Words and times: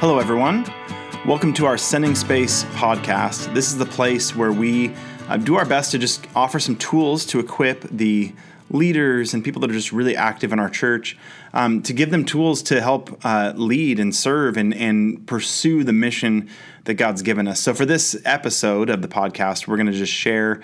Hello, 0.00 0.18
everyone. 0.18 0.64
Welcome 1.26 1.52
to 1.52 1.66
our 1.66 1.76
Sending 1.76 2.14
Space 2.14 2.64
podcast. 2.72 3.52
This 3.52 3.66
is 3.66 3.76
the 3.76 3.84
place 3.84 4.34
where 4.34 4.50
we 4.50 4.94
uh, 5.28 5.36
do 5.36 5.56
our 5.56 5.66
best 5.66 5.90
to 5.90 5.98
just 5.98 6.26
offer 6.34 6.58
some 6.58 6.76
tools 6.76 7.26
to 7.26 7.38
equip 7.38 7.82
the 7.82 8.32
leaders 8.70 9.34
and 9.34 9.44
people 9.44 9.60
that 9.60 9.68
are 9.68 9.74
just 9.74 9.92
really 9.92 10.16
active 10.16 10.54
in 10.54 10.58
our 10.58 10.70
church 10.70 11.18
um, 11.52 11.82
to 11.82 11.92
give 11.92 12.10
them 12.10 12.24
tools 12.24 12.62
to 12.62 12.80
help 12.80 13.22
uh, 13.26 13.52
lead 13.54 14.00
and 14.00 14.16
serve 14.16 14.56
and, 14.56 14.72
and 14.72 15.26
pursue 15.26 15.84
the 15.84 15.92
mission 15.92 16.48
that 16.84 16.94
God's 16.94 17.20
given 17.20 17.46
us. 17.46 17.60
So, 17.60 17.74
for 17.74 17.84
this 17.84 18.18
episode 18.24 18.88
of 18.88 19.02
the 19.02 19.08
podcast, 19.08 19.68
we're 19.68 19.76
going 19.76 19.88
to 19.88 19.92
just 19.92 20.14
share 20.14 20.62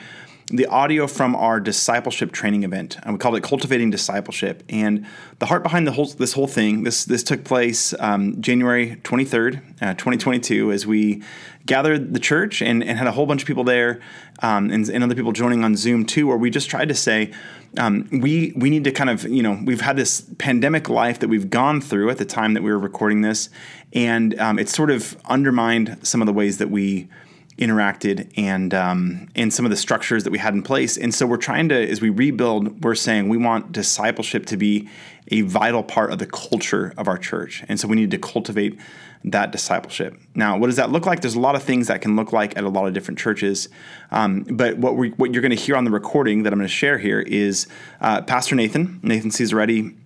the 0.49 0.67
audio 0.67 1.09
from 1.09 1.35
our 1.35 1.59
discipleship 1.59 2.31
training 2.31 2.63
event. 2.63 2.99
And 3.03 3.13
we 3.13 3.19
called 3.19 3.37
it 3.37 3.43
Cultivating 3.43 3.91
Discipleship. 3.91 4.63
And 4.69 5.05
the 5.41 5.47
heart 5.47 5.65
behind 5.65 5.89
the 5.89 5.93
whole 5.93 6.07
this 6.07 6.35
whole 6.35 6.47
thing, 6.47 6.85
this 6.85 7.05
this 7.05 7.25
took 7.25 7.43
place 7.43 7.95
um, 7.99 8.41
January 8.41 8.97
23rd, 9.03 9.57
uh, 9.83 9.95
2022, 9.95 10.71
as 10.71 10.87
we 10.87 11.23
gathered 11.67 12.15
the 12.15 12.21
church 12.21 12.63
and, 12.63 12.85
and 12.85 12.97
had 12.97 13.09
a 13.09 13.13
whole 13.13 13.27
bunch 13.27 13.43
of 13.43 13.49
people 13.49 13.65
there 13.65 14.01
um, 14.41 14.71
and, 14.71 14.89
and, 14.89 15.03
other 15.03 15.17
people 15.17 15.33
joining 15.33 15.65
on 15.65 15.75
Zoom 15.75 16.07
too, 16.07 16.29
where 16.29 16.37
we 16.37 16.49
just 16.49 16.71
tried 16.71 16.89
to 16.89 16.95
say, 16.95 17.33
um, 17.77 18.09
we 18.13 18.53
we 18.55 18.71
need 18.71 18.85
to 18.85 18.93
kind 18.93 19.11
of, 19.11 19.25
you 19.25 19.43
know, 19.43 19.61
we've 19.65 19.81
had 19.81 19.97
this 19.97 20.21
pandemic 20.39 20.89
life 20.89 21.19
that 21.19 21.29
we've 21.29 21.51
gone 21.51 21.81
through 21.81 22.09
at 22.09 22.19
the 22.19 22.25
time 22.25 22.55
that 22.55 22.63
we 22.63 22.71
were 22.71 22.79
recording 22.79 23.23
this, 23.23 23.51
and 23.93 24.39
um, 24.39 24.61
it's 24.61 24.73
sort 24.73 24.91
of 24.91 25.17
undermined 25.25 25.99
some 26.07 26.23
of 26.23 26.27
the 26.27 26.33
ways 26.33 26.59
that 26.59 26.71
we 26.71 27.09
interacted 27.59 28.31
and 28.37 28.75
um, 28.75 29.29
and 29.35 29.53
some 29.53 29.65
of 29.65 29.71
the 29.71 29.77
structures 29.77 30.25
that 30.25 30.31
we 30.31 30.39
had 30.39 30.55
in 30.55 30.63
place. 30.63 30.97
And 30.97 31.15
so 31.15 31.27
we're 31.27 31.37
trying 31.39 31.69
to, 31.71 31.91
as 31.91 32.01
we 32.01 32.11
rebuild, 32.11 32.85
we're 32.85 32.95
saying 32.95 33.29
we 33.29 33.39
want 33.39 33.73
discipleship 33.73 34.47
to 34.47 34.57
be 34.57 34.89
a 35.29 35.41
vital 35.41 35.83
part 35.83 36.13
of 36.13 36.19
the 36.19 36.27
culture 36.27 36.93
of 36.97 37.09
our 37.09 37.19
church. 37.19 37.65
And 37.69 37.81
so 37.81 37.89
we 37.89 37.97
need 37.97 38.11
to 38.11 38.19
cultivate 38.19 38.79
that 39.25 39.51
discipleship. 39.51 40.17
Now, 40.35 40.57
what 40.57 40.67
does 40.67 40.77
that 40.77 40.91
look 40.91 41.05
like? 41.05 41.21
There's 41.21 41.35
a 41.35 41.41
lot 41.41 41.57
of 41.57 41.63
things 41.63 41.89
that 41.89 42.01
can 42.01 42.15
look 42.15 42.33
like 42.33 42.57
at 42.57 42.63
a 42.63 42.69
lot 42.69 42.87
of 42.87 42.95
different 42.95 43.19
churches. 43.19 43.69
Um, 44.11 44.45
but 44.45 44.79
what 44.79 44.97
we 44.97 45.11
what 45.11 45.33
you're 45.33 45.43
going 45.43 45.57
to 45.57 45.63
hear 45.63 45.77
on 45.77 45.85
the 45.85 45.91
recording 45.91 46.43
that 46.43 46.53
I'm 46.53 46.59
going 46.59 46.69
to 46.69 46.75
share 46.75 46.99
here 46.99 47.21
is 47.21 47.67
uh, 48.01 48.23
Pastor 48.23 48.55
Nathan 48.55 49.01
Nathan 49.03 49.31
Cesaretti 49.31 49.97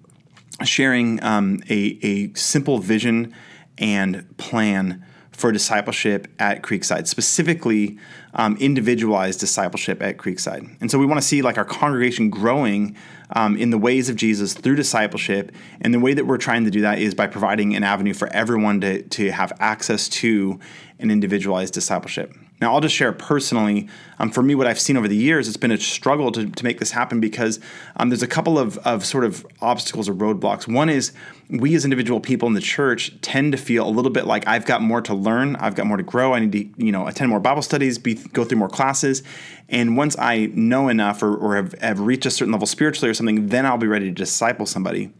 sharing 0.64 1.22
um, 1.22 1.62
a 1.68 1.98
a 2.02 2.34
simple 2.34 2.78
vision 2.78 3.34
and 3.78 4.36
plan 4.36 5.04
for 5.40 5.50
discipleship 5.50 6.28
at 6.38 6.62
Creekside, 6.62 7.06
specifically 7.06 7.98
um, 8.34 8.56
individualized 8.58 9.40
discipleship 9.40 10.02
at 10.02 10.18
Creekside. 10.18 10.76
And 10.80 10.90
so 10.90 10.98
we 10.98 11.06
want 11.06 11.20
to 11.20 11.26
see 11.26 11.40
like 11.42 11.56
our 11.56 11.64
congregation 11.64 12.30
growing 12.30 12.94
um, 13.34 13.56
in 13.56 13.70
the 13.70 13.78
ways 13.78 14.08
of 14.08 14.16
Jesus 14.16 14.54
through 14.54 14.76
discipleship. 14.76 15.52
And 15.80 15.94
the 15.94 15.98
way 15.98 16.14
that 16.14 16.26
we're 16.26 16.38
trying 16.38 16.64
to 16.64 16.70
do 16.70 16.82
that 16.82 16.98
is 16.98 17.14
by 17.14 17.26
providing 17.26 17.74
an 17.74 17.82
avenue 17.82 18.12
for 18.12 18.28
everyone 18.28 18.80
to, 18.82 19.02
to 19.02 19.30
have 19.30 19.52
access 19.60 20.08
to 20.10 20.60
an 21.00 21.10
individualized 21.10 21.74
discipleship. 21.74 22.34
Now, 22.60 22.74
I'll 22.74 22.80
just 22.80 22.94
share 22.94 23.12
personally. 23.12 23.88
Um, 24.18 24.30
for 24.30 24.42
me, 24.42 24.54
what 24.54 24.66
I've 24.66 24.78
seen 24.78 24.98
over 24.98 25.08
the 25.08 25.16
years, 25.16 25.48
it's 25.48 25.56
been 25.56 25.70
a 25.70 25.78
struggle 25.78 26.30
to, 26.32 26.48
to 26.50 26.64
make 26.64 26.78
this 26.78 26.90
happen 26.90 27.18
because 27.18 27.58
um, 27.96 28.10
there's 28.10 28.22
a 28.22 28.26
couple 28.26 28.58
of, 28.58 28.76
of 28.78 29.06
sort 29.06 29.24
of 29.24 29.46
obstacles 29.62 30.10
or 30.10 30.14
roadblocks. 30.14 30.68
One 30.68 30.90
is 30.90 31.12
we 31.48 31.74
as 31.74 31.84
individual 31.84 32.20
people 32.20 32.46
in 32.48 32.54
the 32.54 32.60
church 32.60 33.18
tend 33.22 33.52
to 33.52 33.58
feel 33.58 33.88
a 33.88 33.90
little 33.90 34.10
bit 34.10 34.26
like 34.26 34.46
I've 34.46 34.66
got 34.66 34.82
more 34.82 35.00
to 35.02 35.14
learn, 35.14 35.56
I've 35.56 35.74
got 35.74 35.86
more 35.86 35.96
to 35.96 36.02
grow, 36.02 36.34
I 36.34 36.40
need 36.40 36.52
to 36.52 36.84
you 36.84 36.92
know 36.92 37.06
attend 37.06 37.30
more 37.30 37.40
Bible 37.40 37.62
studies, 37.62 37.98
be, 37.98 38.14
go 38.14 38.44
through 38.44 38.58
more 38.58 38.68
classes, 38.68 39.22
and 39.68 39.96
once 39.96 40.16
I 40.18 40.50
know 40.54 40.88
enough 40.88 41.22
or, 41.22 41.34
or 41.34 41.56
have, 41.56 41.72
have 41.80 42.00
reached 42.00 42.26
a 42.26 42.30
certain 42.30 42.52
level 42.52 42.66
spiritually 42.66 43.10
or 43.10 43.14
something, 43.14 43.48
then 43.48 43.66
I'll 43.66 43.78
be 43.78 43.86
ready 43.86 44.06
to 44.06 44.12
disciple 44.12 44.66
somebody. 44.66 45.10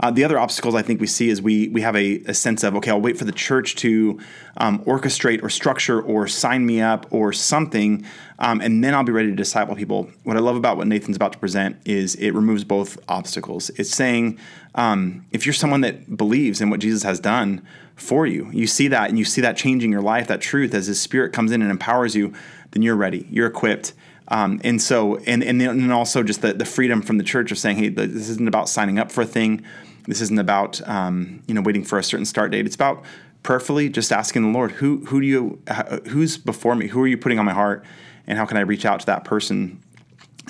Uh, 0.00 0.10
the 0.10 0.24
other 0.24 0.38
obstacles 0.38 0.74
I 0.74 0.82
think 0.82 1.00
we 1.00 1.06
see 1.06 1.28
is 1.28 1.40
we 1.40 1.68
we 1.68 1.80
have 1.80 1.96
a, 1.96 2.18
a 2.26 2.34
sense 2.34 2.62
of 2.62 2.74
okay, 2.76 2.90
I'll 2.90 3.00
wait 3.00 3.16
for 3.18 3.24
the 3.24 3.32
church 3.32 3.76
to 3.76 4.20
um, 4.56 4.80
orchestrate 4.84 5.42
or 5.42 5.50
structure 5.50 6.00
or 6.00 6.26
sign 6.26 6.66
me 6.66 6.80
up 6.80 7.06
or 7.10 7.32
something, 7.32 8.04
um, 8.38 8.60
and 8.60 8.82
then 8.82 8.94
I'll 8.94 9.04
be 9.04 9.12
ready 9.12 9.30
to 9.30 9.36
disciple 9.36 9.74
people. 9.76 10.10
What 10.24 10.36
I 10.36 10.40
love 10.40 10.56
about 10.56 10.76
what 10.76 10.86
Nathan's 10.86 11.16
about 11.16 11.32
to 11.32 11.38
present 11.38 11.76
is 11.84 12.14
it 12.16 12.32
removes 12.32 12.64
both 12.64 12.98
obstacles. 13.08 13.70
It's 13.70 13.90
saying 13.90 14.38
um, 14.74 15.24
if 15.30 15.46
you're 15.46 15.52
someone 15.52 15.82
that 15.82 16.16
believes 16.16 16.60
in 16.60 16.70
what 16.70 16.80
Jesus 16.80 17.02
has 17.04 17.20
done 17.20 17.62
for 17.94 18.26
you, 18.26 18.50
you 18.52 18.66
see 18.66 18.88
that 18.88 19.08
and 19.08 19.18
you 19.18 19.24
see 19.24 19.40
that 19.40 19.56
changing 19.56 19.92
your 19.92 20.02
life, 20.02 20.26
that 20.26 20.40
truth 20.40 20.74
as 20.74 20.86
His 20.86 21.00
Spirit 21.00 21.32
comes 21.32 21.52
in 21.52 21.62
and 21.62 21.70
empowers 21.70 22.16
you, 22.16 22.32
then 22.72 22.82
you're 22.82 22.96
ready, 22.96 23.26
you're 23.30 23.46
equipped. 23.46 23.92
Um, 24.28 24.60
and 24.64 24.80
so, 24.80 25.16
and 25.26 25.44
and 25.44 25.60
then 25.60 25.90
also 25.90 26.22
just 26.22 26.40
the, 26.40 26.54
the 26.54 26.64
freedom 26.64 27.02
from 27.02 27.18
the 27.18 27.24
church 27.24 27.52
of 27.52 27.58
saying, 27.58 27.76
hey, 27.76 27.88
this 27.90 28.28
isn't 28.30 28.48
about 28.48 28.68
signing 28.68 28.98
up 28.98 29.12
for 29.12 29.22
a 29.22 29.26
thing. 29.26 29.62
This 30.06 30.20
isn't 30.20 30.38
about 30.38 30.86
um, 30.88 31.42
you 31.46 31.54
know 31.54 31.62
waiting 31.62 31.84
for 31.84 31.98
a 31.98 32.04
certain 32.04 32.26
start 32.26 32.52
date. 32.52 32.66
It's 32.66 32.74
about 32.74 33.04
prayerfully 33.44 33.88
just 33.88 34.10
asking 34.10 34.42
the 34.42 34.48
Lord, 34.48 34.72
who 34.72 35.04
who 35.06 35.20
do 35.20 35.26
you 35.26 35.62
who's 36.08 36.36
before 36.36 36.74
me? 36.74 36.88
Who 36.88 37.00
are 37.02 37.06
you 37.06 37.16
putting 37.16 37.38
on 37.38 37.44
my 37.44 37.52
heart, 37.52 37.84
and 38.26 38.36
how 38.36 38.46
can 38.46 38.56
I 38.56 38.60
reach 38.60 38.84
out 38.84 39.00
to 39.00 39.06
that 39.06 39.24
person? 39.24 39.80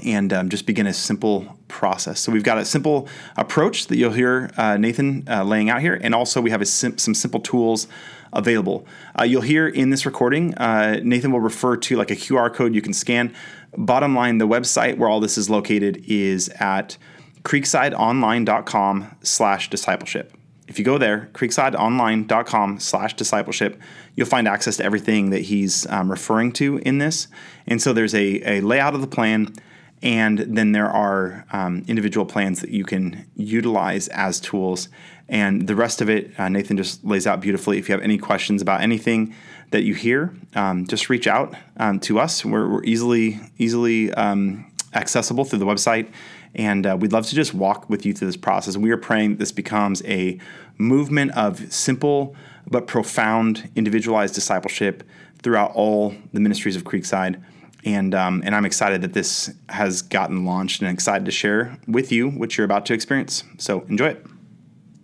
And 0.04 0.32
um, 0.32 0.48
just 0.48 0.66
begin 0.66 0.88
a 0.88 0.92
simple 0.92 1.56
process. 1.68 2.18
So 2.20 2.32
we've 2.32 2.42
got 2.42 2.58
a 2.58 2.64
simple 2.64 3.08
approach 3.36 3.86
that 3.86 3.96
you'll 3.96 4.12
hear 4.12 4.50
uh, 4.56 4.76
Nathan 4.76 5.24
uh, 5.28 5.44
laying 5.44 5.70
out 5.70 5.80
here, 5.82 5.98
and 6.02 6.14
also 6.14 6.40
we 6.40 6.50
have 6.50 6.66
sim- 6.66 6.98
some 6.98 7.14
simple 7.14 7.40
tools 7.40 7.86
available. 8.32 8.86
Uh, 9.18 9.22
you'll 9.22 9.42
hear 9.42 9.68
in 9.68 9.90
this 9.90 10.04
recording, 10.04 10.52
uh, 10.56 11.00
Nathan 11.04 11.30
will 11.30 11.40
refer 11.40 11.76
to 11.76 11.96
like 11.96 12.10
a 12.10 12.16
QR 12.16 12.52
code 12.52 12.74
you 12.74 12.82
can 12.82 12.92
scan. 12.92 13.32
Bottom 13.76 14.16
line, 14.16 14.38
the 14.38 14.48
website 14.48 14.98
where 14.98 15.08
all 15.08 15.20
this 15.20 15.38
is 15.38 15.48
located 15.48 16.04
is 16.08 16.48
at 16.60 16.96
creeksideonline.com 17.44 19.16
slash 19.22 19.70
discipleship. 19.70 20.32
If 20.66 20.78
you 20.78 20.84
go 20.84 20.96
there, 20.96 21.28
creeksideonline.com 21.34 22.80
slash 22.80 23.14
discipleship, 23.14 23.80
you'll 24.16 24.26
find 24.26 24.48
access 24.48 24.78
to 24.78 24.84
everything 24.84 25.30
that 25.30 25.42
he's 25.42 25.86
um, 25.88 26.10
referring 26.10 26.52
to 26.52 26.78
in 26.78 26.98
this. 26.98 27.28
And 27.66 27.82
so 27.82 27.92
there's 27.92 28.14
a, 28.14 28.58
a 28.58 28.60
layout 28.62 28.94
of 28.94 29.02
the 29.02 29.06
plan, 29.06 29.54
and 30.02 30.38
then 30.38 30.72
there 30.72 30.88
are 30.88 31.44
um, 31.52 31.84
individual 31.86 32.24
plans 32.24 32.60
that 32.60 32.70
you 32.70 32.84
can 32.84 33.26
utilize 33.36 34.08
as 34.08 34.40
tools. 34.40 34.88
And 35.28 35.66
the 35.66 35.76
rest 35.76 36.00
of 36.00 36.08
it, 36.08 36.38
uh, 36.38 36.48
Nathan 36.48 36.78
just 36.78 37.04
lays 37.04 37.26
out 37.26 37.40
beautifully. 37.40 37.78
If 37.78 37.88
you 37.88 37.92
have 37.92 38.02
any 38.02 38.18
questions 38.18 38.62
about 38.62 38.80
anything 38.80 39.34
that 39.70 39.82
you 39.82 39.94
hear, 39.94 40.34
um, 40.54 40.86
just 40.86 41.10
reach 41.10 41.26
out 41.26 41.54
um, 41.76 42.00
to 42.00 42.18
us. 42.20 42.44
We're, 42.44 42.68
we're 42.68 42.84
easily 42.84 43.40
easily 43.58 44.12
um, 44.14 44.70
accessible 44.94 45.44
through 45.44 45.58
the 45.58 45.66
website 45.66 46.08
and 46.54 46.86
uh, 46.86 46.96
we'd 46.98 47.12
love 47.12 47.26
to 47.26 47.34
just 47.34 47.54
walk 47.54 47.88
with 47.90 48.06
you 48.06 48.12
through 48.12 48.28
this 48.28 48.36
process. 48.36 48.76
We 48.76 48.90
are 48.90 48.96
praying 48.96 49.36
this 49.36 49.52
becomes 49.52 50.02
a 50.04 50.38
movement 50.78 51.32
of 51.32 51.72
simple 51.72 52.36
but 52.66 52.86
profound 52.86 53.70
individualized 53.74 54.34
discipleship 54.34 55.02
throughout 55.42 55.72
all 55.74 56.14
the 56.32 56.40
ministries 56.40 56.76
of 56.76 56.84
Creekside. 56.84 57.42
And, 57.84 58.14
um, 58.14 58.42
and 58.46 58.54
I'm 58.54 58.64
excited 58.64 59.02
that 59.02 59.12
this 59.12 59.52
has 59.68 60.00
gotten 60.00 60.46
launched 60.46 60.80
and 60.80 60.90
excited 60.90 61.26
to 61.26 61.30
share 61.30 61.78
with 61.86 62.10
you 62.10 62.30
what 62.30 62.56
you're 62.56 62.64
about 62.64 62.86
to 62.86 62.94
experience. 62.94 63.44
So 63.58 63.82
enjoy 63.82 64.08
it. 64.08 64.26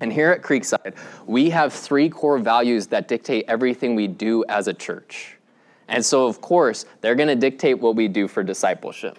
And 0.00 0.10
here 0.10 0.30
at 0.30 0.40
Creekside, 0.40 0.96
we 1.26 1.50
have 1.50 1.74
three 1.74 2.08
core 2.08 2.38
values 2.38 2.86
that 2.86 3.06
dictate 3.06 3.44
everything 3.48 3.94
we 3.94 4.08
do 4.08 4.44
as 4.48 4.66
a 4.66 4.72
church. 4.72 5.36
And 5.88 6.04
so, 6.04 6.26
of 6.26 6.40
course, 6.40 6.86
they're 7.02 7.14
going 7.14 7.28
to 7.28 7.36
dictate 7.36 7.78
what 7.78 7.96
we 7.96 8.08
do 8.08 8.26
for 8.26 8.42
discipleship. 8.42 9.18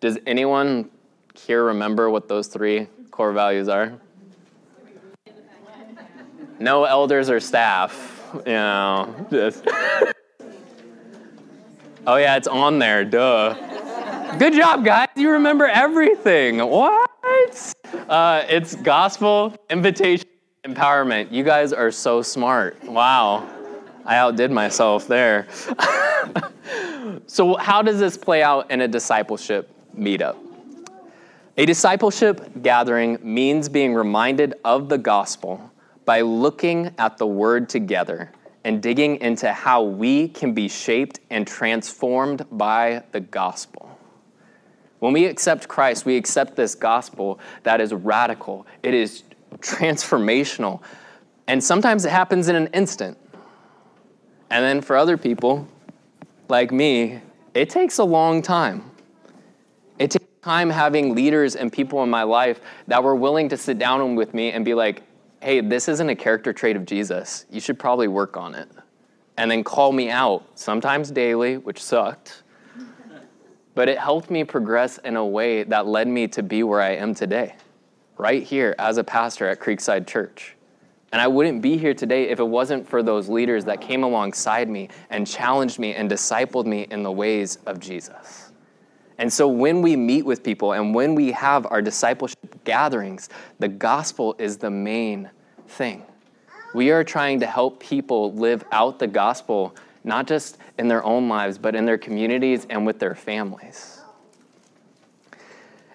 Does 0.00 0.18
anyone 0.26 0.90
here 1.34 1.64
remember 1.64 2.10
what 2.10 2.28
those 2.28 2.46
three 2.46 2.88
core 3.10 3.32
values 3.32 3.68
are? 3.68 3.98
No 6.58 6.84
elders 6.84 7.28
or 7.28 7.40
staff, 7.40 8.30
you 8.46 8.52
know. 8.52 9.52
Oh 12.06 12.16
yeah, 12.16 12.36
it's 12.36 12.46
on 12.46 12.78
there. 12.78 13.02
Duh. 13.04 13.54
Good 14.38 14.52
job, 14.52 14.84
guys. 14.84 15.08
You 15.16 15.30
remember 15.30 15.66
everything. 15.66 16.58
What? 16.58 17.10
Uh, 18.08 18.44
it's 18.48 18.74
gospel, 18.74 19.56
invitation, 19.70 20.28
empowerment. 20.66 21.32
You 21.32 21.44
guys 21.44 21.72
are 21.72 21.90
so 21.90 22.20
smart. 22.20 22.82
Wow. 22.84 23.48
I 24.04 24.16
outdid 24.16 24.50
myself 24.50 25.08
there. 25.08 25.46
so, 27.26 27.56
how 27.56 27.80
does 27.80 27.98
this 27.98 28.18
play 28.18 28.42
out 28.42 28.70
in 28.70 28.82
a 28.82 28.88
discipleship 28.88 29.70
meetup? 29.96 30.36
A 31.56 31.66
discipleship 31.66 32.62
gathering 32.62 33.18
means 33.22 33.68
being 33.68 33.94
reminded 33.94 34.54
of 34.64 34.88
the 34.88 34.98
gospel 34.98 35.70
by 36.04 36.20
looking 36.20 36.92
at 36.98 37.16
the 37.16 37.28
word 37.28 37.68
together 37.68 38.32
and 38.64 38.82
digging 38.82 39.20
into 39.20 39.52
how 39.52 39.84
we 39.84 40.26
can 40.26 40.52
be 40.52 40.68
shaped 40.68 41.20
and 41.30 41.46
transformed 41.46 42.44
by 42.50 43.04
the 43.12 43.20
gospel. 43.20 43.96
When 44.98 45.12
we 45.12 45.26
accept 45.26 45.68
Christ, 45.68 46.04
we 46.04 46.16
accept 46.16 46.56
this 46.56 46.74
gospel 46.74 47.38
that 47.62 47.80
is 47.80 47.92
radical, 47.92 48.66
it 48.82 48.92
is 48.92 49.22
transformational, 49.58 50.80
and 51.46 51.62
sometimes 51.62 52.04
it 52.04 52.10
happens 52.10 52.48
in 52.48 52.56
an 52.56 52.66
instant. 52.68 53.16
And 54.50 54.64
then 54.64 54.80
for 54.80 54.96
other 54.96 55.16
people, 55.16 55.68
like 56.48 56.72
me, 56.72 57.20
it 57.54 57.70
takes 57.70 57.98
a 57.98 58.04
long 58.04 58.42
time. 58.42 58.90
It 60.00 60.10
takes 60.10 60.24
time 60.44 60.68
having 60.68 61.14
leaders 61.14 61.56
and 61.56 61.72
people 61.72 62.02
in 62.02 62.10
my 62.10 62.22
life 62.22 62.60
that 62.86 63.02
were 63.02 63.14
willing 63.14 63.48
to 63.48 63.56
sit 63.56 63.78
down 63.78 64.14
with 64.14 64.34
me 64.34 64.52
and 64.52 64.62
be 64.62 64.74
like, 64.74 65.02
hey, 65.40 65.62
this 65.62 65.88
isn't 65.88 66.10
a 66.10 66.14
character 66.14 66.52
trait 66.52 66.76
of 66.76 66.84
Jesus. 66.84 67.46
You 67.50 67.60
should 67.60 67.78
probably 67.78 68.08
work 68.08 68.36
on 68.36 68.54
it. 68.54 68.68
And 69.38 69.50
then 69.50 69.64
call 69.64 69.90
me 69.90 70.10
out, 70.10 70.46
sometimes 70.54 71.10
daily, 71.10 71.56
which 71.56 71.82
sucked. 71.82 72.42
But 73.74 73.88
it 73.88 73.98
helped 73.98 74.30
me 74.30 74.44
progress 74.44 74.98
in 74.98 75.16
a 75.16 75.24
way 75.24 75.64
that 75.64 75.86
led 75.86 76.08
me 76.08 76.28
to 76.28 76.42
be 76.42 76.62
where 76.62 76.82
I 76.82 76.90
am 76.90 77.14
today, 77.14 77.56
right 78.18 78.42
here 78.42 78.74
as 78.78 78.98
a 78.98 79.04
pastor 79.04 79.48
at 79.48 79.60
Creekside 79.60 80.06
Church. 80.06 80.56
And 81.10 81.22
I 81.22 81.26
wouldn't 81.26 81.62
be 81.62 81.78
here 81.78 81.94
today 81.94 82.28
if 82.28 82.38
it 82.38 82.46
wasn't 82.46 82.86
for 82.86 83.02
those 83.02 83.30
leaders 83.30 83.64
that 83.64 83.80
came 83.80 84.04
alongside 84.04 84.68
me 84.68 84.90
and 85.08 85.26
challenged 85.26 85.78
me 85.78 85.94
and 85.94 86.10
discipled 86.10 86.66
me 86.66 86.86
in 86.90 87.02
the 87.02 87.12
ways 87.12 87.56
of 87.64 87.80
Jesus. 87.80 88.52
And 89.18 89.32
so 89.32 89.46
when 89.46 89.80
we 89.82 89.96
meet 89.96 90.24
with 90.24 90.42
people 90.42 90.72
and 90.72 90.94
when 90.94 91.14
we 91.14 91.32
have 91.32 91.66
our 91.66 91.80
discipleship 91.80 92.64
gatherings, 92.64 93.28
the 93.58 93.68
gospel 93.68 94.34
is 94.38 94.56
the 94.56 94.70
main 94.70 95.30
thing. 95.68 96.02
We 96.74 96.90
are 96.90 97.04
trying 97.04 97.40
to 97.40 97.46
help 97.46 97.78
people 97.78 98.32
live 98.32 98.64
out 98.72 98.98
the 98.98 99.06
gospel, 99.06 99.76
not 100.02 100.26
just 100.26 100.58
in 100.78 100.88
their 100.88 101.04
own 101.04 101.28
lives, 101.28 101.56
but 101.56 101.76
in 101.76 101.86
their 101.86 101.98
communities 101.98 102.66
and 102.68 102.84
with 102.84 102.98
their 102.98 103.14
families. 103.14 104.00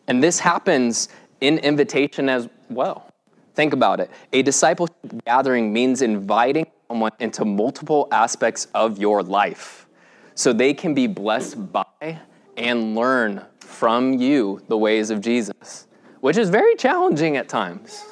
And 0.08 0.24
this 0.24 0.40
happens 0.40 1.10
in 1.42 1.60
invitation 1.60 2.30
as 2.30 2.48
well. 2.70 3.10
Think 3.56 3.74
about 3.74 4.00
it. 4.00 4.10
A 4.32 4.42
discipleship 4.42 4.96
gathering 5.26 5.74
means 5.74 6.02
inviting 6.02 6.68
someone 6.88 7.12
into 7.20 7.44
multiple 7.44 8.08
aspects 8.12 8.68
of 8.74 8.98
your 8.98 9.22
life 9.22 9.86
so 10.34 10.54
they 10.54 10.74
can 10.74 10.94
be 10.94 11.08
blessed 11.08 11.72
by 11.74 12.20
and 12.60 12.94
learn 12.94 13.46
from 13.60 14.14
you 14.14 14.62
the 14.68 14.78
ways 14.78 15.10
of 15.10 15.22
Jesus, 15.22 15.88
which 16.20 16.38
is 16.38 16.50
very 16.50 16.76
challenging 16.76 17.38
at 17.38 17.48
times. 17.48 18.06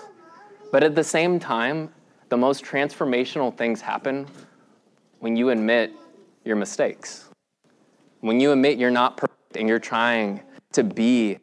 But 0.72 0.84
at 0.84 0.96
the 0.96 1.04
same 1.04 1.38
time, 1.38 1.90
the 2.30 2.38
most 2.38 2.64
transformational 2.64 3.56
things 3.56 3.82
happen 3.82 4.26
when 5.20 5.36
you 5.36 5.50
admit 5.50 5.92
your 6.46 6.56
mistakes. 6.56 7.30
When 8.22 8.40
you 8.40 8.54
admit 8.54 8.78
you're 8.78 8.90
not 8.90 9.18
perfect 9.18 9.58
and 9.58 9.68
you're 9.68 9.80
trying 9.80 10.42
to 10.72 10.84
be 10.84 11.40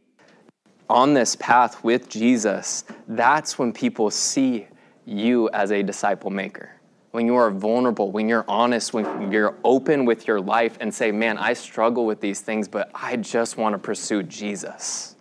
on 0.89 1.15
this 1.15 1.37
path 1.37 1.85
with 1.85 2.09
Jesus, 2.09 2.85
that's 3.09 3.59
when 3.59 3.73
people 3.73 4.11
see 4.11 4.67
you 5.05 5.51
as 5.51 5.73
a 5.73 5.83
disciple 5.83 6.31
maker. 6.31 6.74
When 7.15 7.27
you 7.27 7.37
are 7.37 7.53
vulnerable, 7.53 8.11
when 8.11 8.29
you're 8.29 8.45
honest, 8.49 8.93
when 8.93 9.31
you're 9.31 9.55
open 9.63 10.05
with 10.05 10.27
your 10.27 10.41
life 10.41 10.77
and 10.81 10.93
say, 10.93 11.13
Man, 11.13 11.39
I 11.39 11.53
struggle 11.53 12.07
with 12.07 12.21
these 12.21 12.41
things, 12.41 12.67
but 12.67 12.91
I 12.93 13.15
just 13.15 13.57
want 13.57 13.75
to 13.75 13.79
pursue 13.79 14.25
Jesus. 14.25 15.15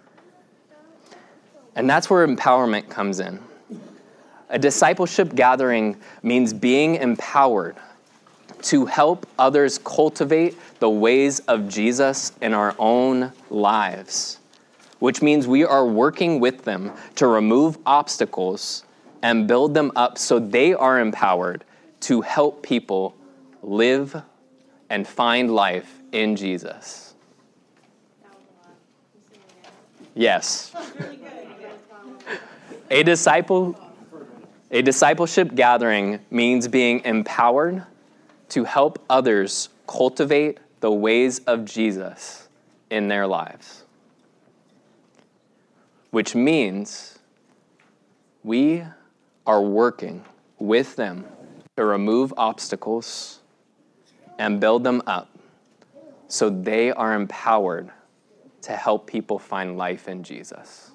And 1.75 1.87
that's 1.87 2.09
where 2.09 2.27
empowerment 2.27 2.89
comes 2.89 3.19
in. 3.19 3.39
A 4.49 4.57
discipleship 4.57 5.35
gathering 5.35 5.97
means 6.23 6.51
being 6.51 6.95
empowered 6.95 7.75
to 8.63 8.87
help 8.87 9.27
others 9.37 9.77
cultivate 9.77 10.57
the 10.79 10.89
ways 10.89 11.41
of 11.41 11.69
Jesus 11.69 12.31
in 12.41 12.55
our 12.55 12.75
own 12.79 13.31
lives, 13.51 14.39
which 14.97 15.21
means 15.21 15.45
we 15.45 15.63
are 15.63 15.85
working 15.85 16.39
with 16.39 16.63
them 16.63 16.91
to 17.17 17.27
remove 17.27 17.77
obstacles 17.85 18.83
and 19.21 19.47
build 19.47 19.75
them 19.75 19.91
up 19.95 20.17
so 20.17 20.39
they 20.39 20.73
are 20.73 20.99
empowered 20.99 21.63
to 22.03 22.21
help 22.21 22.63
people 22.63 23.15
live 23.61 24.21
and 24.89 25.07
find 25.07 25.53
life 25.53 26.01
in 26.11 26.35
Jesus. 26.35 27.15
Yes. 30.13 30.73
A 32.91 33.03
disciple 33.03 33.79
a 34.69 34.81
discipleship 34.81 35.53
gathering 35.53 36.19
means 36.31 36.67
being 36.67 37.05
empowered 37.05 37.83
to 38.50 38.63
help 38.63 39.03
others 39.07 39.69
cultivate 39.88 40.57
the 40.79 40.91
ways 40.91 41.39
of 41.45 41.63
Jesus 41.63 42.47
in 42.89 43.07
their 43.07 43.27
lives. 43.27 43.83
Which 46.09 46.33
means 46.33 47.19
we 48.44 48.83
are 49.45 49.61
working 49.61 50.25
with 50.57 50.95
them 50.95 51.25
to 51.75 51.85
remove 51.85 52.33
obstacles 52.37 53.39
and 54.37 54.59
build 54.59 54.83
them 54.83 55.01
up 55.07 55.29
so 56.27 56.49
they 56.49 56.91
are 56.91 57.13
empowered 57.13 57.91
to 58.61 58.71
help 58.73 59.07
people 59.07 59.37
find 59.37 59.77
life 59.77 60.07
in 60.07 60.23
Jesus. 60.23 60.91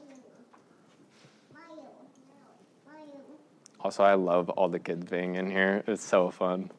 Also, 3.80 4.02
I 4.02 4.14
love 4.14 4.50
all 4.50 4.68
the 4.68 4.80
kids 4.80 5.08
being 5.08 5.36
in 5.36 5.48
here. 5.50 5.84
It's 5.86 6.04
so 6.04 6.30
fun. 6.30 6.70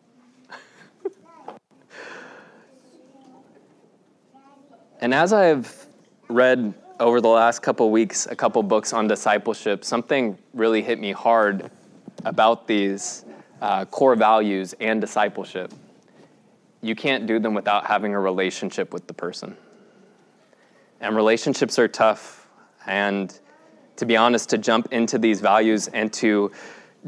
and 5.00 5.14
as 5.14 5.32
I've 5.32 5.88
read 6.28 6.74
over 7.00 7.22
the 7.22 7.30
last 7.30 7.60
couple 7.62 7.90
weeks 7.90 8.28
a 8.28 8.36
couple 8.36 8.62
books 8.64 8.92
on 8.92 9.08
discipleship, 9.08 9.86
something 9.86 10.38
really 10.54 10.82
hit 10.82 11.00
me 11.00 11.14
hard 11.14 11.72
about 12.26 12.68
these 12.68 13.24
uh, 13.62 13.86
core 13.86 14.16
values 14.16 14.74
and 14.80 15.02
discipleship. 15.02 15.74
You 16.82 16.96
can't 16.96 17.28
do 17.28 17.40
them 17.40 17.54
without 17.54 17.86
having 17.86 18.14
a 18.14 18.20
relationship 18.20 18.94
with 18.94 19.08
the 19.08 19.14
person. 19.14 19.58
And 21.02 21.16
relationships 21.16 21.78
are 21.80 21.88
tough. 21.88 22.48
And 22.86 23.38
to 23.98 24.06
be 24.06 24.16
honest, 24.16 24.50
to 24.50 24.58
jump 24.58 24.92
into 24.92 25.18
these 25.18 25.42
values 25.42 25.88
and 25.90 26.12
to 26.14 26.52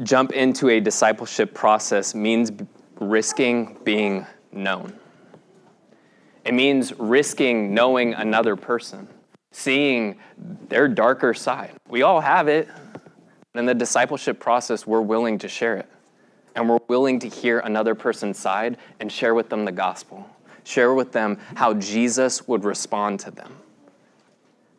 jump 0.02 0.32
into 0.32 0.68
a 0.68 0.80
discipleship 0.80 1.54
process 1.54 2.14
means 2.14 2.50
risking 3.00 3.78
being 3.84 4.26
known. 4.52 4.98
It 6.44 6.54
means 6.54 6.92
risking 6.98 7.72
knowing 7.72 8.14
another 8.14 8.56
person, 8.56 9.08
seeing 9.52 10.18
their 10.68 10.88
darker 10.88 11.34
side. 11.34 11.72
We 11.88 12.02
all 12.02 12.20
have 12.20 12.48
it. 12.48 12.68
In 13.54 13.66
the 13.66 13.74
discipleship 13.74 14.40
process, 14.40 14.86
we're 14.86 15.02
willing 15.02 15.38
to 15.38 15.48
share 15.48 15.76
it. 15.76 15.88
And 16.54 16.68
we're 16.68 16.80
willing 16.88 17.18
to 17.20 17.28
hear 17.28 17.60
another 17.60 17.94
person's 17.94 18.38
side 18.38 18.76
and 19.00 19.10
share 19.10 19.34
with 19.34 19.48
them 19.48 19.64
the 19.64 19.72
gospel, 19.72 20.28
share 20.64 20.94
with 20.94 21.12
them 21.12 21.38
how 21.54 21.74
Jesus 21.74 22.46
would 22.46 22.64
respond 22.64 23.20
to 23.20 23.30
them 23.30 23.56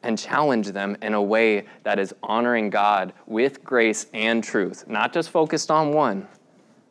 and 0.04 0.20
challenge 0.20 0.68
them 0.68 0.98
in 1.02 1.14
a 1.14 1.22
way 1.22 1.66
that 1.84 1.98
is 1.98 2.14
honoring 2.22 2.70
God 2.70 3.14
with 3.26 3.64
grace 3.64 4.06
and 4.14 4.44
truth, 4.44 4.88
not 4.88 5.14
just 5.14 5.30
focused 5.30 5.72
on 5.72 5.94
one, 5.94 6.28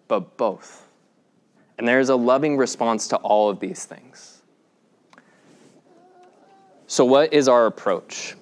but 0.09 0.37
both. 0.37 0.89
And 1.79 1.87
there 1.87 2.01
is 2.01 2.09
a 2.09 2.17
loving 2.17 2.57
response 2.57 3.09
to 3.09 3.17
all 3.17 3.51
of 3.51 3.61
these 3.61 3.85
things. 3.85 4.43
So, 6.87 7.05
what 7.05 7.33
is 7.33 7.49
our 7.49 7.67
approach? 7.67 8.35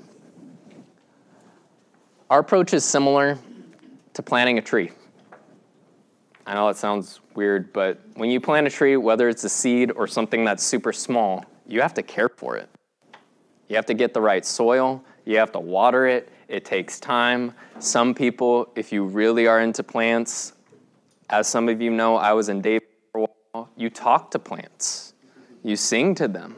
Our 2.28 2.40
approach 2.40 2.74
is 2.74 2.84
similar 2.84 3.38
to 4.14 4.22
planting 4.22 4.58
a 4.58 4.62
tree. 4.62 4.90
I 6.50 6.54
know 6.54 6.68
it 6.68 6.76
sounds 6.76 7.20
weird, 7.36 7.72
but 7.72 8.00
when 8.14 8.28
you 8.28 8.40
plant 8.40 8.66
a 8.66 8.70
tree, 8.70 8.96
whether 8.96 9.28
it's 9.28 9.44
a 9.44 9.48
seed 9.48 9.92
or 9.92 10.08
something 10.08 10.44
that's 10.44 10.64
super 10.64 10.92
small, 10.92 11.44
you 11.64 11.80
have 11.80 11.94
to 11.94 12.02
care 12.02 12.28
for 12.28 12.56
it. 12.56 12.68
You 13.68 13.76
have 13.76 13.86
to 13.86 13.94
get 13.94 14.14
the 14.14 14.20
right 14.20 14.44
soil, 14.44 15.04
you 15.24 15.36
have 15.36 15.52
to 15.52 15.60
water 15.60 16.08
it, 16.08 16.28
it 16.48 16.64
takes 16.64 16.98
time. 16.98 17.54
Some 17.78 18.14
people, 18.14 18.68
if 18.74 18.92
you 18.92 19.04
really 19.04 19.46
are 19.46 19.60
into 19.60 19.84
plants, 19.84 20.54
as 21.28 21.46
some 21.46 21.68
of 21.68 21.80
you 21.80 21.88
know, 21.88 22.16
I 22.16 22.32
was 22.32 22.48
in 22.48 22.60
Dave 22.60 22.82
for 23.12 23.20
a 23.20 23.26
while, 23.52 23.70
you 23.76 23.88
talk 23.88 24.32
to 24.32 24.40
plants, 24.40 25.14
you 25.62 25.76
sing 25.76 26.16
to 26.16 26.26
them. 26.26 26.56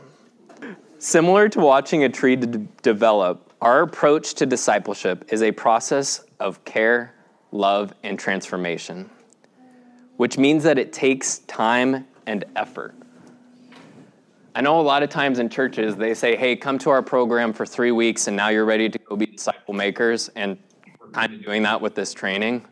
Similar 1.00 1.50
to 1.50 1.60
watching 1.60 2.04
a 2.04 2.08
tree 2.08 2.36
d- 2.36 2.66
develop, 2.80 3.52
our 3.60 3.82
approach 3.82 4.32
to 4.36 4.46
discipleship 4.46 5.26
is 5.28 5.42
a 5.42 5.52
process 5.52 6.24
of 6.40 6.64
care, 6.64 7.12
love, 7.50 7.92
and 8.02 8.18
transformation, 8.18 9.10
which 10.16 10.38
means 10.38 10.62
that 10.64 10.78
it 10.78 10.92
takes 10.92 11.38
time 11.40 12.06
and 12.26 12.44
effort. 12.56 12.94
I 14.54 14.60
know 14.60 14.80
a 14.80 14.82
lot 14.82 15.02
of 15.02 15.08
times 15.08 15.38
in 15.38 15.48
churches 15.48 15.96
they 15.96 16.12
say, 16.12 16.36
hey, 16.36 16.56
come 16.56 16.78
to 16.80 16.90
our 16.90 17.02
program 17.02 17.54
for 17.54 17.64
three 17.64 17.92
weeks 17.92 18.26
and 18.26 18.36
now 18.36 18.48
you're 18.50 18.66
ready 18.66 18.88
to 18.88 18.98
go 18.98 19.16
be 19.16 19.26
disciple 19.26 19.72
makers. 19.72 20.28
And 20.36 20.58
we're 21.00 21.08
kind 21.08 21.32
of 21.32 21.42
doing 21.42 21.62
that 21.62 21.80
with 21.80 21.94
this 21.94 22.12
training. 22.12 22.66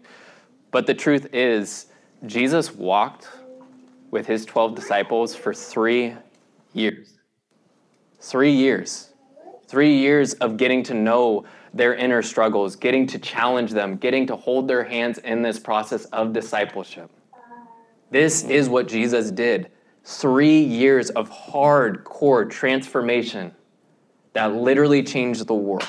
But 0.73 0.87
the 0.87 0.95
truth 0.95 1.29
is, 1.33 1.87
Jesus 2.27 2.75
walked 2.75 3.29
with 4.11 4.27
his 4.27 4.45
12 4.45 4.75
disciples 4.75 5.35
for 5.35 5.55
three 5.55 6.15
years. 6.75 7.15
Three 8.21 8.53
years. 8.53 9.15
Three 9.67 9.97
years 9.97 10.35
of 10.35 10.59
getting 10.59 10.83
to 10.85 10.95
know 10.95 11.45
their 11.73 11.95
inner 11.95 12.23
struggles, 12.23 12.77
getting 12.77 13.07
to 13.07 13.19
challenge 13.19 13.71
them, 13.71 13.97
getting 13.97 14.27
to 14.27 14.37
hold 14.37 14.69
their 14.69 14.85
hands 14.85 15.19
in 15.19 15.41
this 15.41 15.59
process 15.59 16.05
of 16.07 16.33
discipleship. 16.33 17.11
This 18.11 18.43
is 18.45 18.69
what 18.69 18.89
Jesus 18.89 19.31
did 19.31 19.71
three 20.05 20.61
years 20.61 21.11
of 21.11 21.31
hardcore 21.31 22.49
transformation 22.49 23.55
that 24.33 24.55
literally 24.55 25.03
changed 25.03 25.47
the 25.47 25.55
world. 25.55 25.87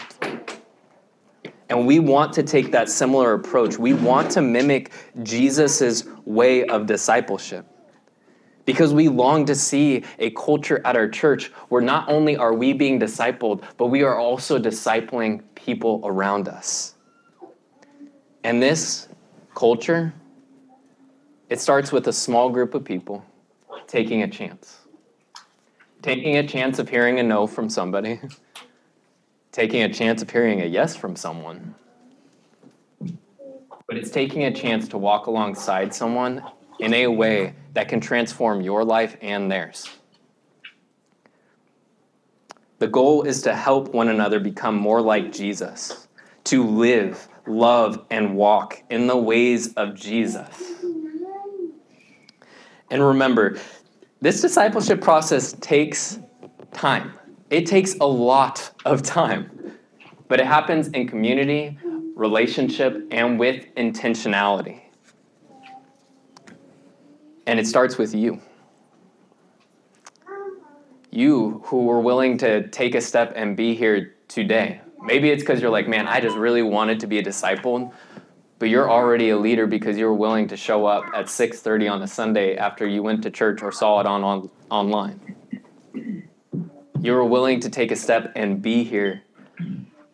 And 1.70 1.88
we 1.88 2.00
want 2.00 2.34
to 2.34 2.44
take 2.44 2.72
that 2.74 2.90
similar 2.90 3.34
approach. 3.34 3.78
We 3.78 3.94
want 3.94 4.30
to 4.32 4.42
mimic 4.42 4.92
Jesus' 5.24 6.04
way 6.26 6.66
of 6.66 6.86
discipleship. 6.86 7.66
Because 8.66 8.94
we 8.94 9.08
long 9.08 9.46
to 9.46 9.56
see 9.56 10.04
a 10.20 10.30
culture 10.32 10.82
at 10.86 10.96
our 10.96 11.08
church 11.08 11.48
where 11.70 11.82
not 11.82 12.10
only 12.10 12.36
are 12.36 12.54
we 12.54 12.74
being 12.74 13.00
discipled, 13.00 13.64
but 13.78 13.88
we 13.88 14.04
are 14.04 14.20
also 14.20 14.60
discipling 14.60 15.42
people 15.56 16.02
around 16.04 16.48
us. 16.48 16.96
And 18.44 18.62
this 18.62 19.08
culture, 19.56 20.14
it 21.52 21.60
starts 21.60 21.92
with 21.92 22.08
a 22.08 22.14
small 22.14 22.50
group 22.50 22.74
of 22.74 22.86
people 22.86 23.26
taking 23.86 24.24
a 24.24 24.28
chance. 24.28 24.80
Taking 26.02 26.38
a 26.38 26.48
chance 26.48 26.80
of 26.80 26.88
hearing 26.88 27.20
a 27.20 27.24
no 27.24 27.46
from 27.46 27.70
somebody, 27.70 28.22
taking 29.52 29.84
a 29.84 29.94
chance 29.94 30.22
of 30.22 30.30
hearing 30.30 30.62
a 30.62 30.66
yes 30.66 30.96
from 30.96 31.18
someone. 31.18 31.76
But 33.02 33.98
it's 33.98 34.12
taking 34.12 34.46
a 34.46 34.54
chance 34.54 34.88
to 34.88 34.98
walk 34.98 35.28
alongside 35.28 35.94
someone 35.94 36.42
in 36.80 36.94
a 36.94 37.08
way 37.08 37.54
that 37.74 37.90
can 37.90 38.00
transform 38.00 38.62
your 38.62 38.86
life 38.86 39.18
and 39.22 39.52
theirs. 39.52 39.90
The 42.80 42.88
goal 42.88 43.24
is 43.24 43.42
to 43.42 43.54
help 43.54 43.94
one 43.94 44.08
another 44.08 44.40
become 44.40 44.76
more 44.76 45.02
like 45.02 45.34
Jesus, 45.34 46.08
to 46.46 46.64
live, 46.66 47.28
love, 47.46 48.06
and 48.10 48.38
walk 48.38 48.82
in 48.90 49.08
the 49.08 49.18
ways 49.18 49.74
of 49.74 49.96
Jesus. 49.96 50.81
And 52.92 53.02
remember, 53.02 53.58
this 54.20 54.42
discipleship 54.42 55.02
process 55.02 55.54
takes 55.54 56.20
time. 56.74 57.14
It 57.50 57.66
takes 57.66 57.96
a 57.96 58.06
lot 58.06 58.72
of 58.86 59.02
time, 59.02 59.78
but 60.28 60.40
it 60.42 60.46
happens 60.46 60.90
in 60.90 61.08
community, 61.08 61.80
relationship, 62.16 63.08
and 63.12 63.40
with 63.40 63.66
intentionality. 63.76 64.82
And 67.48 67.60
it 67.60 67.66
starts 67.66 67.98
with 67.98 68.14
you. 68.14 68.42
You 71.10 71.62
who 71.66 71.86
were 71.86 72.02
willing 72.02 72.38
to 72.40 72.68
take 72.70 72.94
a 72.94 73.02
step 73.02 73.34
and 73.36 73.56
be 73.56 73.74
here 73.74 74.16
today. 74.28 74.82
Maybe 75.02 75.30
it's 75.30 75.44
because 75.44 75.62
you're 75.62 75.72
like, 75.72 75.88
man, 75.88 76.08
I 76.08 76.20
just 76.20 76.38
really 76.38 76.62
wanted 76.62 77.00
to 77.00 77.08
be 77.08 77.20
a 77.20 77.24
disciple, 77.24 77.94
but 78.62 78.70
you're 78.70 78.92
already 78.92 79.32
a 79.32 79.38
leader 79.40 79.66
because 79.66 79.98
you 79.98 80.06
were 80.06 80.14
willing 80.14 80.48
to 80.48 80.56
show 80.56 80.86
up 80.86 81.06
at 81.16 81.26
6:30 81.26 81.92
on 81.92 82.04
a 82.04 82.08
Sunday 82.08 82.56
after 82.56 82.86
you 82.86 83.02
went 83.02 83.24
to 83.24 83.32
church 83.32 83.64
or 83.64 83.72
saw 83.72 84.00
it 84.02 84.06
on, 84.06 84.24
on 84.24 84.52
online. 84.70 85.20
You 87.02 87.14
were 87.14 87.26
willing 87.26 87.60
to 87.62 87.72
take 87.72 87.90
a 87.90 87.96
step 87.96 88.32
and 88.36 88.62
be 88.62 88.84
here. 88.84 89.24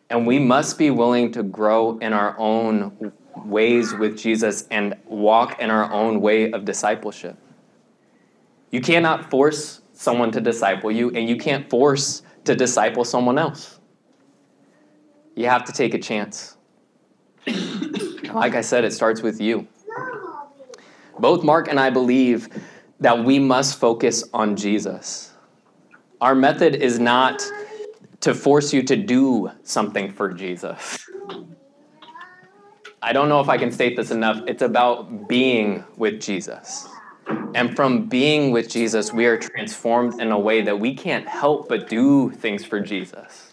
And 0.09 0.25
we 0.25 0.39
must 0.39 0.77
be 0.77 0.91
willing 0.91 1.33
to 1.33 1.43
grow 1.43 1.97
in 1.97 2.13
our 2.13 2.39
own 2.39 3.11
ways 3.35 3.93
with 3.93 4.17
Jesus 4.17 4.65
and 4.71 4.95
walk 5.03 5.59
in 5.59 5.69
our 5.69 5.91
own 5.91 6.21
way 6.21 6.49
of 6.49 6.63
discipleship. 6.63 7.35
You 8.71 8.79
cannot 8.79 9.29
force 9.29 9.81
someone 9.91 10.31
to 10.31 10.39
disciple 10.39 10.89
you, 10.89 11.09
and 11.09 11.27
you 11.27 11.35
can't 11.35 11.69
force 11.69 12.21
to 12.45 12.55
disciple 12.55 13.03
someone 13.03 13.37
else. 13.37 13.81
You 15.35 15.47
have 15.47 15.65
to 15.65 15.73
take 15.73 15.93
a 15.93 15.99
chance. 15.99 16.56
Like 18.39 18.55
I 18.55 18.61
said, 18.61 18.83
it 18.83 18.93
starts 18.93 19.21
with 19.21 19.41
you. 19.41 19.67
Both 21.19 21.43
Mark 21.43 21.67
and 21.67 21.79
I 21.79 21.89
believe 21.89 22.49
that 22.99 23.23
we 23.23 23.39
must 23.39 23.79
focus 23.79 24.23
on 24.33 24.55
Jesus. 24.55 25.33
Our 26.21 26.35
method 26.35 26.75
is 26.75 26.99
not 26.99 27.43
to 28.21 28.33
force 28.33 28.73
you 28.73 28.83
to 28.83 28.95
do 28.95 29.51
something 29.63 30.11
for 30.11 30.33
Jesus. 30.33 31.05
I 33.01 33.13
don't 33.13 33.29
know 33.29 33.39
if 33.39 33.49
I 33.49 33.57
can 33.57 33.71
state 33.71 33.95
this 33.95 34.11
enough. 34.11 34.43
It's 34.47 34.61
about 34.61 35.27
being 35.27 35.83
with 35.97 36.19
Jesus. 36.19 36.87
And 37.53 37.75
from 37.75 38.07
being 38.07 38.51
with 38.51 38.69
Jesus, 38.69 39.13
we 39.13 39.25
are 39.25 39.37
transformed 39.37 40.19
in 40.19 40.31
a 40.31 40.39
way 40.39 40.61
that 40.61 40.79
we 40.79 40.95
can't 40.95 41.27
help 41.27 41.69
but 41.69 41.89
do 41.89 42.31
things 42.31 42.65
for 42.65 42.79
Jesus. 42.79 43.46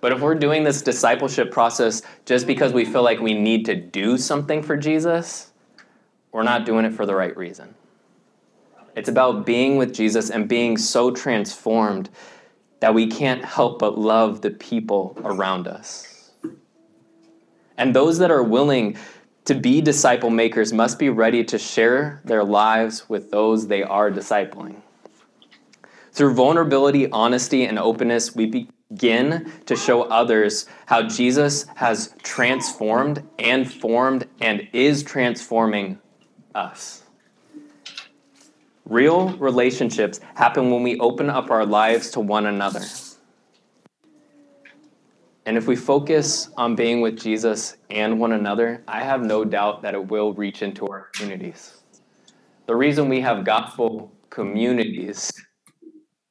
But 0.00 0.12
if 0.12 0.20
we're 0.20 0.34
doing 0.34 0.64
this 0.64 0.82
discipleship 0.82 1.50
process 1.50 2.02
just 2.24 2.46
because 2.46 2.72
we 2.72 2.84
feel 2.84 3.02
like 3.02 3.20
we 3.20 3.34
need 3.34 3.64
to 3.66 3.74
do 3.74 4.18
something 4.18 4.62
for 4.62 4.76
Jesus, 4.76 5.50
we're 6.32 6.42
not 6.42 6.66
doing 6.66 6.84
it 6.84 6.92
for 6.92 7.06
the 7.06 7.14
right 7.14 7.36
reason. 7.36 7.74
It's 8.94 9.08
about 9.08 9.44
being 9.44 9.76
with 9.76 9.94
Jesus 9.94 10.30
and 10.30 10.48
being 10.48 10.76
so 10.76 11.10
transformed 11.10 12.08
that 12.80 12.94
we 12.94 13.06
can't 13.06 13.44
help 13.44 13.78
but 13.78 13.98
love 13.98 14.42
the 14.42 14.50
people 14.50 15.18
around 15.24 15.66
us. 15.66 16.32
And 17.78 17.94
those 17.94 18.18
that 18.18 18.30
are 18.30 18.42
willing 18.42 18.96
to 19.44 19.54
be 19.54 19.80
disciple 19.80 20.30
makers 20.30 20.72
must 20.72 20.98
be 20.98 21.08
ready 21.08 21.44
to 21.44 21.58
share 21.58 22.20
their 22.24 22.42
lives 22.42 23.08
with 23.08 23.30
those 23.30 23.68
they 23.68 23.82
are 23.82 24.10
discipling. 24.10 24.76
Through 26.12 26.34
vulnerability, 26.34 27.10
honesty, 27.10 27.64
and 27.64 27.78
openness, 27.78 28.34
we 28.34 28.68
begin 28.90 29.52
to 29.66 29.76
show 29.76 30.02
others 30.02 30.66
how 30.86 31.02
Jesus 31.02 31.66
has 31.76 32.14
transformed 32.22 33.22
and 33.38 33.70
formed 33.70 34.26
and 34.40 34.68
is 34.72 35.02
transforming 35.02 35.98
us. 36.54 37.02
Real 38.84 39.36
relationships 39.38 40.20
happen 40.34 40.70
when 40.70 40.82
we 40.82 40.98
open 41.00 41.28
up 41.28 41.50
our 41.50 41.66
lives 41.66 42.10
to 42.12 42.20
one 42.20 42.46
another. 42.46 42.82
And 45.44 45.56
if 45.56 45.66
we 45.66 45.76
focus 45.76 46.50
on 46.56 46.74
being 46.74 47.00
with 47.00 47.18
Jesus 47.18 47.76
and 47.90 48.18
one 48.20 48.32
another, 48.32 48.82
I 48.86 49.02
have 49.02 49.24
no 49.24 49.44
doubt 49.44 49.82
that 49.82 49.94
it 49.94 50.08
will 50.08 50.32
reach 50.34 50.62
into 50.62 50.86
our 50.86 51.08
communities. 51.14 51.82
The 52.66 52.74
reason 52.74 53.08
we 53.08 53.20
have 53.20 53.44
gospel 53.44 54.12
communities 54.30 55.32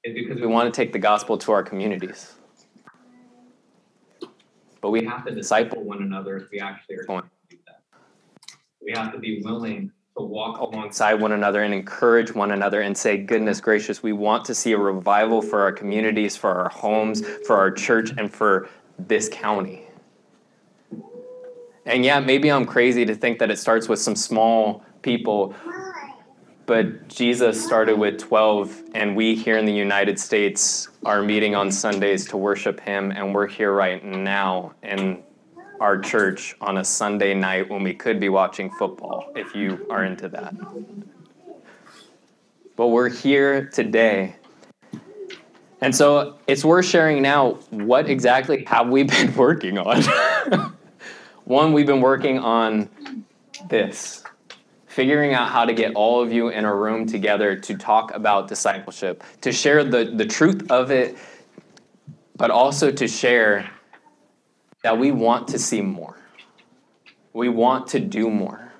is 0.04 0.14
because 0.14 0.40
we 0.40 0.48
want 0.48 0.74
to 0.74 0.78
take 0.78 0.94
the 0.94 1.00
gospel 1.00 1.38
to 1.40 1.52
our 1.52 1.64
communities. 1.64 2.36
But 4.86 4.92
we 4.92 5.04
have 5.06 5.26
to 5.26 5.34
disciple 5.34 5.84
one 5.84 6.04
another 6.04 6.38
if 6.38 6.52
we 6.52 6.60
actually 6.60 6.98
are 6.98 7.06
going 7.06 7.24
to 7.24 7.30
do 7.50 7.58
that. 7.66 7.82
We 8.80 8.92
have 8.92 9.12
to 9.14 9.18
be 9.18 9.42
willing 9.42 9.92
to 10.16 10.24
walk 10.24 10.60
alongside 10.60 11.16
one 11.16 11.32
another 11.32 11.64
and 11.64 11.74
encourage 11.74 12.36
one 12.36 12.52
another 12.52 12.82
and 12.82 12.96
say, 12.96 13.18
goodness 13.18 13.60
gracious, 13.60 14.04
we 14.04 14.14
want 14.14 14.46
to 14.46 14.54
see 14.54 14.74
a 14.74 14.78
revival 14.78 15.42
for 15.42 15.62
our 15.62 15.72
communities, 15.72 16.38
for 16.38 16.52
our 16.52 16.70
homes, 16.70 17.26
for 17.48 17.58
our 17.58 17.72
church, 17.72 18.12
and 18.16 18.32
for 18.32 18.70
this 19.00 19.28
county. 19.28 19.88
And 21.88 22.06
yeah, 22.06 22.20
maybe 22.20 22.52
I'm 22.52 22.66
crazy 22.68 23.06
to 23.06 23.16
think 23.16 23.40
that 23.40 23.50
it 23.50 23.58
starts 23.58 23.90
with 23.90 23.98
some 23.98 24.16
small 24.16 24.86
people, 25.02 25.56
but 26.66 27.08
Jesus 27.08 27.64
started 27.64 27.98
with 27.98 28.20
12, 28.20 28.84
and 28.94 29.16
we 29.16 29.36
here 29.36 29.58
in 29.58 29.66
the 29.66 29.74
United 29.74 30.20
States 30.20 30.90
are 31.04 31.22
meeting 31.22 31.56
on 31.56 31.72
Sundays 31.72 32.26
to 32.28 32.38
worship 32.38 32.80
Him, 32.80 33.12
and 33.12 33.34
we're 33.34 33.48
here 33.48 33.74
right 33.74 34.04
now 34.04 34.74
in 34.84 35.24
our 35.80 36.00
church 36.00 36.56
on 36.62 36.78
a 36.78 36.86
Sunday 36.86 37.34
night 37.34 37.70
when 37.70 37.84
we 37.84 37.94
could 37.94 38.20
be 38.20 38.30
watching 38.30 38.72
football, 38.72 39.32
if 39.36 39.54
you 39.54 39.86
are 39.90 40.06
into 40.06 40.30
that. 40.30 40.56
But 42.76 42.88
we're 42.88 43.10
here 43.10 43.66
today 43.66 44.36
and 45.82 45.96
so 45.96 46.40
it's 46.48 46.66
worth 46.66 46.86
sharing 46.86 47.22
now 47.22 47.60
what 47.70 48.10
exactly 48.10 48.64
have 48.66 48.90
we 48.90 49.04
been 49.04 49.36
working 49.38 49.78
on? 49.78 50.02
One, 51.44 51.74
we've 51.74 51.86
been 51.86 52.02
working 52.02 52.40
on 52.40 52.90
this 53.70 54.24
figuring 54.96 55.34
out 55.34 55.50
how 55.50 55.66
to 55.66 55.74
get 55.74 55.94
all 55.94 56.22
of 56.22 56.32
you 56.32 56.48
in 56.48 56.64
a 56.64 56.74
room 56.74 57.06
together 57.06 57.54
to 57.54 57.76
talk 57.76 58.16
about 58.16 58.48
discipleship, 58.48 59.26
to 59.42 59.52
share 59.52 59.84
the, 59.84 60.06
the 60.06 60.26
truth 60.26 60.72
of 60.72 60.90
it, 60.90 61.18
but 62.38 62.50
also 62.50 62.90
to 62.90 63.06
share 63.06 63.70
that 64.84 64.98
we 64.98 65.12
want 65.12 65.50
to 65.50 65.60
see 65.60 65.82
more. 65.82 66.18
We 67.34 67.50
want 67.50 67.88
to 67.88 68.00
do 68.00 68.30
more. 68.30 68.72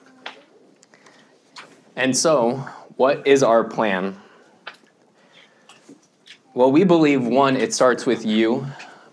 And 1.98 2.16
so, 2.16 2.66
what 2.96 3.28
is 3.28 3.44
our 3.44 3.66
plan? 3.66 4.16
Well, 6.54 6.72
we 6.72 6.86
believe 6.86 7.28
one, 7.28 7.58
it 7.58 7.74
starts 7.74 8.06
with 8.06 8.26
you, 8.26 8.66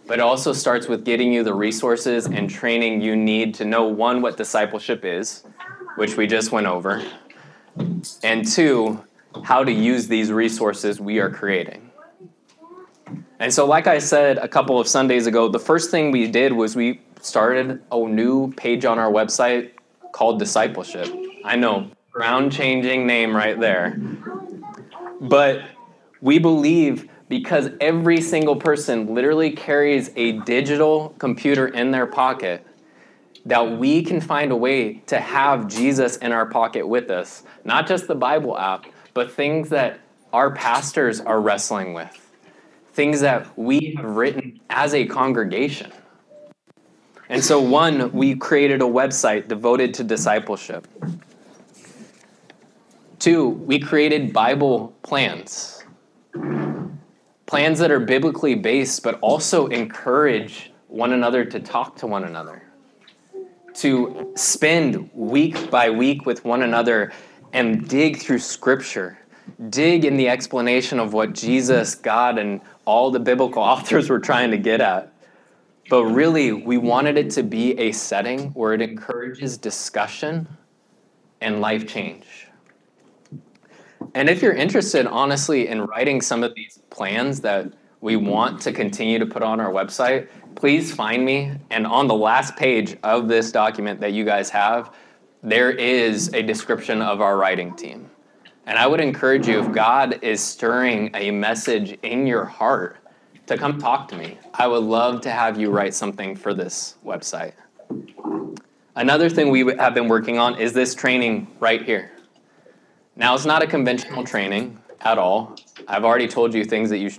but 0.06 0.20
it 0.20 0.22
also 0.22 0.52
starts 0.52 0.86
with 0.86 1.04
getting 1.04 1.32
you 1.32 1.42
the 1.42 1.54
resources 1.54 2.26
and 2.26 2.48
training 2.48 3.00
you 3.00 3.16
need 3.16 3.56
to 3.56 3.64
know 3.64 3.88
one, 3.88 4.22
what 4.22 4.36
discipleship 4.36 5.04
is, 5.04 5.42
which 5.96 6.16
we 6.16 6.26
just 6.26 6.52
went 6.52 6.66
over, 6.66 7.02
and 8.22 8.46
two, 8.46 9.02
how 9.44 9.64
to 9.64 9.72
use 9.72 10.08
these 10.08 10.30
resources 10.30 11.00
we 11.00 11.18
are 11.18 11.30
creating. 11.30 11.90
And 13.38 13.52
so, 13.52 13.66
like 13.66 13.86
I 13.86 13.98
said 13.98 14.38
a 14.38 14.48
couple 14.48 14.78
of 14.78 14.86
Sundays 14.86 15.26
ago, 15.26 15.48
the 15.48 15.58
first 15.58 15.90
thing 15.90 16.10
we 16.10 16.28
did 16.28 16.52
was 16.52 16.76
we 16.76 17.00
started 17.20 17.82
a 17.90 18.06
new 18.06 18.52
page 18.52 18.84
on 18.84 18.98
our 18.98 19.10
website 19.10 19.72
called 20.12 20.38
Discipleship. 20.38 21.08
I 21.44 21.56
know, 21.56 21.90
ground 22.12 22.52
changing 22.52 23.06
name 23.06 23.34
right 23.34 23.58
there. 23.58 24.00
But 25.20 25.62
we 26.20 26.38
believe 26.38 27.08
because 27.28 27.70
every 27.80 28.20
single 28.20 28.56
person 28.56 29.14
literally 29.14 29.50
carries 29.50 30.10
a 30.16 30.32
digital 30.40 31.14
computer 31.18 31.68
in 31.68 31.90
their 31.90 32.06
pocket 32.06 32.66
that 33.46 33.78
we 33.78 34.02
can 34.02 34.20
find 34.20 34.52
a 34.52 34.56
way 34.56 34.94
to 35.06 35.18
have 35.18 35.66
Jesus 35.66 36.16
in 36.18 36.32
our 36.32 36.46
pocket 36.46 36.86
with 36.86 37.10
us. 37.10 37.42
Not 37.64 37.86
just 37.86 38.06
the 38.06 38.14
Bible 38.14 38.56
app, 38.56 38.86
but 39.14 39.32
things 39.32 39.68
that 39.70 40.00
our 40.32 40.50
pastors 40.50 41.20
are 41.20 41.40
wrestling 41.40 41.92
with, 41.92 42.32
things 42.92 43.20
that 43.20 43.46
we 43.58 43.94
have 43.96 44.16
written 44.16 44.60
as 44.70 44.94
a 44.94 45.06
congregation. 45.06 45.92
And 47.28 47.42
so, 47.42 47.60
one, 47.60 48.12
we 48.12 48.36
created 48.36 48.82
a 48.82 48.86
website 48.86 49.48
devoted 49.48 49.94
to 49.94 50.04
discipleship. 50.04 50.86
Two, 53.18 53.48
we 53.48 53.78
created 53.78 54.32
Bible 54.32 54.94
plans. 55.02 55.84
Plans 57.46 57.78
that 57.78 57.90
are 57.90 58.00
biblically 58.00 58.54
based, 58.54 59.02
but 59.02 59.18
also 59.20 59.66
encourage 59.68 60.72
one 60.88 61.12
another 61.12 61.44
to 61.44 61.60
talk 61.60 61.96
to 61.96 62.06
one 62.06 62.24
another. 62.24 62.62
To 63.74 64.32
spend 64.36 65.10
week 65.14 65.70
by 65.70 65.90
week 65.90 66.26
with 66.26 66.44
one 66.44 66.62
another 66.62 67.12
and 67.52 67.88
dig 67.88 68.18
through 68.18 68.38
scripture, 68.38 69.18
dig 69.70 70.04
in 70.04 70.16
the 70.16 70.28
explanation 70.28 70.98
of 70.98 71.12
what 71.12 71.32
Jesus, 71.32 71.94
God, 71.94 72.38
and 72.38 72.60
all 72.84 73.10
the 73.10 73.20
biblical 73.20 73.62
authors 73.72 74.10
were 74.10 74.20
trying 74.20 74.50
to 74.50 74.58
get 74.58 74.80
at. 74.80 75.12
But 75.90 76.04
really, 76.04 76.52
we 76.52 76.78
wanted 76.78 77.18
it 77.18 77.30
to 77.32 77.42
be 77.42 77.78
a 77.78 77.92
setting 77.92 78.50
where 78.50 78.72
it 78.72 78.80
encourages 78.80 79.58
discussion 79.58 80.48
and 81.40 81.60
life 81.60 81.86
change. 81.86 82.48
And 84.14 84.28
if 84.28 84.42
you're 84.42 84.52
interested, 84.52 85.06
honestly, 85.06 85.68
in 85.68 85.82
writing 85.82 86.20
some 86.20 86.42
of 86.42 86.54
these 86.54 86.78
plans 86.90 87.40
that 87.40 87.72
we 88.00 88.16
want 88.16 88.60
to 88.62 88.72
continue 88.72 89.18
to 89.18 89.26
put 89.26 89.42
on 89.42 89.60
our 89.60 89.70
website, 89.70 90.28
please 90.54 90.94
find 90.94 91.24
me. 91.24 91.52
And 91.70 91.86
on 91.86 92.06
the 92.06 92.14
last 92.14 92.56
page 92.56 92.96
of 93.02 93.28
this 93.28 93.52
document 93.52 94.00
that 94.00 94.12
you 94.12 94.24
guys 94.24 94.50
have, 94.50 94.94
there 95.42 95.70
is 95.70 96.32
a 96.34 96.42
description 96.42 97.02
of 97.02 97.20
our 97.20 97.36
writing 97.36 97.74
team. 97.74 98.10
And 98.66 98.78
I 98.78 98.86
would 98.86 99.00
encourage 99.00 99.48
you, 99.48 99.60
if 99.60 99.72
God 99.72 100.22
is 100.22 100.40
stirring 100.40 101.10
a 101.14 101.30
message 101.30 101.98
in 102.02 102.26
your 102.26 102.44
heart, 102.44 102.96
to 103.46 103.58
come 103.58 103.78
talk 103.78 104.08
to 104.08 104.16
me. 104.16 104.38
I 104.54 104.66
would 104.68 104.84
love 104.84 105.20
to 105.22 105.30
have 105.30 105.60
you 105.60 105.70
write 105.70 105.94
something 105.94 106.36
for 106.36 106.54
this 106.54 106.96
website. 107.04 107.54
Another 108.94 109.28
thing 109.28 109.50
we 109.50 109.74
have 109.76 109.94
been 109.94 110.06
working 110.06 110.38
on 110.38 110.58
is 110.58 110.72
this 110.72 110.94
training 110.94 111.48
right 111.58 111.82
here. 111.82 112.12
Now, 113.16 113.34
it's 113.34 113.44
not 113.44 113.62
a 113.62 113.66
conventional 113.66 114.24
training 114.24 114.78
at 115.00 115.18
all. 115.18 115.56
I've 115.88 116.04
already 116.04 116.28
told 116.28 116.54
you 116.54 116.64
things 116.64 116.88
that 116.90 116.98
you 116.98 117.10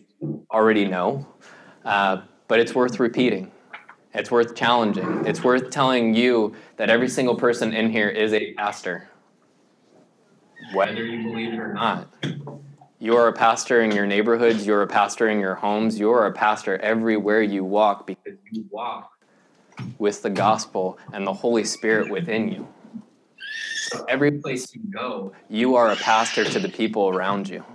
already 0.50 0.86
know, 0.86 1.28
uh, 1.84 2.22
but 2.48 2.60
it's 2.60 2.74
worth 2.76 3.00
repeating. 3.00 3.52
It's 4.14 4.30
worth 4.30 4.56
challenging. 4.56 5.26
It's 5.26 5.44
worth 5.44 5.72
telling 5.72 6.14
you 6.14 6.54
that 6.78 6.90
every 6.90 7.10
single 7.10 7.36
person 7.36 7.74
in 7.74 7.90
here 7.90 8.10
is 8.10 8.32
a 8.34 8.54
pastor, 8.54 9.10
whether 10.74 11.04
you 11.04 11.24
believe 11.24 11.54
it 11.54 11.60
or 11.60 11.74
not. 11.74 12.08
You're 13.00 13.28
a 13.28 13.34
pastor 13.34 13.82
in 13.82 13.92
your 13.92 14.06
neighborhoods, 14.06 14.66
you're 14.66 14.84
a 14.84 14.88
pastor 14.88 15.28
in 15.28 15.40
your 15.40 15.56
homes, 15.56 16.00
you're 16.00 16.26
a 16.28 16.32
pastor 16.32 16.78
everywhere 16.78 17.42
you 17.42 17.64
walk 17.66 18.08
because 18.08 18.38
you 18.52 18.66
walk 18.70 19.12
with 19.98 20.22
the 20.22 20.30
gospel 20.30 20.98
and 21.12 21.26
the 21.26 21.34
Holy 21.34 21.64
Spirit 21.64 22.10
within 22.10 22.50
you. 22.50 22.68
So 23.88 24.06
every 24.08 24.32
place 24.32 24.74
you 24.74 24.82
go, 24.92 25.34
you 25.50 25.76
are 25.76 25.92
a 25.92 25.96
pastor 25.96 26.46
to 26.46 26.60
the 26.60 26.70
people 26.70 27.10
around 27.10 27.50
you. 27.50 27.66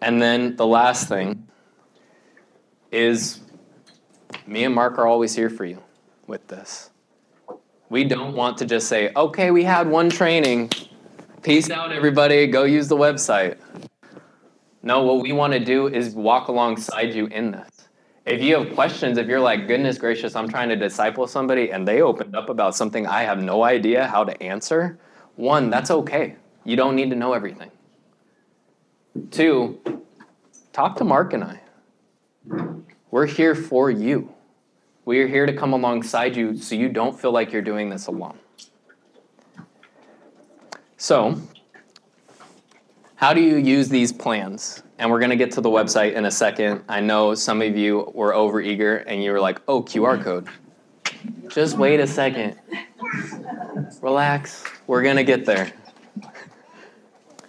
And 0.00 0.22
then 0.22 0.56
the 0.56 0.66
last 0.66 1.08
thing 1.08 1.46
is 2.90 3.40
me 4.46 4.64
and 4.64 4.74
Mark 4.74 4.98
are 4.98 5.06
always 5.06 5.34
here 5.34 5.50
for 5.50 5.64
you 5.64 5.82
with 6.26 6.46
this. 6.48 6.90
We 7.88 8.04
don't 8.04 8.34
want 8.34 8.58
to 8.58 8.66
just 8.66 8.88
say, 8.88 9.10
okay, 9.16 9.50
we 9.50 9.64
had 9.64 9.88
one 9.88 10.10
training. 10.10 10.70
Peace 11.42 11.70
out, 11.70 11.92
everybody. 11.92 12.46
Go 12.46 12.64
use 12.64 12.88
the 12.88 12.96
website. 12.96 13.58
No, 14.82 15.02
what 15.02 15.22
we 15.22 15.32
want 15.32 15.52
to 15.52 15.58
do 15.58 15.88
is 15.88 16.14
walk 16.14 16.48
alongside 16.48 17.14
you 17.14 17.26
in 17.26 17.50
this. 17.50 17.68
If 18.26 18.42
you 18.42 18.56
have 18.56 18.74
questions, 18.74 19.18
if 19.18 19.26
you're 19.26 19.40
like, 19.40 19.66
goodness 19.66 19.98
gracious, 19.98 20.36
I'm 20.36 20.48
trying 20.48 20.68
to 20.68 20.76
disciple 20.76 21.26
somebody 21.26 21.72
and 21.72 21.86
they 21.86 22.00
opened 22.02 22.36
up 22.36 22.48
about 22.48 22.76
something 22.76 23.06
I 23.06 23.22
have 23.22 23.42
no 23.42 23.64
idea 23.64 24.06
how 24.06 24.24
to 24.24 24.42
answer, 24.42 24.98
one, 25.36 25.70
that's 25.70 25.90
okay. 25.90 26.36
You 26.64 26.76
don't 26.76 26.94
need 26.94 27.10
to 27.10 27.16
know 27.16 27.32
everything. 27.32 27.70
Two, 29.30 29.80
talk 30.72 30.96
to 30.96 31.04
Mark 31.04 31.32
and 31.32 31.42
I. 31.42 31.59
We're 33.10 33.26
here 33.26 33.54
for 33.54 33.90
you. 33.90 34.32
We 35.04 35.20
are 35.20 35.28
here 35.28 35.46
to 35.46 35.52
come 35.52 35.72
alongside 35.72 36.36
you 36.36 36.56
so 36.56 36.74
you 36.74 36.88
don't 36.88 37.18
feel 37.18 37.32
like 37.32 37.52
you're 37.52 37.62
doing 37.62 37.90
this 37.90 38.06
alone. 38.06 38.38
So, 40.96 41.40
how 43.16 43.34
do 43.34 43.40
you 43.40 43.56
use 43.56 43.88
these 43.88 44.12
plans? 44.12 44.82
And 44.98 45.10
we're 45.10 45.18
going 45.18 45.30
to 45.30 45.36
get 45.36 45.50
to 45.52 45.60
the 45.60 45.68
website 45.68 46.12
in 46.12 46.26
a 46.26 46.30
second. 46.30 46.84
I 46.88 47.00
know 47.00 47.34
some 47.34 47.62
of 47.62 47.76
you 47.76 48.10
were 48.14 48.32
overeager 48.32 49.02
and 49.06 49.24
you 49.24 49.32
were 49.32 49.40
like, 49.40 49.60
oh, 49.66 49.82
QR 49.82 50.22
code. 50.22 50.46
Just 51.48 51.76
wait 51.76 52.00
a 52.00 52.06
second. 52.06 52.58
Relax. 54.02 54.64
We're 54.86 55.02
going 55.02 55.16
to 55.16 55.24
get 55.24 55.44
there. 55.44 55.72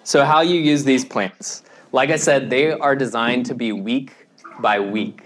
So, 0.03 0.25
how 0.25 0.41
you 0.41 0.59
use 0.59 0.83
these 0.83 1.05
plans? 1.05 1.63
Like 1.91 2.09
I 2.09 2.15
said, 2.15 2.49
they 2.49 2.71
are 2.71 2.95
designed 2.95 3.45
to 3.47 3.53
be 3.53 3.71
week 3.71 4.20
by 4.59 4.79
week. 4.79 5.23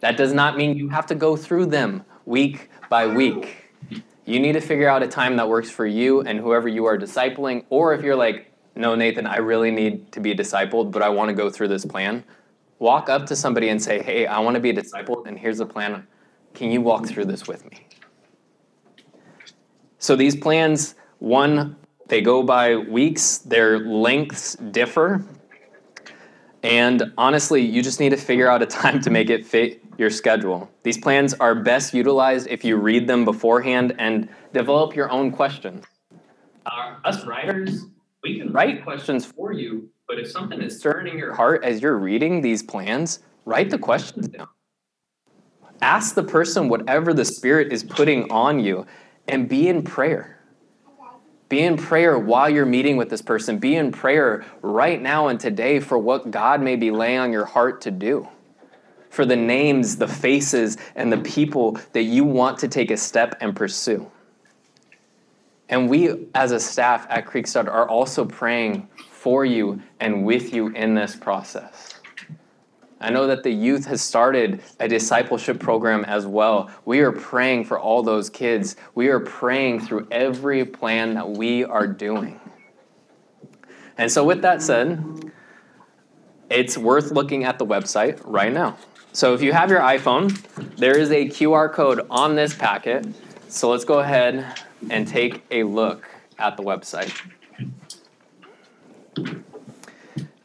That 0.00 0.16
does 0.16 0.32
not 0.32 0.56
mean 0.56 0.76
you 0.76 0.88
have 0.88 1.06
to 1.06 1.14
go 1.14 1.36
through 1.36 1.66
them 1.66 2.04
week 2.26 2.70
by 2.88 3.06
week. 3.06 3.70
You 4.26 4.40
need 4.40 4.52
to 4.52 4.60
figure 4.60 4.88
out 4.88 5.02
a 5.02 5.08
time 5.08 5.36
that 5.36 5.48
works 5.48 5.70
for 5.70 5.86
you 5.86 6.20
and 6.22 6.38
whoever 6.38 6.68
you 6.68 6.86
are 6.86 6.96
discipling, 6.96 7.64
or 7.68 7.94
if 7.94 8.02
you're 8.02 8.16
like, 8.16 8.50
no, 8.74 8.94
Nathan, 8.94 9.26
I 9.26 9.36
really 9.36 9.70
need 9.70 10.10
to 10.12 10.20
be 10.20 10.34
discipled, 10.34 10.90
but 10.90 11.02
I 11.02 11.08
want 11.08 11.28
to 11.28 11.34
go 11.34 11.50
through 11.50 11.68
this 11.68 11.84
plan. 11.84 12.24
Walk 12.78 13.08
up 13.08 13.26
to 13.26 13.36
somebody 13.36 13.68
and 13.68 13.80
say, 13.80 14.02
hey, 14.02 14.26
I 14.26 14.38
want 14.40 14.54
to 14.54 14.60
be 14.60 14.70
a 14.70 14.72
disciple, 14.72 15.24
and 15.26 15.38
here's 15.38 15.58
the 15.58 15.66
plan. 15.66 16.06
Can 16.54 16.70
you 16.70 16.80
walk 16.80 17.06
through 17.06 17.26
this 17.26 17.46
with 17.46 17.64
me? 17.70 17.86
So 19.98 20.16
these 20.16 20.36
plans, 20.36 20.96
one, 21.18 21.76
they 22.08 22.20
go 22.20 22.42
by 22.42 22.76
weeks, 22.76 23.38
their 23.38 23.78
lengths 23.78 24.54
differ. 24.56 25.24
And 26.64 27.12
honestly, 27.18 27.60
you 27.60 27.82
just 27.82 28.00
need 28.00 28.08
to 28.08 28.16
figure 28.16 28.48
out 28.48 28.62
a 28.62 28.66
time 28.66 28.98
to 29.02 29.10
make 29.10 29.28
it 29.28 29.44
fit 29.44 29.82
your 29.98 30.08
schedule. 30.08 30.70
These 30.82 30.96
plans 30.96 31.34
are 31.34 31.54
best 31.54 31.92
utilized 31.92 32.48
if 32.48 32.64
you 32.64 32.78
read 32.78 33.06
them 33.06 33.26
beforehand 33.26 33.94
and 33.98 34.30
develop 34.54 34.96
your 34.96 35.10
own 35.10 35.30
questions. 35.30 35.84
Uh, 36.64 36.94
us 37.04 37.26
writers, 37.26 37.84
we 38.22 38.38
can 38.38 38.50
write 38.50 38.82
questions 38.82 39.26
for 39.26 39.52
you, 39.52 39.90
but 40.08 40.18
if 40.18 40.30
something 40.30 40.62
is 40.62 40.78
stirring 40.78 41.18
your 41.18 41.34
heart 41.34 41.62
as 41.62 41.82
you're 41.82 41.98
reading 41.98 42.40
these 42.40 42.62
plans, 42.62 43.18
write 43.44 43.68
the 43.68 43.78
questions 43.78 44.26
down. 44.28 44.48
Ask 45.82 46.14
the 46.14 46.22
person 46.22 46.70
whatever 46.70 47.12
the 47.12 47.26
Spirit 47.26 47.74
is 47.74 47.84
putting 47.84 48.32
on 48.32 48.58
you 48.58 48.86
and 49.28 49.50
be 49.50 49.68
in 49.68 49.82
prayer. 49.82 50.33
Be 51.48 51.60
in 51.60 51.76
prayer 51.76 52.18
while 52.18 52.48
you're 52.48 52.66
meeting 52.66 52.96
with 52.96 53.10
this 53.10 53.22
person. 53.22 53.58
Be 53.58 53.76
in 53.76 53.92
prayer 53.92 54.44
right 54.62 55.00
now 55.00 55.28
and 55.28 55.38
today 55.38 55.78
for 55.80 55.98
what 55.98 56.30
God 56.30 56.62
may 56.62 56.76
be 56.76 56.90
laying 56.90 57.18
on 57.18 57.32
your 57.32 57.44
heart 57.44 57.80
to 57.82 57.90
do. 57.90 58.28
For 59.10 59.24
the 59.24 59.36
names, 59.36 59.96
the 59.96 60.08
faces, 60.08 60.76
and 60.96 61.12
the 61.12 61.18
people 61.18 61.78
that 61.92 62.02
you 62.02 62.24
want 62.24 62.58
to 62.60 62.68
take 62.68 62.90
a 62.90 62.96
step 62.96 63.36
and 63.40 63.54
pursue. 63.54 64.10
And 65.68 65.88
we, 65.88 66.26
as 66.34 66.52
a 66.52 66.60
staff 66.60 67.06
at 67.08 67.26
Creekside, 67.26 67.68
are 67.68 67.88
also 67.88 68.24
praying 68.24 68.88
for 69.10 69.44
you 69.44 69.80
and 70.00 70.24
with 70.24 70.52
you 70.52 70.68
in 70.68 70.94
this 70.94 71.14
process. 71.14 71.93
I 73.04 73.10
know 73.10 73.26
that 73.26 73.42
the 73.42 73.50
youth 73.50 73.84
has 73.84 74.00
started 74.00 74.62
a 74.80 74.88
discipleship 74.88 75.60
program 75.60 76.06
as 76.06 76.26
well. 76.26 76.70
We 76.86 77.00
are 77.00 77.12
praying 77.12 77.66
for 77.66 77.78
all 77.78 78.02
those 78.02 78.30
kids. 78.30 78.76
We 78.94 79.08
are 79.08 79.20
praying 79.20 79.80
through 79.80 80.08
every 80.10 80.64
plan 80.64 81.12
that 81.12 81.28
we 81.28 81.64
are 81.64 81.86
doing. 81.86 82.40
And 83.98 84.10
so, 84.10 84.24
with 84.24 84.40
that 84.40 84.62
said, 84.62 85.30
it's 86.48 86.78
worth 86.78 87.10
looking 87.10 87.44
at 87.44 87.58
the 87.58 87.66
website 87.66 88.22
right 88.24 88.52
now. 88.52 88.78
So, 89.12 89.34
if 89.34 89.42
you 89.42 89.52
have 89.52 89.68
your 89.68 89.80
iPhone, 89.80 90.32
there 90.76 90.96
is 90.96 91.10
a 91.10 91.26
QR 91.26 91.70
code 91.70 92.06
on 92.08 92.36
this 92.36 92.54
packet. 92.54 93.06
So, 93.48 93.68
let's 93.68 93.84
go 93.84 93.98
ahead 93.98 94.46
and 94.88 95.06
take 95.06 95.44
a 95.50 95.64
look 95.64 96.08
at 96.38 96.56
the 96.56 96.62
website. 96.62 97.12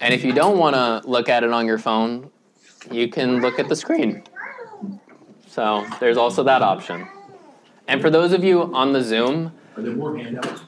And 0.01 0.13
if 0.13 0.25
you 0.25 0.33
don't 0.33 0.57
want 0.57 0.75
to 0.75 1.09
look 1.09 1.29
at 1.29 1.45
it 1.45 1.51
on 1.51 1.65
your 1.65 1.77
phone, 1.77 2.31
you 2.91 3.07
can 3.07 3.41
look 3.41 3.59
at 3.59 3.69
the 3.69 3.75
screen. 3.75 4.23
So 5.47 5.85
there's 5.99 6.17
also 6.17 6.43
that 6.43 6.61
option. 6.61 7.07
And 7.87 8.01
for 8.01 8.09
those 8.09 8.33
of 8.33 8.43
you 8.43 8.73
on 8.73 8.93
the 8.93 9.01
Zoom, 9.01 9.51
are 9.75 9.81
there 9.81 9.93
more 9.93 10.17
handouts? 10.17 10.61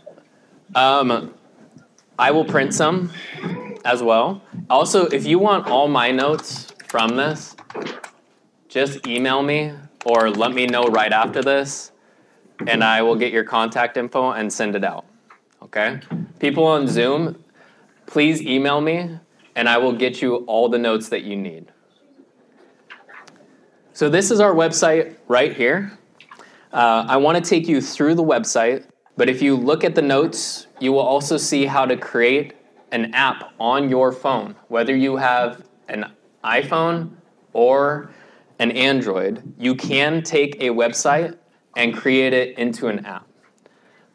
Um, 0.73 1.33
I 2.17 2.31
will 2.31 2.45
print 2.45 2.73
some 2.73 3.11
as 3.85 4.01
well. 4.01 4.41
Also, 4.69 5.05
if 5.07 5.25
you 5.25 5.39
want 5.39 5.67
all 5.67 5.87
my 5.87 6.11
notes 6.11 6.73
from 6.87 7.15
this, 7.15 7.55
just 8.69 9.05
email 9.05 9.43
me 9.43 9.73
or 10.05 10.29
let 10.29 10.53
me 10.53 10.65
know 10.65 10.83
right 10.83 11.11
after 11.11 11.41
this, 11.41 11.91
and 12.67 12.83
I 12.83 13.01
will 13.01 13.15
get 13.15 13.31
your 13.31 13.43
contact 13.43 13.97
info 13.97 14.31
and 14.31 14.51
send 14.51 14.75
it 14.75 14.83
out. 14.83 15.05
Okay? 15.61 15.99
People 16.39 16.65
on 16.65 16.87
Zoom, 16.87 17.43
please 18.05 18.41
email 18.41 18.81
me, 18.81 19.19
and 19.55 19.69
I 19.69 19.77
will 19.77 19.93
get 19.93 20.21
you 20.21 20.37
all 20.47 20.69
the 20.69 20.79
notes 20.79 21.09
that 21.09 21.23
you 21.23 21.35
need. 21.35 21.70
So, 24.01 24.09
this 24.09 24.31
is 24.31 24.39
our 24.39 24.55
website 24.55 25.15
right 25.27 25.55
here. 25.55 25.95
Uh, 26.73 27.05
I 27.07 27.17
want 27.17 27.37
to 27.37 27.47
take 27.47 27.67
you 27.67 27.79
through 27.79 28.15
the 28.15 28.23
website, 28.23 28.87
but 29.15 29.29
if 29.29 29.43
you 29.43 29.55
look 29.55 29.83
at 29.83 29.93
the 29.93 30.01
notes, 30.01 30.65
you 30.79 30.91
will 30.91 31.01
also 31.01 31.37
see 31.37 31.67
how 31.67 31.85
to 31.85 31.95
create 31.95 32.55
an 32.91 33.13
app 33.13 33.53
on 33.59 33.89
your 33.89 34.11
phone, 34.11 34.55
whether 34.69 34.95
you 34.95 35.17
have 35.17 35.67
an 35.87 36.11
iPhone 36.43 37.11
or 37.53 38.09
an 38.57 38.71
Android. 38.71 39.53
You 39.59 39.75
can 39.75 40.23
take 40.23 40.55
a 40.55 40.69
website 40.69 41.37
and 41.75 41.95
create 41.95 42.33
it 42.33 42.57
into 42.57 42.87
an 42.87 43.05
app. 43.05 43.27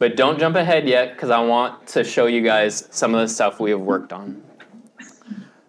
But 0.01 0.17
don't 0.17 0.41
jump 0.41 0.57
ahead 0.57 0.89
yet 0.89 1.13
because 1.13 1.31
I 1.31 1.39
want 1.39 1.87
to 1.91 2.03
show 2.03 2.27
you 2.27 2.43
guys 2.43 2.89
some 2.91 3.15
of 3.15 3.21
the 3.21 3.33
stuff 3.33 3.61
we 3.61 3.71
have 3.71 3.83
worked 3.83 4.13
on. 4.13 4.43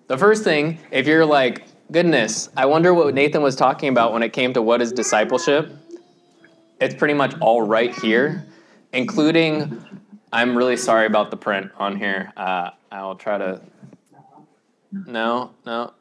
The 0.07 0.17
first 0.17 0.43
thing, 0.43 0.79
if 0.89 1.05
you're 1.05 1.23
like, 1.23 1.66
goodness, 1.91 2.49
I 2.57 2.65
wonder 2.65 2.93
what 2.93 3.13
Nathan 3.13 3.41
was 3.41 3.55
talking 3.55 3.89
about 3.89 4.13
when 4.13 4.23
it 4.23 4.33
came 4.33 4.53
to 4.53 4.61
what 4.61 4.81
is 4.81 4.91
discipleship, 4.91 5.71
it's 6.79 6.95
pretty 6.95 7.13
much 7.13 7.33
all 7.39 7.61
right 7.61 7.93
here, 7.95 8.45
including, 8.93 9.83
I'm 10.31 10.55
really 10.55 10.77
sorry 10.77 11.05
about 11.05 11.31
the 11.31 11.37
print 11.37 11.71
on 11.77 11.97
here. 11.97 12.31
Uh, 12.37 12.71
I'll 12.91 13.15
try 13.15 13.37
to, 13.37 13.61
no, 15.05 15.51
no. 15.65 15.93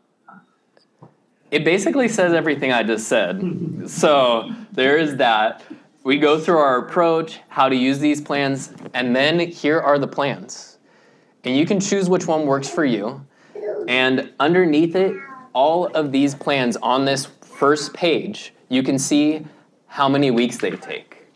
It 1.51 1.65
basically 1.65 2.09
says 2.09 2.35
everything 2.35 2.73
I 2.73 2.83
just 2.83 3.09
said. 3.09 3.85
So 3.87 4.51
there 4.73 4.99
is 4.99 5.17
that. 5.17 5.63
We 6.03 6.19
go 6.19 6.39
through 6.39 6.59
our 6.59 6.79
approach, 6.79 7.41
how 7.49 7.69
to 7.69 7.77
use 7.77 7.99
these 7.99 8.21
plans, 8.21 8.73
and 8.95 9.15
then 9.15 9.39
here 9.39 9.81
are 9.81 9.99
the 9.99 10.09
plans. 10.09 10.79
And 11.45 11.57
you 11.57 11.67
can 11.67 11.81
choose 11.81 12.09
which 12.09 12.27
one 12.27 12.47
works 12.47 12.69
for 12.69 12.85
you. 12.85 13.25
And 13.89 14.33
underneath 14.41 14.97
it, 14.97 15.17
all 15.57 15.87
of 15.87 16.13
these 16.13 16.35
plans 16.35 16.77
on 16.77 17.07
this 17.07 17.25
first 17.41 17.95
page, 17.95 18.53
you 18.69 18.83
can 18.83 18.99
see 18.99 19.47
how 19.87 20.07
many 20.07 20.31
weeks 20.31 20.59
they 20.59 20.71
take. 20.71 21.29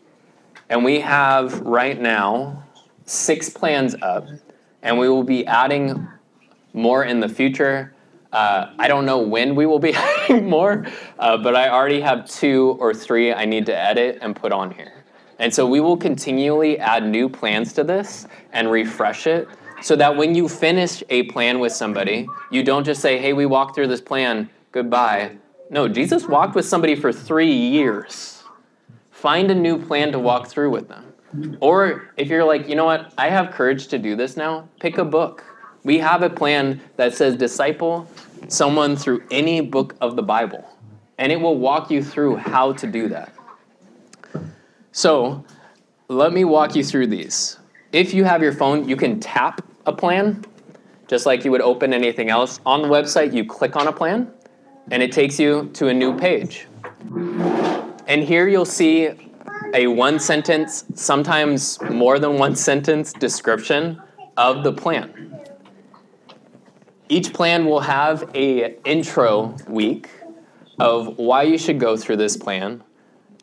And 0.69 0.85
we 0.85 0.99
have 0.99 1.59
right 1.61 1.99
now 1.99 2.63
six 3.05 3.49
plans 3.49 3.95
up, 4.03 4.27
and 4.83 4.99
we 4.99 5.09
will 5.09 5.23
be 5.23 5.43
adding 5.47 6.07
more 6.71 7.03
in 7.03 7.19
the 7.19 7.27
future. 7.27 7.95
Uh, 8.31 8.71
I 8.77 8.87
don't 8.87 9.07
know 9.07 9.17
when 9.17 9.55
we 9.55 9.65
will 9.65 9.79
be 9.79 9.93
adding 9.95 10.47
more, 10.47 10.85
uh, 11.17 11.37
but 11.37 11.55
I 11.55 11.69
already 11.69 12.01
have 12.01 12.29
two 12.29 12.77
or 12.79 12.93
three 12.93 13.33
I 13.33 13.45
need 13.45 13.65
to 13.65 13.75
edit 13.75 14.19
and 14.21 14.35
put 14.35 14.51
on 14.51 14.69
here. 14.69 15.03
And 15.39 15.51
so 15.51 15.65
we 15.65 15.79
will 15.79 15.97
continually 15.97 16.77
add 16.77 17.03
new 17.03 17.27
plans 17.27 17.73
to 17.73 17.83
this 17.83 18.27
and 18.53 18.69
refresh 18.69 19.25
it 19.25 19.49
so 19.81 19.95
that 19.95 20.15
when 20.15 20.35
you 20.35 20.47
finish 20.47 21.03
a 21.09 21.23
plan 21.23 21.59
with 21.59 21.71
somebody, 21.71 22.27
you 22.51 22.63
don't 22.63 22.83
just 22.83 23.01
say, 23.01 23.17
hey, 23.17 23.33
we 23.33 23.45
walked 23.45 23.75
through 23.75 23.87
this 23.87 24.01
plan, 24.01 24.49
goodbye. 24.71 25.37
No, 25.69 25.87
Jesus 25.87 26.27
walked 26.27 26.55
with 26.55 26.65
somebody 26.65 26.95
for 26.95 27.11
three 27.11 27.51
years. 27.51 28.43
Find 29.09 29.49
a 29.51 29.55
new 29.55 29.83
plan 29.83 30.11
to 30.11 30.19
walk 30.19 30.47
through 30.47 30.69
with 30.69 30.87
them. 30.87 31.13
Or 31.61 32.11
if 32.17 32.27
you're 32.27 32.43
like, 32.43 32.67
you 32.67 32.75
know 32.75 32.85
what, 32.85 33.13
I 33.17 33.29
have 33.29 33.51
courage 33.51 33.87
to 33.87 33.97
do 33.97 34.15
this 34.15 34.35
now, 34.35 34.67
pick 34.79 34.97
a 34.97 35.05
book. 35.05 35.43
We 35.83 35.97
have 35.99 36.23
a 36.23 36.29
plan 36.29 36.81
that 36.97 37.15
says 37.15 37.35
disciple 37.35 38.07
someone 38.47 38.95
through 38.95 39.23
any 39.31 39.61
book 39.61 39.95
of 40.01 40.15
the 40.15 40.23
Bible, 40.23 40.67
and 41.17 41.31
it 41.31 41.39
will 41.39 41.57
walk 41.57 41.89
you 41.89 42.03
through 42.03 42.35
how 42.35 42.73
to 42.73 42.87
do 42.87 43.07
that. 43.09 43.33
So, 44.91 45.45
let 46.07 46.33
me 46.33 46.43
walk 46.43 46.75
you 46.75 46.83
through 46.83 47.07
these. 47.07 47.57
If 47.93 48.13
you 48.13 48.25
have 48.25 48.41
your 48.41 48.51
phone, 48.51 48.89
you 48.89 48.97
can 48.97 49.19
tap 49.19 49.61
a 49.85 49.93
plan, 49.93 50.43
just 51.07 51.25
like 51.25 51.43
you 51.43 51.51
would 51.51 51.61
open 51.61 51.93
anything 51.93 52.29
else. 52.29 52.59
On 52.65 52.81
the 52.81 52.87
website, 52.87 53.33
you 53.33 53.45
click 53.45 53.75
on 53.75 53.87
a 53.87 53.93
plan, 53.93 54.31
and 54.91 55.03
it 55.03 55.11
takes 55.11 55.39
you 55.39 55.69
to 55.73 55.87
a 55.87 55.93
new 55.93 56.17
page. 56.17 56.67
And 58.07 58.23
here 58.23 58.47
you'll 58.47 58.65
see 58.65 59.09
a 59.73 59.87
one 59.87 60.19
sentence, 60.19 60.85
sometimes 60.95 61.81
more 61.89 62.19
than 62.19 62.37
one 62.37 62.55
sentence 62.55 63.13
description 63.13 64.01
of 64.37 64.63
the 64.63 64.71
plan. 64.71 65.39
Each 67.09 67.33
plan 67.33 67.65
will 67.65 67.81
have 67.81 68.29
a 68.33 68.77
intro 68.83 69.55
week 69.67 70.09
of 70.79 71.17
why 71.17 71.43
you 71.43 71.57
should 71.57 71.79
go 71.79 71.97
through 71.97 72.17
this 72.17 72.37
plan, 72.37 72.83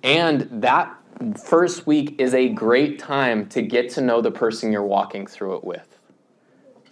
and 0.02 0.48
that 0.50 0.94
first 1.42 1.86
week 1.86 2.14
is 2.18 2.34
a 2.34 2.48
great 2.48 2.98
time 2.98 3.46
to 3.48 3.62
get 3.62 3.90
to 3.90 4.00
know 4.00 4.20
the 4.20 4.30
person 4.30 4.72
you're 4.72 4.82
walking 4.82 5.26
through 5.26 5.56
it 5.56 5.64
with. 5.64 5.87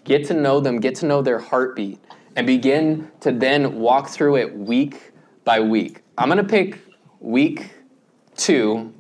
Get 0.07 0.25
to 0.27 0.35
know 0.35 0.61
them, 0.61 0.79
get 0.79 0.95
to 0.97 1.07
know 1.07 1.21
their 1.21 1.41
heartbeat, 1.41 1.99
and 2.37 2.47
begin 2.47 3.11
to 3.21 3.33
then 3.33 3.81
walk 3.81 4.09
through 4.09 4.37
it 4.37 4.57
week 4.57 5.11
by 5.45 5.59
week. 5.59 6.03
I'm 6.17 6.29
going 6.29 6.39
to 6.39 6.45
pick 6.45 6.79
week 7.19 7.73
two 8.37 8.95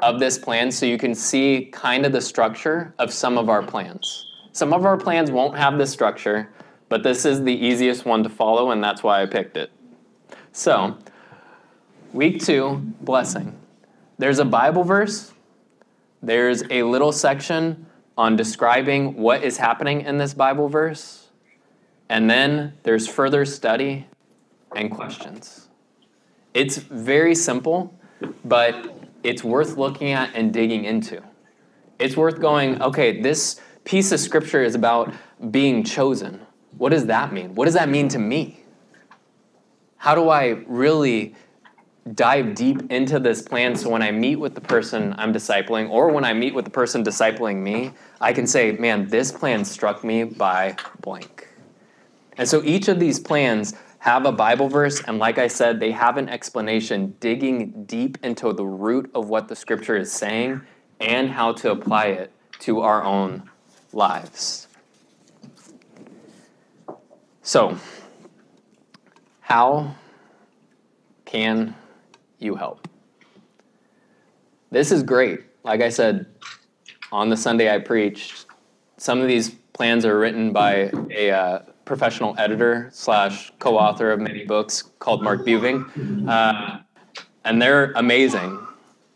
of 0.00 0.18
this 0.18 0.38
plan 0.38 0.70
so 0.70 0.86
you 0.86 0.96
can 0.96 1.14
see 1.14 1.68
kind 1.72 2.06
of 2.06 2.12
the 2.12 2.22
structure 2.22 2.94
of 2.98 3.12
some 3.12 3.36
of 3.36 3.50
our 3.50 3.62
plans. 3.62 4.32
Some 4.52 4.72
of 4.72 4.86
our 4.86 4.96
plans 4.96 5.30
won't 5.30 5.58
have 5.58 5.76
this 5.76 5.90
structure, 5.90 6.48
but 6.88 7.02
this 7.02 7.26
is 7.26 7.42
the 7.44 7.54
easiest 7.54 8.06
one 8.06 8.22
to 8.22 8.30
follow, 8.30 8.70
and 8.70 8.82
that's 8.82 9.02
why 9.02 9.20
I 9.20 9.26
picked 9.26 9.58
it. 9.58 9.70
So, 10.52 10.96
week 12.14 12.42
two, 12.42 12.80
blessing. 13.02 13.58
There's 14.16 14.38
a 14.38 14.44
Bible 14.46 14.84
verse, 14.84 15.34
there's 16.22 16.62
a 16.70 16.82
little 16.82 17.12
section 17.12 17.85
on 18.16 18.36
describing 18.36 19.14
what 19.16 19.42
is 19.44 19.58
happening 19.58 20.00
in 20.02 20.18
this 20.18 20.34
Bible 20.34 20.68
verse, 20.68 21.28
and 22.08 22.30
then 22.30 22.72
there's 22.82 23.06
further 23.06 23.44
study 23.44 24.06
and 24.74 24.90
questions. 24.90 25.68
It's 26.54 26.78
very 26.78 27.34
simple, 27.34 27.94
but 28.44 28.96
it's 29.22 29.44
worth 29.44 29.76
looking 29.76 30.12
at 30.12 30.34
and 30.34 30.52
digging 30.52 30.84
into. 30.84 31.22
It's 31.98 32.16
worth 32.16 32.40
going, 32.40 32.80
okay, 32.80 33.20
this 33.20 33.60
piece 33.84 34.12
of 34.12 34.20
scripture 34.20 34.62
is 34.62 34.74
about 34.74 35.12
being 35.50 35.84
chosen. 35.84 36.40
What 36.78 36.90
does 36.90 37.06
that 37.06 37.32
mean? 37.32 37.54
What 37.54 37.66
does 37.66 37.74
that 37.74 37.88
mean 37.88 38.08
to 38.08 38.18
me? 38.18 38.60
How 39.96 40.14
do 40.14 40.28
I 40.28 40.62
really 40.66 41.34
dive 42.14 42.54
deep 42.54 42.90
into 42.90 43.18
this 43.18 43.42
plan 43.42 43.74
so 43.74 43.90
when 43.90 44.02
I 44.02 44.10
meet 44.12 44.36
with 44.36 44.54
the 44.54 44.60
person 44.60 45.14
I'm 45.18 45.32
discipling 45.32 45.90
or 45.90 46.10
when 46.10 46.24
I 46.24 46.32
meet 46.32 46.54
with 46.54 46.64
the 46.64 46.70
person 46.70 47.02
discipling 47.02 47.56
me, 47.56 47.92
I 48.20 48.32
can 48.32 48.46
say, 48.46 48.72
man, 48.72 49.08
this 49.08 49.32
plan 49.32 49.64
struck 49.64 50.04
me 50.04 50.24
by 50.24 50.76
blank. 51.00 51.48
And 52.36 52.48
so 52.48 52.62
each 52.64 52.88
of 52.88 53.00
these 53.00 53.18
plans 53.18 53.74
have 53.98 54.24
a 54.24 54.30
Bible 54.30 54.68
verse, 54.68 55.02
and 55.02 55.18
like 55.18 55.38
I 55.38 55.48
said, 55.48 55.80
they 55.80 55.90
have 55.90 56.16
an 56.16 56.28
explanation 56.28 57.16
digging 57.18 57.84
deep 57.86 58.18
into 58.22 58.52
the 58.52 58.64
root 58.64 59.10
of 59.14 59.28
what 59.28 59.48
the 59.48 59.56
scripture 59.56 59.96
is 59.96 60.12
saying 60.12 60.60
and 61.00 61.30
how 61.30 61.52
to 61.54 61.72
apply 61.72 62.06
it 62.06 62.30
to 62.60 62.82
our 62.82 63.02
own 63.02 63.50
lives. 63.92 64.68
So, 67.42 67.78
how 69.40 69.96
can 71.24 71.74
you 72.38 72.54
help? 72.54 72.88
This 74.70 74.92
is 74.92 75.02
great. 75.02 75.40
Like 75.64 75.80
I 75.80 75.88
said, 75.88 76.26
on 77.12 77.30
the 77.30 77.36
Sunday 77.36 77.72
I 77.72 77.78
preached, 77.78 78.46
some 78.96 79.20
of 79.20 79.28
these 79.28 79.50
plans 79.72 80.04
are 80.04 80.18
written 80.18 80.52
by 80.52 80.90
a 81.10 81.30
uh, 81.30 81.58
professional 81.84 82.34
editor 82.38 82.88
slash 82.92 83.52
co-author 83.58 84.10
of 84.10 84.20
many 84.20 84.44
books 84.44 84.82
called 84.98 85.22
Mark 85.22 85.44
Buving, 85.44 86.28
uh, 86.28 86.80
and 87.44 87.62
they're 87.62 87.92
amazing. 87.92 88.58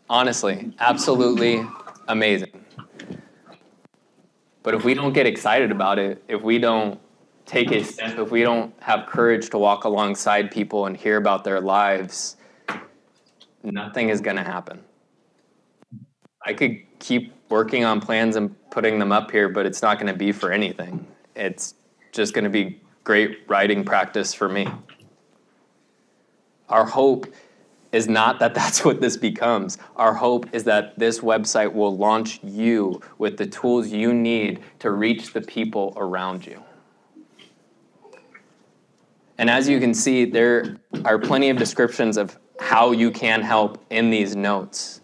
Honestly, 0.09 0.73
absolutely 0.79 1.65
amazing. 2.07 2.51
But 4.63 4.75
if 4.75 4.83
we 4.83 4.93
don't 4.93 5.13
get 5.13 5.25
excited 5.25 5.71
about 5.71 5.97
it, 5.99 6.23
if 6.27 6.41
we 6.41 6.59
don't 6.59 6.99
take 7.45 7.71
a 7.71 7.83
step, 7.83 8.19
if 8.19 8.31
we 8.31 8.43
don't 8.43 8.73
have 8.81 9.07
courage 9.07 9.49
to 9.49 9.57
walk 9.57 9.83
alongside 9.83 10.51
people 10.51 10.85
and 10.85 10.95
hear 10.95 11.17
about 11.17 11.43
their 11.43 11.59
lives, 11.59 12.37
nothing 13.63 14.09
is 14.09 14.21
going 14.21 14.37
to 14.37 14.43
happen. 14.43 14.81
I 16.45 16.53
could 16.53 16.77
keep 16.99 17.33
working 17.49 17.83
on 17.83 18.01
plans 18.01 18.35
and 18.35 18.55
putting 18.71 18.97
them 18.97 19.11
up 19.11 19.29
here, 19.31 19.49
but 19.49 19.65
it's 19.65 19.81
not 19.81 19.99
going 19.99 20.11
to 20.11 20.17
be 20.17 20.31
for 20.31 20.51
anything. 20.51 21.05
It's 21.35 21.75
just 22.11 22.33
going 22.33 22.45
to 22.45 22.49
be 22.49 22.81
great 23.03 23.39
writing 23.47 23.83
practice 23.83 24.33
for 24.33 24.49
me. 24.49 24.67
Our 26.69 26.85
hope 26.85 27.27
is 27.91 28.07
not 28.07 28.39
that 28.39 28.53
that's 28.55 28.83
what 28.83 29.01
this 29.01 29.17
becomes. 29.17 29.77
Our 29.95 30.13
hope 30.13 30.47
is 30.53 30.63
that 30.63 30.97
this 30.97 31.19
website 31.19 31.73
will 31.73 31.95
launch 31.95 32.39
you 32.43 33.01
with 33.17 33.37
the 33.37 33.45
tools 33.45 33.89
you 33.89 34.13
need 34.13 34.61
to 34.79 34.91
reach 34.91 35.33
the 35.33 35.41
people 35.41 35.93
around 35.97 36.45
you. 36.45 36.63
And 39.37 39.49
as 39.49 39.67
you 39.67 39.79
can 39.79 39.93
see, 39.93 40.25
there 40.25 40.77
are 41.03 41.17
plenty 41.17 41.49
of 41.49 41.57
descriptions 41.57 42.15
of 42.15 42.37
how 42.61 42.91
you 42.91 43.09
can 43.11 43.41
help 43.41 43.83
in 43.89 44.11
these 44.11 44.35
notes. 44.35 45.01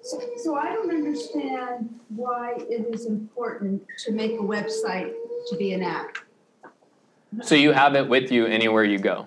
So, 0.00 0.20
so 0.42 0.54
I 0.54 0.72
don't 0.72 0.90
understand 0.90 1.98
why 2.08 2.54
it 2.56 2.94
is 2.94 3.04
important 3.04 3.82
to 4.04 4.12
make 4.12 4.32
a 4.32 4.42
website 4.42 5.12
to 5.50 5.56
be 5.58 5.72
an 5.74 5.82
app. 5.82 6.16
So 7.42 7.56
you 7.56 7.72
have 7.72 7.94
it 7.94 8.08
with 8.08 8.30
you 8.32 8.46
anywhere 8.46 8.84
you 8.84 8.98
go. 8.98 9.26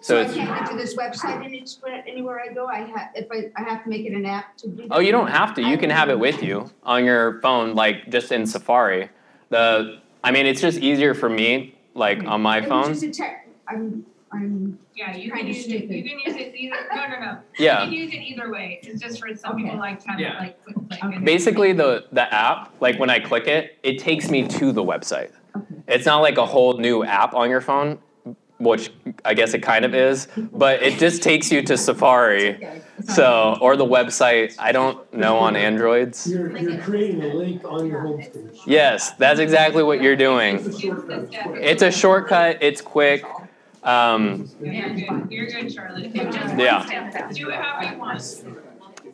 So 0.00 0.24
So 0.24 0.30
I 0.30 0.34
can't 0.34 0.62
enter 0.62 0.76
this 0.76 0.96
website 0.96 1.44
anywhere, 1.44 2.04
anywhere 2.06 2.40
I 2.40 2.54
go, 2.54 2.68
I 2.68 2.78
have, 2.78 3.10
if 3.16 3.26
I, 3.30 3.50
I 3.60 3.68
have 3.68 3.82
to 3.82 3.90
make 3.90 4.06
it 4.06 4.14
an 4.14 4.24
app 4.24 4.56
to 4.58 4.68
do 4.68 4.86
oh, 4.92 5.00
you 5.00 5.10
don't 5.10 5.26
have 5.26 5.52
to. 5.56 5.62
You 5.62 5.76
can 5.76 5.90
have 5.90 6.08
it 6.08 6.18
with 6.18 6.42
you 6.42 6.70
on 6.84 7.04
your 7.04 7.40
phone, 7.40 7.74
like 7.74 8.08
just 8.08 8.30
in 8.30 8.46
Safari. 8.46 9.10
The, 9.50 9.98
I 10.22 10.30
mean, 10.30 10.46
it's 10.46 10.60
just 10.60 10.78
easier 10.78 11.12
for 11.14 11.28
me, 11.28 11.74
like 11.94 12.22
on 12.24 12.40
my 12.40 12.62
phone. 12.62 12.94
just 12.94 13.02
a 13.02 13.10
tech, 13.10 13.48
I'm, 13.66 14.06
I'm, 14.32 14.78
Yeah, 14.98 15.14
you 15.16 15.30
can 15.30 15.46
use 15.46 15.64
it, 15.66 15.84
you 15.84 16.02
can 16.02 16.18
use 16.18 16.34
it 16.34 16.52
either, 16.56 16.74
no, 16.92 17.06
no, 17.06 17.20
no. 17.20 17.38
Yeah. 17.56 17.84
You 17.84 17.90
can 17.90 17.92
use 17.92 18.12
it 18.12 18.16
either 18.16 18.50
way, 18.50 18.80
it's 18.82 19.00
just 19.00 19.20
for 19.20 19.32
some 19.36 19.52
Okay. 19.52 19.62
people 19.62 19.78
like 19.78 20.00
to 20.02 20.08
have 20.08 20.18
it 20.18 20.22
Yeah. 20.24 20.38
like 20.40 20.64
quick 20.64 20.74
click. 20.88 21.04
Okay. 21.04 21.18
Basically, 21.18 21.72
the 21.72 22.04
the 22.10 22.34
app, 22.34 22.72
like 22.80 22.98
when 22.98 23.08
I 23.08 23.20
click 23.20 23.46
it, 23.46 23.78
it 23.84 24.00
takes 24.00 24.28
me 24.28 24.48
to 24.48 24.72
the 24.72 24.82
website. 24.82 25.30
It's 25.86 26.04
not 26.04 26.18
like 26.18 26.36
a 26.36 26.46
whole 26.46 26.78
new 26.78 27.04
app 27.04 27.32
on 27.32 27.48
your 27.48 27.60
phone, 27.60 28.00
which 28.58 28.90
I 29.24 29.34
guess 29.34 29.54
it 29.54 29.62
kind 29.62 29.84
of 29.84 29.94
is, 29.94 30.26
but 30.52 30.82
it 30.82 30.98
just 30.98 31.22
takes 31.22 31.52
you 31.52 31.62
to 31.62 31.76
Safari. 31.76 32.56
okay. 32.56 32.82
So, 33.04 33.56
or 33.60 33.76
the 33.76 33.86
website. 33.86 34.56
I 34.58 34.72
don't 34.72 34.98
know 35.14 35.38
on 35.38 35.54
Androids. 35.54 36.26
You're, 36.28 36.56
you're 36.58 36.82
creating 36.82 37.22
a 37.22 37.28
link 37.34 37.62
on 37.64 37.86
your 37.86 38.00
homepage. 38.00 38.58
Yes, 38.66 39.12
that's 39.12 39.38
exactly 39.38 39.84
what 39.84 40.02
you're 40.02 40.16
doing. 40.16 40.56
It's 40.60 41.82
a 41.82 41.92
shortcut. 41.92 42.58
it's 42.60 42.80
quick. 42.80 43.22
It's 43.84 44.54
a 44.54 44.58
shortcut. 44.58 44.58
It's 44.58 44.58
quick. 44.58 45.00
Um, 45.02 45.20
Yeah, 45.20 45.26
you're 45.28 45.46
good, 45.46 45.72
Charlotte. 45.72 46.04
It's 46.14 46.36
just 46.36 46.48
one 46.48 46.58
Yeah. 46.58 46.86
Do 47.32 47.48
it 47.50 47.54
however 47.54 47.92
you 47.94 47.98
want. 47.98 48.44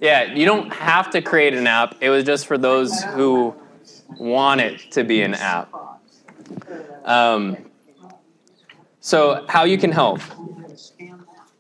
yeah, 0.01 0.33
you 0.35 0.45
don't 0.47 0.73
have 0.73 1.11
to 1.11 1.23
create 1.23 1.55
an 1.55 1.67
app. 1.67 1.97
It 2.01 2.11
was 2.11 2.25
just 2.25 2.47
for 2.47 2.59
those 2.59 3.03
who 3.03 3.55
want 4.19 4.61
it 4.61 4.91
to 4.93 5.05
be 5.05 5.23
an 5.23 5.35
app. 5.35 5.71
Um, 7.05 7.57
so, 9.01 9.45
how 9.49 9.65
you 9.65 9.77
can 9.77 9.93
help? 9.93 10.21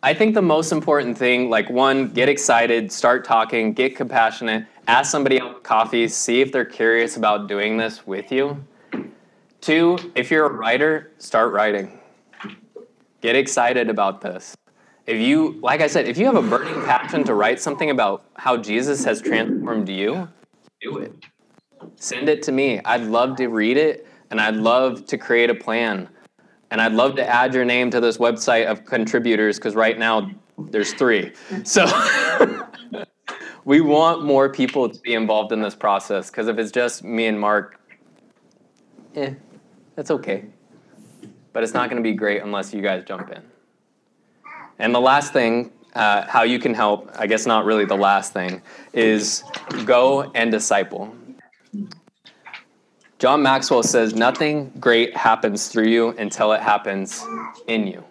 I 0.02 0.12
think 0.14 0.34
the 0.34 0.42
most 0.42 0.72
important 0.72 1.16
thing, 1.16 1.48
like 1.50 1.70
one, 1.70 2.08
get 2.08 2.28
excited, 2.28 2.92
start 2.92 3.24
talking, 3.24 3.72
get 3.72 3.96
compassionate, 3.96 4.66
ask 4.86 5.10
somebody 5.10 5.40
out 5.40 5.54
for 5.54 5.60
coffee, 5.60 6.08
see 6.08 6.40
if 6.42 6.52
they're 6.52 6.64
curious 6.64 7.16
about 7.16 7.48
doing 7.48 7.76
this 7.78 8.06
with 8.06 8.30
you. 8.30 8.64
Two, 9.62 9.98
if 10.14 10.30
you're 10.30 10.44
a 10.46 10.52
writer, 10.52 11.12
start 11.18 11.52
writing. 11.52 11.98
Get 13.24 13.36
excited 13.36 13.88
about 13.88 14.20
this. 14.20 14.54
If 15.06 15.18
you, 15.18 15.58
like 15.62 15.80
I 15.80 15.86
said, 15.86 16.06
if 16.06 16.18
you 16.18 16.26
have 16.26 16.36
a 16.36 16.42
burning 16.42 16.84
passion 16.84 17.24
to 17.24 17.32
write 17.32 17.58
something 17.58 17.88
about 17.88 18.26
how 18.34 18.58
Jesus 18.58 19.02
has 19.06 19.22
transformed 19.22 19.88
you, 19.88 20.28
do 20.82 20.98
it. 20.98 21.24
Send 21.96 22.28
it 22.28 22.42
to 22.42 22.52
me. 22.52 22.82
I'd 22.84 23.04
love 23.04 23.36
to 23.36 23.46
read 23.46 23.78
it 23.78 24.06
and 24.30 24.38
I'd 24.38 24.56
love 24.56 25.06
to 25.06 25.16
create 25.16 25.48
a 25.48 25.54
plan. 25.54 26.06
And 26.70 26.82
I'd 26.82 26.92
love 26.92 27.16
to 27.16 27.26
add 27.26 27.54
your 27.54 27.64
name 27.64 27.90
to 27.92 27.98
this 27.98 28.18
website 28.18 28.66
of 28.66 28.84
contributors 28.84 29.56
because 29.56 29.74
right 29.74 29.98
now 29.98 30.30
there's 30.58 30.92
three. 30.92 31.32
So 31.62 31.86
we 33.64 33.80
want 33.80 34.22
more 34.22 34.50
people 34.50 34.86
to 34.90 35.00
be 35.00 35.14
involved 35.14 35.50
in 35.50 35.62
this 35.62 35.74
process 35.74 36.30
because 36.30 36.46
if 36.46 36.58
it's 36.58 36.70
just 36.70 37.02
me 37.02 37.24
and 37.24 37.40
Mark, 37.40 37.80
eh, 39.14 39.32
that's 39.96 40.10
okay. 40.10 40.44
But 41.54 41.62
it's 41.62 41.72
not 41.72 41.88
going 41.88 42.02
to 42.02 42.06
be 42.06 42.14
great 42.14 42.42
unless 42.42 42.74
you 42.74 42.82
guys 42.82 43.04
jump 43.06 43.30
in. 43.30 43.42
And 44.78 44.94
the 44.94 45.00
last 45.00 45.32
thing, 45.32 45.70
uh, 45.94 46.26
how 46.26 46.42
you 46.42 46.58
can 46.58 46.74
help, 46.74 47.10
I 47.16 47.26
guess 47.26 47.46
not 47.46 47.64
really 47.64 47.86
the 47.86 47.96
last 47.96 48.34
thing, 48.34 48.60
is 48.92 49.44
go 49.86 50.30
and 50.34 50.50
disciple. 50.50 51.16
John 53.18 53.40
Maxwell 53.42 53.82
says, 53.82 54.14
Nothing 54.14 54.70
great 54.80 55.16
happens 55.16 55.68
through 55.68 55.86
you 55.86 56.08
until 56.10 56.52
it 56.52 56.60
happens 56.60 57.24
in 57.68 57.86
you. 57.86 58.04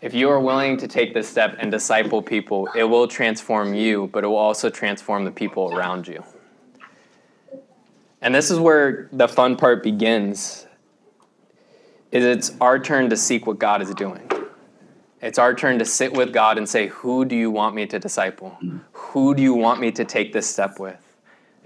If 0.00 0.14
you 0.14 0.28
are 0.30 0.38
willing 0.38 0.76
to 0.76 0.86
take 0.86 1.12
this 1.12 1.28
step 1.28 1.56
and 1.58 1.70
disciple 1.70 2.22
people, 2.22 2.68
it 2.76 2.84
will 2.84 3.08
transform 3.08 3.74
you, 3.74 4.08
but 4.12 4.22
it 4.22 4.28
will 4.28 4.36
also 4.36 4.70
transform 4.70 5.24
the 5.24 5.32
people 5.32 5.74
around 5.74 6.06
you. 6.06 6.22
And 8.22 8.34
this 8.34 8.50
is 8.50 8.58
where 8.58 9.08
the 9.12 9.26
fun 9.26 9.56
part 9.56 9.82
begins. 9.82 10.65
Is 12.16 12.24
it's 12.24 12.56
our 12.62 12.78
turn 12.78 13.10
to 13.10 13.16
seek 13.16 13.46
what 13.46 13.58
God 13.58 13.82
is 13.82 13.92
doing. 13.92 14.26
It's 15.20 15.38
our 15.38 15.54
turn 15.54 15.78
to 15.80 15.84
sit 15.84 16.14
with 16.14 16.32
God 16.32 16.56
and 16.56 16.66
say, 16.66 16.86
Who 16.86 17.26
do 17.26 17.36
you 17.36 17.50
want 17.50 17.74
me 17.74 17.84
to 17.84 17.98
disciple? 17.98 18.56
Who 18.92 19.34
do 19.34 19.42
you 19.42 19.52
want 19.52 19.80
me 19.80 19.90
to 19.92 20.02
take 20.02 20.32
this 20.32 20.46
step 20.46 20.78
with? 20.78 21.02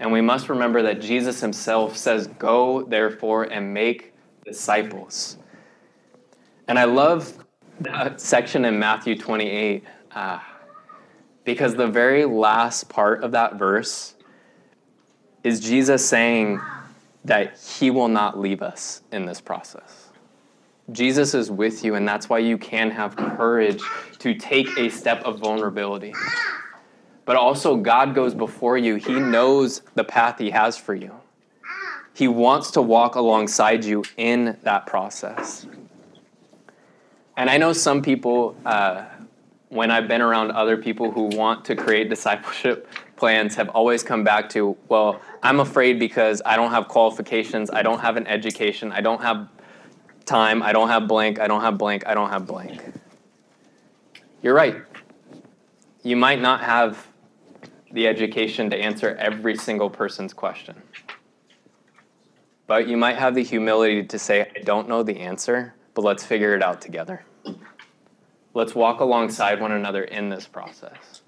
And 0.01 0.11
we 0.11 0.19
must 0.19 0.49
remember 0.49 0.81
that 0.81 0.99
Jesus 0.99 1.39
himself 1.39 1.95
says, 1.95 2.27
Go 2.27 2.83
therefore 2.83 3.43
and 3.43 3.73
make 3.73 4.13
disciples. 4.43 5.37
And 6.67 6.77
I 6.77 6.83
love 6.83 7.45
that 7.79 8.19
section 8.19 8.65
in 8.65 8.77
Matthew 8.77 9.17
28 9.17 9.85
uh, 10.13 10.39
because 11.45 11.75
the 11.75 11.87
very 11.87 12.25
last 12.25 12.89
part 12.89 13.23
of 13.23 13.31
that 13.31 13.55
verse 13.55 14.15
is 15.45 15.61
Jesus 15.61 16.05
saying 16.05 16.59
that 17.23 17.57
he 17.57 17.89
will 17.89 18.09
not 18.09 18.37
leave 18.37 18.61
us 18.61 19.01
in 19.13 19.25
this 19.25 19.39
process. 19.39 20.00
Jesus 20.91 21.33
is 21.33 21.51
with 21.51 21.83
you, 21.83 21.95
and 21.95 22.07
that's 22.07 22.29
why 22.29 22.39
you 22.39 22.57
can 22.57 22.91
have 22.91 23.15
courage 23.15 23.81
to 24.19 24.33
take 24.33 24.67
a 24.77 24.89
step 24.89 25.23
of 25.23 25.39
vulnerability. 25.39 26.13
But 27.25 27.35
also, 27.35 27.75
God 27.75 28.15
goes 28.15 28.33
before 28.33 28.77
you. 28.77 28.95
He 28.95 29.13
knows 29.13 29.81
the 29.95 30.03
path 30.03 30.39
He 30.39 30.49
has 30.49 30.77
for 30.77 30.95
you. 30.95 31.15
He 32.13 32.27
wants 32.27 32.71
to 32.71 32.81
walk 32.81 33.15
alongside 33.15 33.85
you 33.85 34.03
in 34.17 34.57
that 34.63 34.85
process. 34.85 35.65
And 37.37 37.49
I 37.49 37.57
know 37.57 37.73
some 37.73 38.01
people, 38.01 38.55
uh, 38.65 39.05
when 39.69 39.89
I've 39.89 40.07
been 40.07 40.21
around 40.21 40.51
other 40.51 40.75
people 40.75 41.11
who 41.11 41.23
want 41.23 41.63
to 41.65 41.75
create 41.75 42.09
discipleship 42.09 42.87
plans, 43.15 43.55
have 43.55 43.69
always 43.69 44.03
come 44.03 44.23
back 44.23 44.49
to, 44.49 44.75
well, 44.89 45.21
I'm 45.41 45.59
afraid 45.59 45.99
because 45.99 46.41
I 46.45 46.55
don't 46.55 46.71
have 46.71 46.87
qualifications, 46.87 47.69
I 47.69 47.81
don't 47.81 47.99
have 47.99 48.17
an 48.17 48.27
education, 48.27 48.91
I 48.91 49.01
don't 49.01 49.21
have 49.21 49.47
time, 50.25 50.61
I 50.63 50.71
don't 50.71 50.89
have 50.89 51.07
blank, 51.07 51.39
I 51.39 51.47
don't 51.47 51.61
have 51.61 51.77
blank, 51.77 52.05
I 52.07 52.13
don't 52.13 52.29
have 52.29 52.47
blank. 52.47 52.81
You're 54.41 54.55
right. 54.55 54.77
You 56.03 56.15
might 56.15 56.41
not 56.41 56.61
have 56.61 57.07
the 57.91 58.07
education 58.07 58.69
to 58.69 58.77
answer 58.77 59.15
every 59.19 59.55
single 59.55 59.89
person's 59.89 60.33
question. 60.33 60.81
But 62.67 62.87
you 62.87 62.97
might 62.97 63.17
have 63.17 63.35
the 63.35 63.43
humility 63.43 64.03
to 64.03 64.17
say, 64.17 64.41
I 64.55 64.61
don't 64.63 64.87
know 64.87 65.03
the 65.03 65.19
answer, 65.19 65.75
but 65.93 66.03
let's 66.03 66.23
figure 66.23 66.55
it 66.55 66.63
out 66.63 66.81
together. 66.81 67.25
Let's 68.53 68.73
walk 68.73 68.99
alongside 68.99 69.59
one 69.59 69.71
another 69.71 70.03
in 70.03 70.29
this 70.29 70.47
process. 70.47 71.21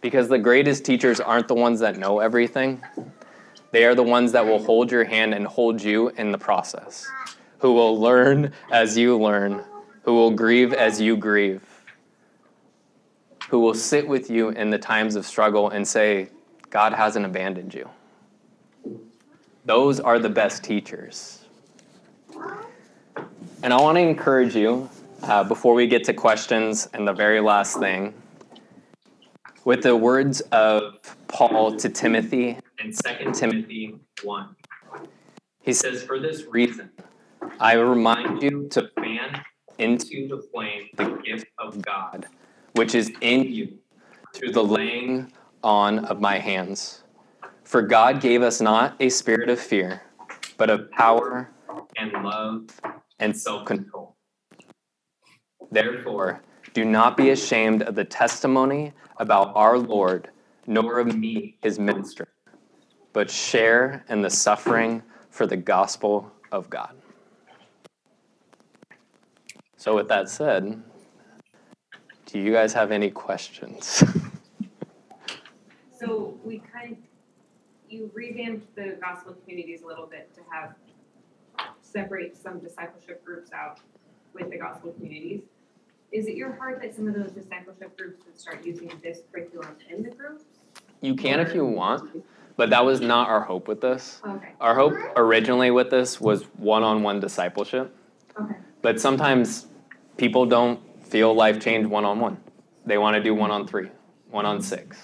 Because 0.00 0.28
the 0.28 0.38
greatest 0.38 0.84
teachers 0.84 1.20
aren't 1.20 1.48
the 1.48 1.54
ones 1.54 1.80
that 1.80 1.96
know 1.96 2.20
everything, 2.20 2.82
they 3.70 3.84
are 3.84 3.94
the 3.94 4.02
ones 4.02 4.32
that 4.32 4.46
will 4.46 4.62
hold 4.62 4.90
your 4.90 5.04
hand 5.04 5.34
and 5.34 5.46
hold 5.46 5.82
you 5.82 6.08
in 6.10 6.32
the 6.32 6.38
process, 6.38 7.06
who 7.58 7.72
will 7.72 7.98
learn 7.98 8.52
as 8.70 8.96
you 8.96 9.18
learn, 9.18 9.64
who 10.02 10.14
will 10.14 10.30
grieve 10.30 10.72
as 10.72 11.00
you 11.00 11.16
grieve, 11.16 11.62
who 13.50 13.60
will 13.60 13.74
sit 13.74 14.06
with 14.06 14.30
you 14.30 14.50
in 14.50 14.70
the 14.70 14.78
times 14.78 15.16
of 15.16 15.26
struggle 15.26 15.70
and 15.70 15.86
say, 15.86 16.28
God 16.70 16.92
hasn't 16.92 17.24
abandoned 17.24 17.74
you. 17.74 17.88
Those 19.64 20.00
are 20.00 20.18
the 20.18 20.28
best 20.28 20.64
teachers. 20.64 21.44
And 23.62 23.72
I 23.72 23.80
want 23.80 23.96
to 23.96 24.00
encourage 24.00 24.54
you, 24.54 24.88
uh, 25.22 25.44
before 25.44 25.74
we 25.74 25.86
get 25.86 26.04
to 26.04 26.14
questions 26.14 26.88
and 26.94 27.06
the 27.06 27.12
very 27.12 27.40
last 27.40 27.78
thing, 27.78 28.14
with 29.64 29.82
the 29.82 29.96
words 29.96 30.40
of 30.52 30.94
Paul 31.26 31.76
to 31.76 31.88
Timothy 31.88 32.58
in 32.82 32.92
2 32.92 33.32
Timothy 33.32 33.96
1. 34.22 34.56
He 35.60 35.72
says, 35.72 36.02
For 36.02 36.18
this 36.18 36.44
reason, 36.46 36.90
I 37.60 37.74
remind 37.74 38.42
you 38.42 38.68
to 38.70 38.90
fan 38.96 39.42
into 39.78 40.28
the 40.28 40.42
flame 40.52 40.88
the 40.96 41.20
gift 41.24 41.46
of 41.58 41.80
God, 41.82 42.26
which 42.74 42.94
is 42.94 43.12
in 43.20 43.44
you 43.52 43.78
through 44.34 44.52
the 44.52 44.64
laying 44.64 45.32
on 45.62 46.00
of 46.06 46.20
my 46.20 46.38
hands. 46.38 47.02
For 47.64 47.82
God 47.82 48.20
gave 48.20 48.42
us 48.42 48.60
not 48.60 48.96
a 49.00 49.08
spirit 49.08 49.48
of 49.48 49.60
fear, 49.60 50.02
but 50.56 50.70
of 50.70 50.90
power 50.90 51.50
and 51.96 52.12
love 52.24 52.68
and 53.18 53.36
self 53.36 53.66
control. 53.66 54.16
Therefore, 55.70 56.42
do 56.74 56.84
not 56.84 57.16
be 57.16 57.30
ashamed 57.30 57.82
of 57.82 57.94
the 57.94 58.04
testimony 58.04 58.92
about 59.18 59.52
our 59.54 59.78
Lord, 59.78 60.30
nor 60.66 60.98
of 60.98 61.16
me, 61.16 61.58
his 61.62 61.78
minister, 61.78 62.28
but 63.12 63.30
share 63.30 64.04
in 64.08 64.22
the 64.22 64.30
suffering 64.30 65.02
for 65.30 65.46
the 65.46 65.56
gospel 65.56 66.32
of 66.52 66.70
God. 66.70 66.97
So, 69.88 69.94
with 69.94 70.08
that 70.08 70.28
said, 70.28 70.82
do 72.26 72.38
you 72.38 72.52
guys 72.52 72.74
have 72.74 72.92
any 72.92 73.08
questions? 73.10 74.04
So 75.98 76.38
we 76.44 76.58
kind, 76.58 76.92
of, 76.92 76.98
you 77.88 78.08
revamped 78.14 78.76
the 78.76 78.98
gospel 79.00 79.34
communities 79.42 79.82
a 79.82 79.86
little 79.86 80.06
bit 80.06 80.32
to 80.36 80.42
have, 80.52 80.74
separate 81.80 82.36
some 82.36 82.60
discipleship 82.60 83.24
groups 83.24 83.50
out 83.52 83.80
with 84.32 84.50
the 84.50 84.58
gospel 84.58 84.92
communities. 84.92 85.40
Is 86.12 86.28
it 86.28 86.36
your 86.36 86.52
heart 86.52 86.80
that 86.82 86.94
some 86.94 87.08
of 87.08 87.14
those 87.14 87.32
discipleship 87.32 87.96
groups 87.96 88.24
would 88.26 88.38
start 88.38 88.64
using 88.64 88.92
this 89.02 89.20
curriculum 89.32 89.74
in 89.90 90.02
the 90.04 90.10
groups? 90.10 90.44
you 91.00 91.14
can 91.14 91.40
if 91.40 91.54
you 91.54 91.64
want, 91.64 92.22
but 92.56 92.70
that 92.70 92.84
was 92.84 93.00
not 93.00 93.28
our 93.28 93.40
hope 93.40 93.66
with 93.66 93.80
this. 93.80 94.20
Oh, 94.22 94.34
okay, 94.34 94.52
Our 94.60 94.74
hope 94.74 94.94
originally 95.16 95.70
with 95.70 95.90
this 95.90 96.20
was 96.20 96.42
one 96.58 96.84
on 96.84 97.02
one 97.02 97.20
discipleship, 97.20 97.92
okay, 98.38 98.56
but 98.82 99.00
sometimes 99.00 99.67
people 100.18 100.44
don't 100.44 100.80
feel 101.06 101.32
life 101.32 101.58
change 101.58 101.86
one 101.86 102.04
on 102.04 102.20
one. 102.20 102.36
They 102.84 102.98
want 102.98 103.14
to 103.16 103.22
do 103.22 103.34
one 103.34 103.50
on 103.50 103.66
three, 103.66 103.88
one 104.30 104.44
on 104.44 104.60
six. 104.60 104.98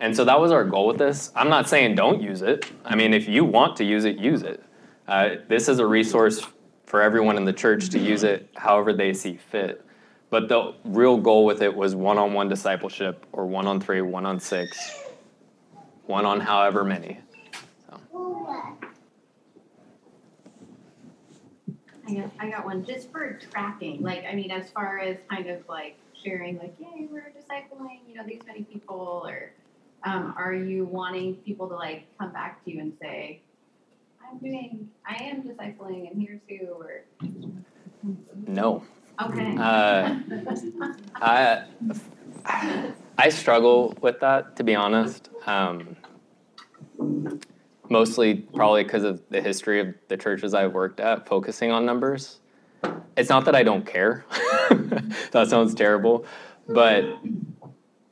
And 0.00 0.14
so 0.14 0.24
that 0.26 0.38
was 0.38 0.52
our 0.52 0.64
goal 0.64 0.86
with 0.86 0.98
this. 0.98 1.32
I'm 1.34 1.48
not 1.48 1.68
saying 1.68 1.94
don't 1.94 2.20
use 2.20 2.42
it. 2.42 2.70
I 2.84 2.94
mean, 2.94 3.14
if 3.14 3.26
you 3.26 3.44
want 3.44 3.76
to 3.76 3.84
use 3.84 4.04
it, 4.04 4.18
use 4.18 4.42
it. 4.42 4.62
Uh, 5.06 5.36
this 5.48 5.68
is 5.68 5.78
a 5.78 5.86
resource 5.86 6.46
for 6.84 7.00
everyone 7.00 7.36
in 7.36 7.44
the 7.44 7.52
church 7.52 7.88
to 7.90 7.98
use 7.98 8.22
it 8.22 8.50
however 8.56 8.92
they 8.92 9.12
see 9.14 9.36
fit. 9.36 9.84
But 10.30 10.48
the 10.48 10.74
real 10.84 11.16
goal 11.16 11.46
with 11.46 11.62
it 11.62 11.74
was 11.74 11.94
one 11.94 12.18
on 12.18 12.34
one 12.34 12.48
discipleship 12.48 13.24
or 13.32 13.46
one 13.46 13.66
on 13.66 13.80
three, 13.80 14.02
one 14.02 14.26
on 14.26 14.38
six, 14.38 15.02
one 16.04 16.26
on 16.26 16.40
however 16.40 16.84
many. 16.84 17.18
I 22.08 22.14
got, 22.14 22.30
I 22.40 22.50
got 22.50 22.64
one 22.64 22.84
just 22.84 23.10
for 23.12 23.38
tracking. 23.50 24.02
Like, 24.02 24.24
I 24.24 24.34
mean, 24.34 24.50
as 24.50 24.70
far 24.70 24.98
as 24.98 25.18
kind 25.30 25.48
of 25.48 25.60
like 25.68 25.96
sharing, 26.22 26.58
like, 26.58 26.74
yay, 26.78 27.08
we're 27.10 27.32
discipling, 27.36 28.00
you 28.08 28.14
know, 28.16 28.24
these 28.26 28.40
many 28.46 28.62
people, 28.62 29.22
or 29.26 29.52
um, 30.04 30.34
are 30.36 30.54
you 30.54 30.84
wanting 30.84 31.36
people 31.36 31.68
to 31.68 31.74
like 31.74 32.06
come 32.18 32.32
back 32.32 32.64
to 32.64 32.70
you 32.70 32.80
and 32.80 32.92
say, 33.00 33.42
I'm 34.30 34.38
doing, 34.38 34.88
I 35.06 35.22
am 35.24 35.42
discipling, 35.42 36.10
and 36.10 36.22
here's 36.22 36.40
who, 36.48 36.66
or 36.74 37.04
No. 38.46 38.82
okay. 39.22 39.56
Uh, 39.58 40.18
I 41.16 41.64
I 43.16 43.28
struggle 43.30 43.94
with 44.00 44.20
that 44.20 44.56
to 44.56 44.64
be 44.64 44.74
honest. 44.74 45.28
Um, 45.46 45.96
mostly 47.88 48.34
probably 48.34 48.84
because 48.84 49.04
of 49.04 49.22
the 49.30 49.40
history 49.40 49.80
of 49.80 49.94
the 50.08 50.16
churches 50.16 50.54
I've 50.54 50.72
worked 50.72 51.00
at, 51.00 51.26
focusing 51.26 51.70
on 51.70 51.86
numbers. 51.86 52.40
It's 53.16 53.28
not 53.28 53.44
that 53.46 53.54
I 53.54 53.62
don't 53.62 53.84
care. 53.84 54.24
that 55.32 55.48
sounds 55.48 55.74
terrible, 55.74 56.24
but 56.68 57.04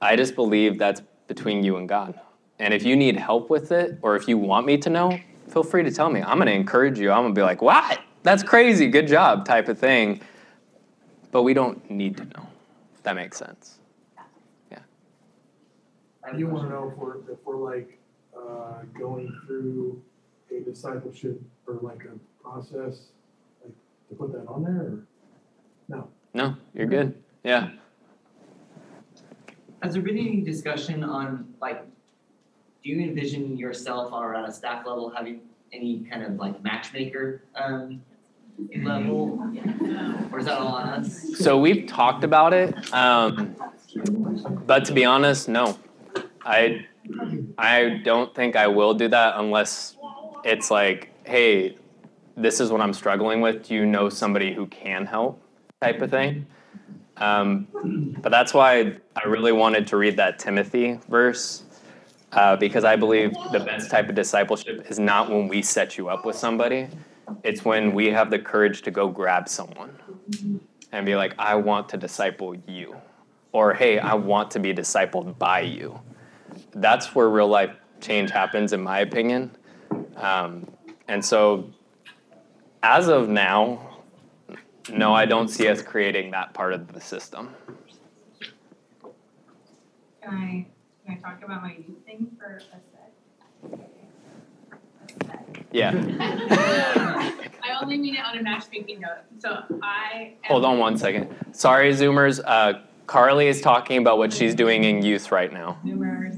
I 0.01 0.17
just 0.17 0.35
believe 0.35 0.79
that's 0.79 1.03
between 1.29 1.63
you 1.63 1.77
and 1.77 1.89
God. 1.89 2.19
And 2.59 2.73
if 2.73 2.85
you 2.85 2.97
need 2.97 3.17
help 3.17 3.51
with 3.51 3.71
it, 3.71 3.99
or 4.03 4.17
if 4.17 4.27
you 4.29 4.39
want 4.39 4.67
me 4.67 4.79
to 4.79 4.91
know, 4.91 5.19
feel 5.49 5.63
free 5.63 5.83
to 5.83 5.91
tell 5.91 6.11
me. 6.11 6.23
I'm 6.23 6.39
going 6.39 6.47
to 6.47 6.55
encourage 6.55 6.99
you. 6.99 7.11
I'm 7.11 7.23
going 7.23 7.35
to 7.35 7.39
be 7.39 7.43
like, 7.43 7.63
"What? 7.63 8.01
That's 8.23 8.43
crazy. 8.43 8.89
Good 8.89 9.07
job," 9.07 9.45
type 9.45 9.69
of 9.69 9.79
thing. 9.79 10.21
But 11.31 11.43
we 11.43 11.55
don't 11.55 11.89
need 11.91 12.17
to 12.17 12.25
know. 12.25 12.49
That 13.03 13.15
makes 13.15 13.37
sense. 13.37 13.79
Yeah. 14.71 14.79
And 16.25 16.41
you 16.41 16.49
wanna 16.49 16.71
know 16.71 16.91
if 16.91 16.99
we're, 16.99 17.19
if 17.31 17.39
we're 17.45 17.57
like, 17.57 18.01
uh, 18.49 18.83
going 18.99 19.35
through 19.47 20.03
a 20.51 20.61
discipleship 20.61 21.41
or 21.67 21.79
like 21.83 22.03
a 22.05 22.43
process, 22.43 23.09
like 23.65 23.75
to 24.09 24.15
put 24.15 24.33
that 24.33 24.47
on 24.47 24.65
there 24.65 24.83
or? 24.83 25.07
No, 25.89 26.09
No, 26.35 26.57
you're 26.75 26.87
good. 26.87 27.15
Yeah. 27.45 27.71
Has 29.83 29.93
there 29.93 30.03
been 30.03 30.19
any 30.19 30.41
discussion 30.41 31.05
on 31.05 31.55
like, 31.61 31.85
do 32.83 32.91
you 32.91 33.01
envision 33.01 33.57
yourself 33.57 34.13
or 34.13 34.35
at 34.35 34.49
a 34.49 34.53
staff 34.53 34.87
level 34.87 35.11
having 35.11 35.41
any 35.73 36.05
kind 36.11 36.23
of 36.23 36.37
like 36.37 36.63
matchmaker 36.63 37.43
um 37.55 38.01
level? 38.83 39.39
Or 40.33 40.39
is 40.39 40.47
that 40.47 40.59
all 40.59 40.69
on 40.75 40.89
us? 40.89 41.39
So 41.39 41.59
we've 41.59 41.87
talked 41.87 42.25
about 42.25 42.53
it, 42.53 42.75
um, 42.93 43.55
but 44.67 44.85
to 44.87 44.93
be 44.93 45.05
honest, 45.05 45.49
no. 45.49 45.79
I 46.45 46.87
I 47.59 48.01
don't 48.05 48.35
think 48.35 48.57
I 48.57 48.67
will 48.67 48.95
do 48.95 49.09
that 49.09 49.35
unless 49.37 49.97
it's 50.45 50.71
like, 50.71 51.11
hey, 51.25 51.77
this 52.37 52.61
is 52.61 52.71
what 52.71 52.81
I'm 52.81 52.93
struggling 52.93 53.41
with. 53.41 53.67
Do 53.67 53.75
you 53.75 53.87
know 53.87 54.09
somebody 54.09 54.53
who 54.55 54.67
can 54.67 55.07
help? 55.07 55.43
Type 55.81 56.01
of 56.03 56.11
thing. 56.11 56.47
Um, 57.17 57.67
but 58.21 58.31
that's 58.31 58.53
why 58.53 58.97
I 59.17 59.27
really 59.27 59.53
wanted 59.53 59.87
to 59.89 59.97
read 59.97 60.17
that 60.19 60.39
Timothy 60.39 61.01
verse 61.09 61.65
uh, 62.33 62.57
because 62.57 62.85
I 62.85 62.97
believe 62.97 63.33
the 63.53 63.61
best 63.61 63.91
type 63.91 64.09
of 64.09 64.15
discipleship 64.15 64.87
is 64.91 64.99
not 64.99 65.31
when 65.31 65.49
we 65.49 65.63
set 65.63 65.97
you 65.97 66.09
up 66.09 66.27
with 66.27 66.37
somebody. 66.37 66.89
It's 67.43 67.65
when 67.65 67.95
we 67.95 68.11
have 68.11 68.31
the 68.31 68.39
courage 68.39 68.83
to 68.83 68.91
go 68.91 69.09
grab 69.09 69.49
someone 69.49 69.99
and 70.93 71.07
be 71.07 71.17
like, 71.17 71.35
I 71.39 71.55
want 71.55 71.89
to 71.91 71.97
disciple 71.97 72.55
you. 72.69 72.97
Or, 73.53 73.73
hey, 73.73 73.99
I 73.99 74.15
want 74.15 74.51
to 74.53 74.59
be 74.59 74.75
discipled 74.75 75.39
by 75.39 75.61
you. 75.61 75.99
That's 76.75 77.15
where 77.15 77.29
real 77.29 77.49
life 77.49 77.71
change 78.01 78.31
happens, 78.31 78.73
in 78.73 78.81
my 78.83 79.01
opinion. 79.01 79.51
Um, 80.17 80.67
and 81.09 81.25
so, 81.25 81.71
as 82.83 83.09
of 83.09 83.29
now, 83.29 83.99
no, 84.93 85.15
I 85.15 85.27
don't 85.27 85.49
see 85.49 85.69
us 85.69 85.83
creating 85.83 86.31
that 86.33 86.55
part 86.55 86.73
of 86.73 86.93
the 86.93 87.01
system. 87.01 87.51
Can 90.23 90.35
I, 90.35 90.67
can 91.07 91.17
I 91.17 91.21
talk 91.21 91.43
about 91.45 91.63
my 91.63 91.73
youth 91.73 92.05
thing 92.05 92.31
for 92.39 92.57
a 92.57 92.61
sec? 92.61 93.81
Yeah. 95.73 95.93
I 97.63 97.79
only 97.83 97.99
mean 97.99 98.15
it 98.15 98.25
on 98.25 98.39
a 98.39 98.43
matchmaking 98.43 99.01
note, 99.01 99.19
so 99.39 99.63
I. 99.83 100.35
am- 100.43 100.49
Hold 100.49 100.65
on 100.65 100.79
one 100.79 100.97
second. 100.97 101.35
Sorry, 101.53 101.93
Zoomers. 101.93 102.41
Uh, 102.45 102.81
Carly 103.07 103.47
is 103.47 103.61
talking 103.61 103.99
about 103.99 104.19
what 104.19 104.33
she's 104.33 104.55
doing 104.55 104.85
in 104.85 105.03
youth 105.03 105.31
right 105.31 105.53
now. 105.53 105.79
Numerous. 105.85 106.37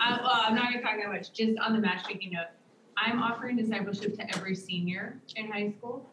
I, 0.00 0.20
well, 0.20 0.30
I'm 0.32 0.54
not 0.54 0.72
gonna 0.72 0.82
talk 0.82 0.96
that 1.00 1.12
much, 1.12 1.32
just 1.32 1.58
on 1.58 1.72
the 1.72 1.78
matchmaking 1.80 2.32
note. 2.32 2.48
I'm 2.96 3.22
offering 3.22 3.56
discipleship 3.56 4.16
to 4.16 4.36
every 4.36 4.54
senior 4.54 5.18
in 5.36 5.50
high 5.50 5.72
school. 5.76 6.08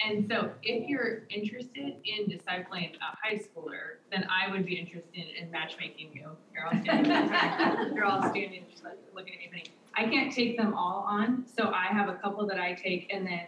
And 0.00 0.26
so 0.28 0.50
if 0.62 0.88
you're 0.88 1.22
interested 1.30 1.94
in 2.04 2.26
discipling 2.26 2.94
a 2.96 3.16
high 3.22 3.36
schooler, 3.38 3.98
then 4.10 4.26
I 4.30 4.50
would 4.50 4.66
be 4.66 4.74
interested 4.74 5.24
in 5.40 5.50
matchmaking 5.50 6.10
you. 6.12 6.30
You're 6.52 6.66
all 6.66 6.82
standing, 6.82 7.94
you're 7.94 8.04
all 8.04 8.22
standing, 8.22 8.64
just 8.70 8.84
like 8.84 8.98
looking 9.14 9.36
at 9.46 9.52
me. 9.52 9.64
I 9.96 10.04
can't 10.04 10.32
take 10.32 10.58
them 10.58 10.74
all 10.74 11.06
on, 11.08 11.44
so 11.56 11.70
I 11.70 11.86
have 11.86 12.08
a 12.08 12.14
couple 12.14 12.46
that 12.48 12.58
I 12.58 12.74
take 12.74 13.12
and 13.12 13.26
then, 13.26 13.46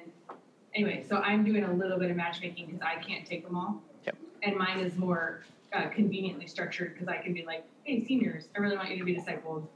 anyway, 0.75 1.05
so 1.09 1.17
I'm 1.17 1.45
doing 1.45 1.65
a 1.65 1.73
little 1.73 1.99
bit 1.99 2.11
of 2.11 2.17
matchmaking 2.17 2.67
because 2.67 2.81
I 2.83 3.03
can't 3.03 3.27
take 3.27 3.45
them 3.45 3.57
all. 3.57 3.83
Yep. 4.05 4.17
And 4.45 4.57
mine 4.57 4.79
is 4.79 4.97
more 4.97 5.43
uh, 5.73 5.89
conveniently 5.89 6.47
structured 6.47 6.95
because 6.95 7.09
I 7.09 7.19
can 7.19 7.35
be 7.35 7.45
like, 7.45 7.65
hey, 7.87 8.05
seniors, 8.05 8.49
I 8.57 8.59
really 8.59 8.77
want 8.77 8.91
you 8.91 8.99
to 8.99 9.05
be 9.05 9.15
discipled. 9.15 9.69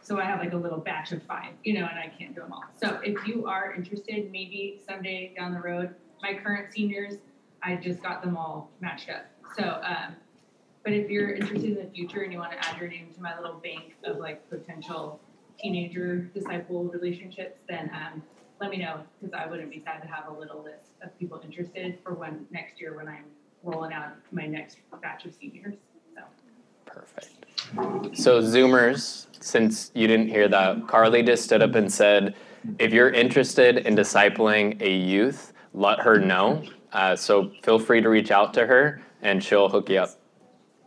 So 0.00 0.18
I 0.18 0.24
have 0.24 0.40
like 0.40 0.52
a 0.52 0.56
little 0.56 0.78
batch 0.78 1.12
of 1.12 1.22
five, 1.22 1.52
you 1.62 1.74
know, 1.74 1.86
and 1.86 1.96
I 1.96 2.12
can't 2.18 2.34
do 2.34 2.40
them 2.40 2.52
all. 2.52 2.64
So 2.82 3.00
if 3.04 3.24
you 3.24 3.46
are 3.46 3.72
interested, 3.72 4.32
maybe 4.32 4.80
someday 4.84 5.32
down 5.38 5.54
the 5.54 5.60
road, 5.60 5.94
my 6.20 6.34
current 6.34 6.72
seniors, 6.74 7.14
I 7.62 7.76
just 7.76 8.02
got 8.02 8.20
them 8.20 8.36
all 8.36 8.68
matched 8.80 9.08
up. 9.10 9.26
So, 9.56 9.80
um, 9.84 10.16
but 10.82 10.92
if 10.92 11.08
you're 11.08 11.34
interested 11.34 11.78
in 11.78 11.84
the 11.86 11.90
future 11.94 12.22
and 12.22 12.32
you 12.32 12.40
want 12.40 12.50
to 12.50 12.58
add 12.68 12.80
your 12.80 12.88
name 12.88 13.10
to 13.14 13.22
my 13.22 13.38
little 13.38 13.60
bank 13.60 13.94
of 14.02 14.16
like 14.16 14.50
potential 14.50 15.20
teenager 15.56 16.22
disciple 16.34 16.82
relationships, 16.86 17.60
then 17.68 17.92
um, 17.94 18.24
let 18.60 18.70
me 18.70 18.78
know 18.78 19.02
because 19.20 19.32
I 19.34 19.46
wouldn't 19.46 19.70
be 19.70 19.80
sad 19.84 20.02
to 20.02 20.08
have 20.08 20.26
a 20.26 20.36
little 20.36 20.64
list 20.64 20.90
of 21.00 21.16
people 21.16 21.40
interested 21.44 21.96
for 22.02 22.14
when 22.14 22.44
next 22.50 22.80
year 22.80 22.96
when 22.96 23.06
I'm 23.06 23.26
rolling 23.62 23.92
out 23.92 24.14
my 24.32 24.46
next 24.46 24.78
batch 25.00 25.26
of 25.26 25.34
seniors. 25.34 25.76
So. 26.16 26.22
Perfect. 26.86 27.51
So, 28.14 28.40
Zoomers, 28.42 29.26
since 29.40 29.90
you 29.94 30.06
didn't 30.06 30.28
hear 30.28 30.48
that, 30.48 30.86
Carly 30.86 31.22
just 31.22 31.44
stood 31.44 31.62
up 31.62 31.74
and 31.74 31.92
said, 31.92 32.34
if 32.78 32.92
you're 32.92 33.10
interested 33.10 33.78
in 33.78 33.96
discipling 33.96 34.80
a 34.80 34.90
youth, 34.90 35.52
let 35.74 36.00
her 36.00 36.18
know. 36.18 36.62
Uh, 36.92 37.16
so, 37.16 37.50
feel 37.62 37.78
free 37.78 38.00
to 38.00 38.08
reach 38.08 38.30
out 38.30 38.52
to 38.54 38.66
her 38.66 39.02
and 39.22 39.42
she'll 39.42 39.68
hook 39.68 39.88
you 39.88 39.98
up. 39.98 40.10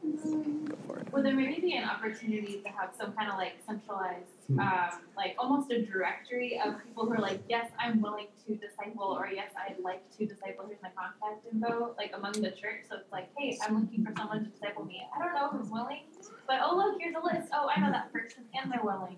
Go 0.04 0.76
for 0.88 1.00
it. 1.00 1.12
Would 1.12 1.26
there 1.26 1.34
maybe 1.34 1.60
be 1.62 1.74
an 1.78 1.90
opportunity 1.90 2.62
to 2.64 2.70
have 2.70 2.92
some 2.98 3.14
kind 3.14 3.32
of 3.32 3.38
like 3.38 3.58
centralized, 3.66 4.30
um, 4.60 4.90
like 5.18 5.36
almost 5.40 5.72
a 5.72 5.86
directory 5.86 6.60
of 6.64 6.76
people 6.86 7.06
who 7.06 7.14
are 7.14 7.20
like, 7.20 7.42
yes, 7.50 7.72
I'm 7.80 8.02
willing 8.02 8.28
to 8.48 8.56
disciple, 8.56 9.18
or 9.18 9.28
yes, 9.28 9.52
I'd 9.58 9.80
like 9.84 10.02
to 10.18 10.26
disciple. 10.26 10.66
Here's 10.68 10.82
my 10.82 10.90
contact 10.90 11.46
info, 11.52 11.96
like 11.98 12.12
among 12.14 12.34
the 12.34 12.52
church. 12.52 12.86
So 12.90 12.98
it's 12.98 13.12
like, 13.12 13.30
hey, 13.38 13.58
I'm 13.66 13.82
looking 13.82 14.06
for 14.06 14.14
someone 14.18 14.44
to 14.44 14.50
disciple 14.50 14.86
me. 14.86 15.02
I 15.16 15.24
don't 15.24 15.34
know 15.34 15.50
who's 15.50 15.70
willing, 15.70 16.04
but 16.48 16.60
oh 16.64 16.76
look, 16.76 16.98
here's 17.00 17.16
a 17.16 17.20
list. 17.20 17.50
Oh, 17.54 17.70
I 17.76 17.80
know 17.80 17.92
that 17.92 18.12
person, 18.14 18.44
and 18.54 18.72
they're 18.72 18.84
willing. 18.84 19.18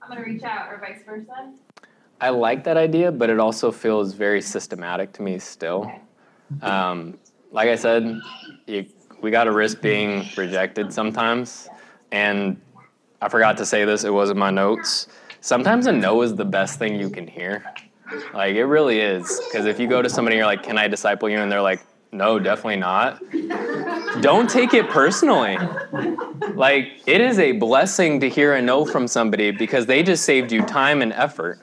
I'm 0.00 0.08
gonna 0.08 0.22
reach 0.22 0.44
out, 0.44 0.72
or 0.72 0.78
vice 0.78 1.02
versa. 1.04 1.52
I 2.20 2.30
like 2.30 2.64
that 2.64 2.76
idea, 2.76 3.12
but 3.12 3.30
it 3.30 3.38
also 3.38 3.70
feels 3.70 4.12
very 4.12 4.40
systematic 4.40 5.12
to 5.14 5.22
me 5.22 5.38
still. 5.38 5.90
Um, 6.62 7.18
like 7.52 7.68
I 7.68 7.76
said, 7.76 8.20
you, 8.66 8.86
we 9.20 9.30
got 9.30 9.44
to 9.44 9.52
risk 9.52 9.80
being 9.80 10.26
rejected 10.36 10.92
sometimes. 10.92 11.68
And 12.10 12.60
I 13.20 13.28
forgot 13.28 13.56
to 13.58 13.66
say 13.66 13.84
this, 13.84 14.04
it 14.04 14.12
was 14.12 14.30
in 14.30 14.38
my 14.38 14.50
notes. 14.50 15.08
Sometimes 15.40 15.86
a 15.86 15.92
no 15.92 16.22
is 16.22 16.34
the 16.34 16.44
best 16.44 16.78
thing 16.78 16.98
you 16.98 17.10
can 17.10 17.26
hear. 17.26 17.64
Like, 18.32 18.54
it 18.54 18.64
really 18.64 19.00
is. 19.00 19.40
Because 19.46 19.66
if 19.66 19.78
you 19.78 19.86
go 19.86 20.02
to 20.02 20.08
somebody 20.08 20.36
and 20.36 20.38
you're 20.38 20.46
like, 20.46 20.62
Can 20.62 20.78
I 20.78 20.88
disciple 20.88 21.28
you? 21.28 21.38
And 21.38 21.50
they're 21.50 21.62
like, 21.62 21.80
No, 22.12 22.38
definitely 22.38 22.76
not. 22.76 23.20
Don't 24.20 24.48
take 24.48 24.72
it 24.72 24.88
personally. 24.88 25.58
Like, 26.54 27.02
it 27.06 27.20
is 27.20 27.38
a 27.38 27.52
blessing 27.52 28.20
to 28.20 28.28
hear 28.28 28.54
a 28.54 28.62
no 28.62 28.84
from 28.84 29.06
somebody 29.06 29.50
because 29.50 29.86
they 29.86 30.02
just 30.02 30.24
saved 30.24 30.50
you 30.50 30.62
time 30.62 31.02
and 31.02 31.12
effort. 31.12 31.60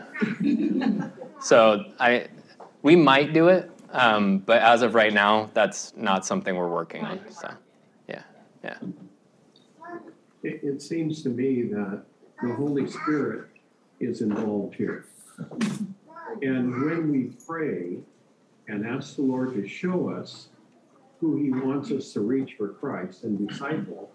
So, 1.42 1.86
I, 2.00 2.28
we 2.82 2.96
might 2.96 3.34
do 3.34 3.48
it, 3.50 3.70
um, 3.92 4.40
but 4.40 4.62
as 4.62 4.82
of 4.82 4.94
right 4.94 5.14
now, 5.14 5.50
that's 5.54 5.96
not 5.96 6.26
something 6.26 6.56
we're 6.56 6.70
working 6.70 7.04
on. 7.04 7.20
So, 7.32 7.52
yeah, 8.08 8.24
yeah. 8.64 8.78
It, 10.46 10.60
it 10.64 10.82
seems 10.82 11.24
to 11.24 11.30
me 11.30 11.64
that 11.64 12.04
the 12.44 12.54
Holy 12.54 12.88
Spirit 12.88 13.48
is 14.00 14.22
involved 14.22 14.76
here. 14.76 15.08
And 16.44 16.86
when 16.86 17.12
we 17.12 17.32
pray 17.48 17.98
and 18.68 18.86
ask 18.86 19.16
the 19.16 19.24
Lord 19.24 19.56
to 19.56 19.68
show 19.68 20.10
us 20.10 20.50
who 21.20 21.38
He 21.38 21.50
wants 21.50 21.90
us 21.90 22.14
to 22.14 22.20
reach 22.20 22.54
for 22.60 22.70
Christ 22.70 23.24
and 23.24 23.48
disciple, 23.48 24.12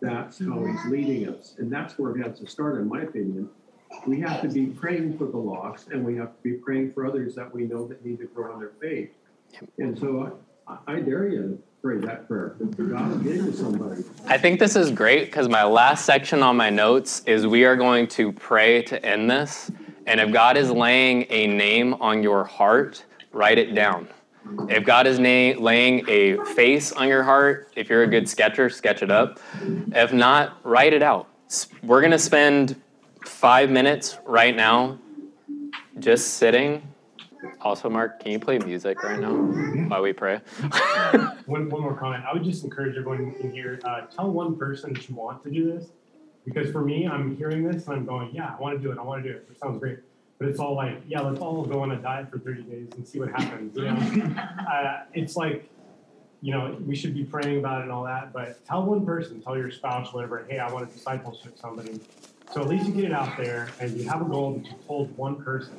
that's 0.00 0.38
how 0.38 0.64
He's 0.64 0.84
leading 0.86 1.28
us. 1.28 1.56
And 1.58 1.70
that's 1.70 1.98
where 1.98 2.16
it 2.16 2.26
has 2.26 2.38
to 2.38 2.46
start, 2.46 2.80
in 2.80 2.88
my 2.88 3.02
opinion. 3.02 3.50
We 4.06 4.20
have 4.20 4.40
to 4.42 4.48
be 4.48 4.66
praying 4.68 5.18
for 5.18 5.26
the 5.26 5.36
lost, 5.36 5.88
and 5.88 6.06
we 6.06 6.16
have 6.16 6.34
to 6.36 6.42
be 6.42 6.54
praying 6.54 6.94
for 6.94 7.04
others 7.04 7.34
that 7.34 7.54
we 7.54 7.64
know 7.64 7.86
that 7.88 8.02
need 8.02 8.18
to 8.20 8.26
grow 8.26 8.54
in 8.54 8.60
their 8.60 8.72
faith. 8.80 9.10
And 9.78 9.98
so 9.98 10.40
I, 10.66 10.94
I 10.94 11.00
dare 11.00 11.28
you 11.28 11.62
pray 11.84 11.98
that 11.98 12.26
prayer. 12.26 12.56
God 12.88 13.22
you 13.26 13.52
somebody. 13.52 14.02
I 14.26 14.38
think 14.38 14.58
this 14.58 14.74
is 14.74 14.90
great 14.90 15.26
because 15.26 15.50
my 15.50 15.64
last 15.64 16.06
section 16.06 16.42
on 16.42 16.56
my 16.56 16.70
notes 16.70 17.22
is 17.26 17.46
we 17.46 17.66
are 17.66 17.76
going 17.76 18.08
to 18.08 18.32
pray 18.32 18.80
to 18.84 19.04
end 19.04 19.30
this. 19.30 19.70
And 20.06 20.18
if 20.18 20.32
God 20.32 20.56
is 20.56 20.70
laying 20.70 21.26
a 21.28 21.46
name 21.46 21.92
on 22.00 22.22
your 22.22 22.42
heart, 22.44 23.04
write 23.32 23.58
it 23.58 23.74
down. 23.74 24.08
If 24.70 24.86
God 24.86 25.06
is 25.06 25.18
na- 25.18 25.60
laying 25.60 26.08
a 26.08 26.42
face 26.54 26.90
on 26.92 27.06
your 27.06 27.22
heart, 27.22 27.70
if 27.76 27.90
you're 27.90 28.04
a 28.04 28.08
good 28.08 28.30
sketcher, 28.30 28.70
sketch 28.70 29.02
it 29.02 29.10
up. 29.10 29.38
If 29.92 30.10
not, 30.10 30.64
write 30.64 30.94
it 30.94 31.02
out. 31.02 31.28
We're 31.82 32.00
going 32.00 32.12
to 32.12 32.18
spend 32.18 32.80
five 33.26 33.68
minutes 33.68 34.16
right 34.24 34.56
now 34.56 34.98
just 35.98 36.38
sitting. 36.38 36.93
Also, 37.60 37.88
Mark, 37.88 38.20
can 38.20 38.32
you 38.32 38.38
play 38.38 38.58
music 38.58 39.02
right 39.02 39.20
now 39.20 39.32
while 39.88 40.02
we 40.02 40.12
pray? 40.12 40.40
One, 41.46 41.68
one 41.68 41.82
more 41.82 41.94
comment. 41.94 42.24
I 42.24 42.32
would 42.32 42.44
just 42.44 42.64
encourage 42.64 42.96
everyone 42.96 43.34
in 43.40 43.52
here, 43.52 43.78
uh, 43.84 44.02
tell 44.02 44.30
one 44.30 44.56
person 44.56 44.94
that 44.94 45.08
you 45.08 45.14
want 45.14 45.44
to 45.44 45.50
do 45.50 45.70
this. 45.70 45.90
Because 46.46 46.70
for 46.70 46.80
me, 46.80 47.06
I'm 47.06 47.36
hearing 47.36 47.64
this 47.64 47.86
and 47.86 47.96
I'm 47.96 48.06
going, 48.06 48.34
yeah, 48.34 48.54
I 48.56 48.60
want 48.60 48.76
to 48.76 48.82
do 48.82 48.90
it. 48.90 48.98
I 48.98 49.02
want 49.02 49.22
to 49.22 49.30
do 49.30 49.36
it. 49.36 49.46
It 49.50 49.58
sounds 49.58 49.78
great. 49.78 49.98
But 50.38 50.48
it's 50.48 50.58
all 50.58 50.74
like, 50.74 51.02
yeah, 51.06 51.20
let's 51.20 51.40
all 51.40 51.64
go 51.64 51.80
on 51.80 51.92
a 51.92 51.96
diet 51.96 52.30
for 52.30 52.38
30 52.38 52.62
days 52.62 52.88
and 52.96 53.06
see 53.06 53.18
what 53.18 53.30
happens. 53.30 53.76
You 53.76 53.84
know, 53.84 54.42
uh, 54.72 55.02
it's 55.12 55.36
like, 55.36 55.68
you 56.40 56.52
know, 56.52 56.76
we 56.84 56.94
should 56.94 57.14
be 57.14 57.24
praying 57.24 57.58
about 57.58 57.80
it 57.80 57.84
and 57.84 57.92
all 57.92 58.04
that. 58.04 58.32
But 58.32 58.64
tell 58.66 58.84
one 58.84 59.06
person, 59.06 59.40
tell 59.40 59.56
your 59.56 59.70
spouse, 59.70 60.12
whatever, 60.12 60.44
hey, 60.48 60.58
I 60.58 60.70
want 60.72 60.88
to 60.88 60.94
discipleship 60.94 61.58
somebody. 61.58 62.00
So 62.52 62.60
at 62.60 62.68
least 62.68 62.86
you 62.86 62.92
get 62.92 63.04
it 63.04 63.12
out 63.12 63.36
there 63.36 63.68
and 63.80 63.96
you 63.96 64.08
have 64.08 64.20
a 64.20 64.24
goal 64.24 64.54
that 64.54 64.66
you 64.66 64.74
told 64.86 65.16
one 65.16 65.42
person. 65.42 65.76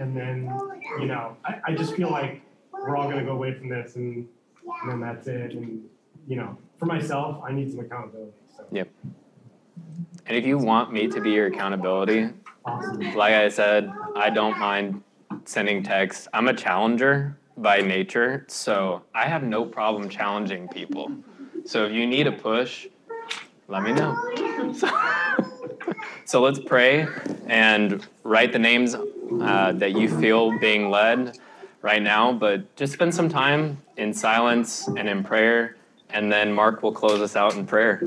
And 0.00 0.16
then, 0.16 0.52
you 0.98 1.06
know, 1.06 1.36
I, 1.44 1.60
I 1.66 1.74
just 1.74 1.94
feel 1.94 2.10
like 2.10 2.42
we're 2.72 2.96
all 2.96 3.04
going 3.04 3.18
to 3.18 3.24
go 3.24 3.32
away 3.32 3.54
from 3.54 3.68
this 3.68 3.96
and, 3.96 4.26
and 4.82 4.90
then 4.90 5.00
that's 5.00 5.26
it. 5.26 5.52
And, 5.52 5.82
you 6.26 6.36
know, 6.36 6.56
for 6.78 6.86
myself, 6.86 7.42
I 7.46 7.52
need 7.52 7.70
some 7.70 7.80
accountability. 7.80 8.32
So. 8.56 8.64
Yep. 8.72 8.88
And 10.26 10.36
if 10.36 10.46
you 10.46 10.58
want 10.58 10.92
me 10.92 11.08
to 11.08 11.20
be 11.20 11.32
your 11.32 11.46
accountability, 11.46 12.30
Awesome. 12.64 13.14
like 13.14 13.34
I 13.34 13.48
said, 13.48 13.92
I 14.16 14.30
don't 14.30 14.58
mind 14.58 15.02
sending 15.44 15.82
texts. 15.82 16.28
I'm 16.32 16.48
a 16.48 16.54
challenger 16.54 17.36
by 17.56 17.80
nature, 17.80 18.44
so 18.48 19.02
I 19.14 19.26
have 19.26 19.42
no 19.42 19.64
problem 19.64 20.08
challenging 20.08 20.68
people. 20.68 21.10
So 21.64 21.84
if 21.86 21.92
you 21.92 22.06
need 22.06 22.26
a 22.26 22.32
push, 22.32 22.86
let 23.68 23.82
me 23.82 23.92
know. 23.92 24.16
So, 24.74 24.88
so 26.24 26.42
let's 26.42 26.58
pray 26.58 27.06
and 27.46 28.06
write 28.22 28.52
the 28.52 28.58
names 28.58 28.96
uh, 29.40 29.72
that 29.72 29.92
you 29.92 30.08
feel 30.20 30.58
being 30.58 30.90
led 30.90 31.38
right 31.82 32.02
now, 32.02 32.32
but 32.32 32.74
just 32.76 32.92
spend 32.92 33.14
some 33.14 33.28
time 33.28 33.78
in 33.96 34.12
silence 34.14 34.88
and 34.88 35.08
in 35.08 35.22
prayer, 35.22 35.76
and 36.10 36.32
then 36.32 36.52
Mark 36.52 36.82
will 36.82 36.92
close 36.92 37.20
us 37.20 37.36
out 37.36 37.54
in 37.54 37.66
prayer. 37.66 38.00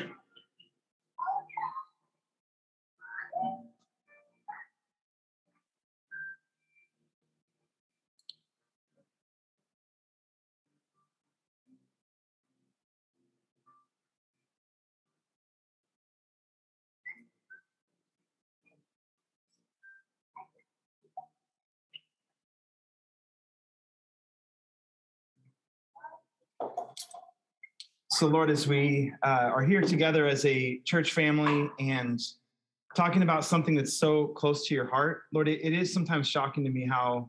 So, 28.14 28.28
Lord, 28.28 28.48
as 28.48 28.68
we 28.68 29.12
uh, 29.24 29.50
are 29.52 29.64
here 29.64 29.80
together 29.80 30.28
as 30.28 30.44
a 30.44 30.78
church 30.84 31.12
family 31.12 31.68
and 31.80 32.20
talking 32.94 33.22
about 33.22 33.44
something 33.44 33.74
that's 33.74 33.94
so 33.94 34.28
close 34.28 34.68
to 34.68 34.74
your 34.74 34.88
heart, 34.88 35.22
Lord, 35.32 35.48
it, 35.48 35.58
it 35.64 35.72
is 35.72 35.92
sometimes 35.92 36.28
shocking 36.28 36.62
to 36.62 36.70
me 36.70 36.86
how 36.86 37.28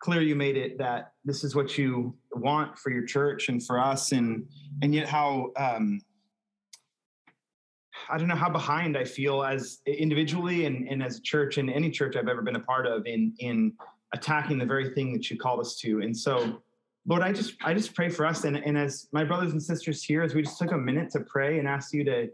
clear 0.00 0.20
you 0.20 0.36
made 0.36 0.58
it 0.58 0.76
that 0.76 1.12
this 1.24 1.44
is 1.44 1.54
what 1.54 1.78
you 1.78 2.14
want 2.32 2.78
for 2.78 2.90
your 2.90 3.06
church 3.06 3.48
and 3.48 3.64
for 3.64 3.80
us, 3.80 4.12
and 4.12 4.46
and 4.82 4.94
yet 4.94 5.08
how 5.08 5.50
um, 5.56 5.98
I 8.10 8.18
don't 8.18 8.28
know 8.28 8.36
how 8.36 8.50
behind 8.50 8.98
I 8.98 9.04
feel 9.04 9.42
as 9.42 9.78
individually 9.86 10.66
and, 10.66 10.86
and 10.88 11.02
as 11.02 11.20
a 11.20 11.22
church 11.22 11.56
and 11.56 11.70
any 11.70 11.90
church 11.90 12.16
I've 12.16 12.28
ever 12.28 12.42
been 12.42 12.56
a 12.56 12.60
part 12.60 12.86
of 12.86 13.06
in 13.06 13.32
in 13.38 13.72
attacking 14.12 14.58
the 14.58 14.66
very 14.66 14.90
thing 14.90 15.14
that 15.14 15.30
you 15.30 15.38
called 15.38 15.60
us 15.60 15.76
to. 15.76 16.02
And 16.02 16.14
so, 16.14 16.60
Lord, 17.06 17.22
I 17.22 17.32
just 17.32 17.54
I 17.64 17.74
just 17.74 17.94
pray 17.94 18.08
for 18.08 18.26
us 18.26 18.44
and, 18.44 18.56
and 18.56 18.78
as 18.78 19.08
my 19.12 19.24
brothers 19.24 19.52
and 19.52 19.62
sisters 19.62 20.04
here, 20.04 20.22
as 20.22 20.34
we 20.34 20.42
just 20.42 20.58
took 20.58 20.72
a 20.72 20.78
minute 20.78 21.10
to 21.10 21.20
pray 21.20 21.58
and 21.58 21.66
ask 21.66 21.92
you 21.92 22.04
to 22.04 22.28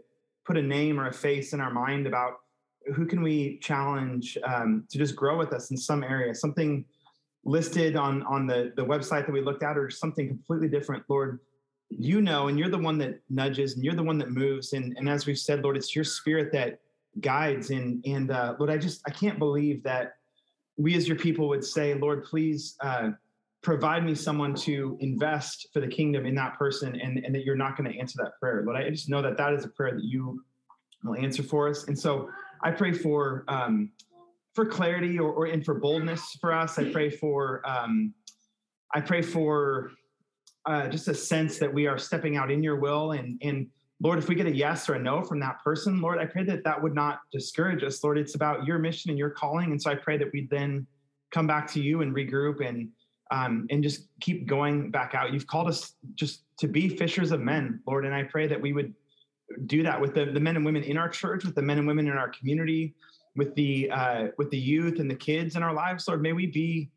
put 0.45 0.57
a 0.57 0.61
name 0.61 0.99
or 0.99 1.07
a 1.07 1.13
face 1.13 1.53
in 1.53 1.59
our 1.59 1.71
mind 1.71 2.07
about 2.07 2.39
who 2.95 3.05
can 3.05 3.21
we 3.21 3.59
challenge 3.59 4.37
um, 4.43 4.85
to 4.89 4.97
just 4.97 5.15
grow 5.15 5.37
with 5.37 5.53
us 5.53 5.71
in 5.71 5.77
some 5.77 6.03
area, 6.03 6.33
something 6.35 6.85
listed 7.45 7.95
on 7.95 8.23
on 8.23 8.45
the 8.45 8.71
the 8.75 8.85
website 8.85 9.25
that 9.25 9.31
we 9.31 9.41
looked 9.41 9.63
at, 9.63 9.77
or 9.77 9.89
something 9.89 10.27
completely 10.27 10.67
different, 10.67 11.03
Lord 11.09 11.39
you 11.89 12.21
know, 12.21 12.47
and 12.47 12.59
you're 12.59 12.69
the 12.69 12.77
one 12.77 12.97
that 12.99 13.19
nudges 13.29 13.75
and 13.75 13.83
you're 13.83 13.95
the 13.95 14.03
one 14.03 14.17
that 14.19 14.29
moves. 14.29 14.73
And, 14.73 14.95
and 14.97 15.09
as 15.09 15.25
we've 15.25 15.39
said, 15.39 15.63
Lord, 15.63 15.75
it's 15.75 15.95
your 15.95 16.03
spirit 16.03 16.51
that 16.53 16.79
guides. 17.19 17.71
And, 17.71 18.05
and 18.05 18.31
uh, 18.31 18.55
Lord, 18.59 18.69
I 18.69 18.77
just, 18.77 19.01
I 19.07 19.11
can't 19.11 19.39
believe 19.39 19.83
that 19.83 20.17
we 20.77 20.95
as 20.95 21.07
your 21.07 21.17
people 21.17 21.47
would 21.49 21.63
say, 21.63 21.95
Lord, 21.95 22.23
please 22.23 22.75
uh, 22.81 23.11
provide 23.61 24.05
me 24.05 24.15
someone 24.15 24.55
to 24.55 24.97
invest 25.01 25.67
for 25.73 25.79
the 25.79 25.87
kingdom 25.87 26.25
in 26.25 26.35
that 26.35 26.57
person 26.57 26.99
and, 26.99 27.17
and 27.19 27.35
that 27.35 27.43
you're 27.43 27.57
not 27.57 27.77
going 27.77 27.91
to 27.91 27.99
answer 27.99 28.17
that 28.23 28.31
prayer. 28.39 28.63
Lord, 28.65 28.77
I 28.77 28.89
just 28.89 29.09
know 29.09 29.21
that 29.21 29.37
that 29.37 29.53
is 29.53 29.65
a 29.65 29.69
prayer 29.69 29.93
that 29.95 30.03
you 30.03 30.41
will 31.03 31.15
answer 31.15 31.43
for 31.43 31.67
us. 31.67 31.87
And 31.87 31.97
so 31.97 32.29
I 32.63 32.71
pray 32.71 32.93
for, 32.93 33.43
um, 33.47 33.91
for 34.53 34.65
clarity 34.65 35.19
or, 35.19 35.31
or 35.31 35.45
and 35.45 35.63
for 35.63 35.75
boldness 35.75 36.37
for 36.39 36.53
us. 36.53 36.79
I 36.79 36.91
pray 36.91 37.09
for, 37.09 37.61
um, 37.67 38.13
I 38.93 39.01
pray 39.01 39.21
for 39.21 39.91
uh, 40.65 40.87
just 40.87 41.07
a 41.07 41.13
sense 41.13 41.57
that 41.59 41.73
we 41.73 41.87
are 41.87 41.97
stepping 41.97 42.37
out 42.37 42.51
in 42.51 42.63
your 42.63 42.77
will 42.77 43.11
and 43.11 43.39
and 43.41 43.67
Lord, 44.01 44.17
if 44.17 44.29
we 44.29 44.35
get 44.35 44.47
a 44.47 44.55
yes 44.55 44.87
or 44.89 44.93
a 44.93 44.99
no 44.99 45.21
from 45.21 45.41
that 45.41 45.61
person, 45.61 45.99
Lord, 45.99 46.19
I 46.19 46.25
pray 46.25 46.43
that 46.43 46.63
that 46.63 46.81
would 46.81 46.95
not 46.95 47.19
discourage 47.33 47.83
us. 47.83 48.01
Lord, 48.01 48.17
it's 48.17 48.33
about 48.33 48.65
your 48.65 48.79
mission 48.79 49.09
and 49.09 49.17
your 49.19 49.29
calling, 49.29 49.71
and 49.71 49.81
so 49.81 49.91
I 49.91 49.95
pray 49.95 50.17
that 50.17 50.31
we 50.31 50.47
then 50.49 50.87
come 51.31 51.47
back 51.47 51.67
to 51.73 51.81
you 51.81 52.01
and 52.01 52.15
regroup 52.15 52.65
and 52.65 52.89
um, 53.31 53.67
and 53.69 53.83
just 53.83 54.07
keep 54.21 54.47
going 54.47 54.91
back 54.91 55.13
out. 55.15 55.33
You've 55.33 55.47
called 55.47 55.67
us 55.67 55.93
just 56.15 56.43
to 56.57 56.67
be 56.67 56.89
fishers 56.89 57.31
of 57.31 57.41
men, 57.41 57.79
Lord, 57.87 58.05
and 58.05 58.13
I 58.13 58.23
pray 58.23 58.47
that 58.47 58.59
we 58.59 58.73
would 58.73 58.93
do 59.65 59.83
that 59.83 59.99
with 59.99 60.13
the, 60.13 60.25
the 60.25 60.39
men 60.39 60.55
and 60.55 60.65
women 60.65 60.83
in 60.83 60.97
our 60.97 61.09
church, 61.09 61.45
with 61.45 61.55
the 61.55 61.61
men 61.61 61.77
and 61.77 61.87
women 61.87 62.07
in 62.07 62.13
our 62.13 62.29
community, 62.29 62.95
with 63.35 63.53
the 63.55 63.89
uh, 63.91 64.27
with 64.37 64.49
the 64.49 64.57
youth 64.57 64.99
and 64.99 65.09
the 65.09 65.15
kids 65.15 65.55
in 65.55 65.63
our 65.63 65.73
lives, 65.73 66.07
Lord. 66.07 66.21
May 66.21 66.33
we 66.33 66.47
be 66.47 66.89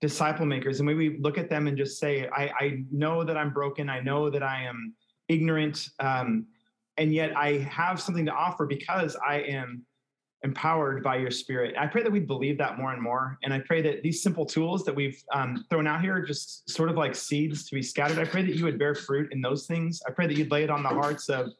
disciple 0.00 0.46
makers 0.46 0.78
and 0.78 0.86
may 0.86 0.94
we 0.94 1.18
look 1.18 1.38
at 1.38 1.50
them 1.50 1.66
and 1.66 1.76
just 1.76 1.98
say 1.98 2.28
I, 2.28 2.50
I 2.58 2.84
know 2.92 3.24
that 3.24 3.36
i'm 3.36 3.52
broken 3.52 3.88
i 3.88 4.00
know 4.00 4.30
that 4.30 4.42
i 4.42 4.62
am 4.62 4.94
ignorant 5.28 5.88
um, 5.98 6.46
and 6.96 7.12
yet 7.12 7.36
i 7.36 7.58
have 7.58 8.00
something 8.00 8.24
to 8.26 8.32
offer 8.32 8.66
because 8.66 9.16
i 9.26 9.40
am 9.40 9.84
empowered 10.44 11.02
by 11.02 11.16
your 11.16 11.30
spirit. 11.30 11.74
I 11.76 11.86
pray 11.86 12.02
that 12.02 12.12
we 12.12 12.20
believe 12.20 12.58
that 12.58 12.78
more 12.78 12.92
and 12.92 13.02
more 13.02 13.38
and 13.42 13.52
i 13.52 13.58
pray 13.58 13.82
that 13.82 14.02
these 14.02 14.22
simple 14.22 14.46
tools 14.46 14.84
that 14.84 14.94
we've 14.94 15.20
um, 15.34 15.64
thrown 15.68 15.86
out 15.86 16.00
here 16.00 16.14
are 16.16 16.22
just 16.22 16.68
sort 16.70 16.88
of 16.88 16.96
like 16.96 17.14
seeds 17.16 17.68
to 17.68 17.74
be 17.74 17.82
scattered. 17.82 18.18
I 18.18 18.24
pray 18.24 18.42
that 18.42 18.54
you 18.54 18.64
would 18.64 18.78
bear 18.78 18.94
fruit 18.94 19.32
in 19.32 19.40
those 19.40 19.66
things. 19.66 20.00
I 20.06 20.12
pray 20.12 20.26
that 20.26 20.36
you'd 20.36 20.50
lay 20.50 20.62
it 20.62 20.70
on 20.70 20.82
the 20.82 20.88
hearts 20.88 21.28
of 21.28 21.50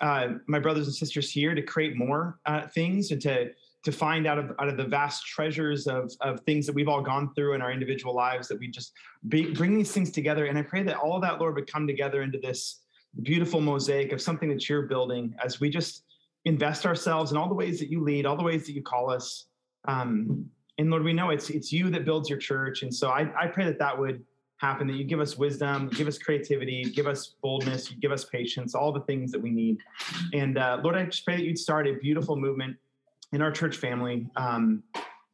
uh, 0.00 0.34
my 0.46 0.58
brothers 0.58 0.86
and 0.86 0.94
sisters 0.94 1.30
here 1.30 1.54
to 1.54 1.62
create 1.62 1.96
more 1.96 2.38
uh, 2.46 2.68
things 2.68 3.10
and 3.10 3.20
to 3.22 3.50
to 3.84 3.90
find 3.90 4.28
out 4.28 4.38
of 4.38 4.52
out 4.60 4.68
of 4.68 4.76
the 4.76 4.84
vast 4.84 5.26
treasures 5.26 5.88
of 5.88 6.12
of 6.20 6.40
things 6.40 6.66
that 6.66 6.74
we've 6.74 6.88
all 6.88 7.02
gone 7.02 7.34
through 7.34 7.54
in 7.54 7.62
our 7.62 7.72
individual 7.72 8.14
lives 8.14 8.46
that 8.48 8.58
we 8.58 8.68
just 8.68 8.92
be, 9.28 9.52
bring 9.52 9.76
these 9.76 9.90
things 9.90 10.10
together. 10.10 10.46
And 10.46 10.56
i 10.56 10.62
pray 10.62 10.82
that 10.84 10.96
all 10.96 11.16
of 11.16 11.22
that 11.22 11.40
lord 11.40 11.56
would 11.56 11.70
come 11.70 11.86
together 11.86 12.22
into 12.22 12.38
this 12.38 12.82
beautiful 13.22 13.60
mosaic 13.60 14.12
of 14.12 14.22
something 14.22 14.48
that 14.48 14.68
you're 14.68 14.82
building 14.82 15.34
as 15.44 15.60
we 15.60 15.68
just 15.68 16.04
invest 16.44 16.86
ourselves 16.86 17.30
in 17.30 17.36
all 17.36 17.48
the 17.48 17.54
ways 17.54 17.78
that 17.78 17.90
you 17.90 18.02
lead 18.02 18.26
all 18.26 18.36
the 18.36 18.42
ways 18.42 18.66
that 18.66 18.72
you 18.72 18.82
call 18.82 19.10
us 19.10 19.46
um, 19.86 20.44
and 20.78 20.90
lord 20.90 21.02
we 21.02 21.12
know 21.12 21.30
it's 21.30 21.50
it's 21.50 21.72
you 21.72 21.90
that 21.90 22.04
builds 22.04 22.28
your 22.28 22.38
church 22.38 22.82
and 22.82 22.94
so 22.94 23.10
i, 23.10 23.28
I 23.38 23.46
pray 23.46 23.64
that 23.64 23.78
that 23.78 23.98
would 23.98 24.24
happen 24.58 24.86
that 24.86 24.94
you 24.94 25.04
give 25.04 25.20
us 25.20 25.36
wisdom 25.36 25.88
give 25.88 26.06
us 26.06 26.18
creativity 26.18 26.84
give 26.84 27.06
us 27.06 27.34
boldness 27.42 27.90
you 27.90 27.96
give 27.98 28.12
us 28.12 28.24
patience 28.24 28.74
all 28.74 28.92
the 28.92 29.00
things 29.00 29.32
that 29.32 29.40
we 29.40 29.50
need 29.50 29.78
and 30.32 30.56
uh, 30.56 30.78
lord 30.82 30.96
i 30.96 31.04
just 31.04 31.24
pray 31.24 31.36
that 31.36 31.44
you'd 31.44 31.58
start 31.58 31.86
a 31.88 31.94
beautiful 31.94 32.36
movement 32.36 32.76
in 33.32 33.42
our 33.42 33.50
church 33.50 33.76
family. 33.76 34.26
Um, 34.36 34.82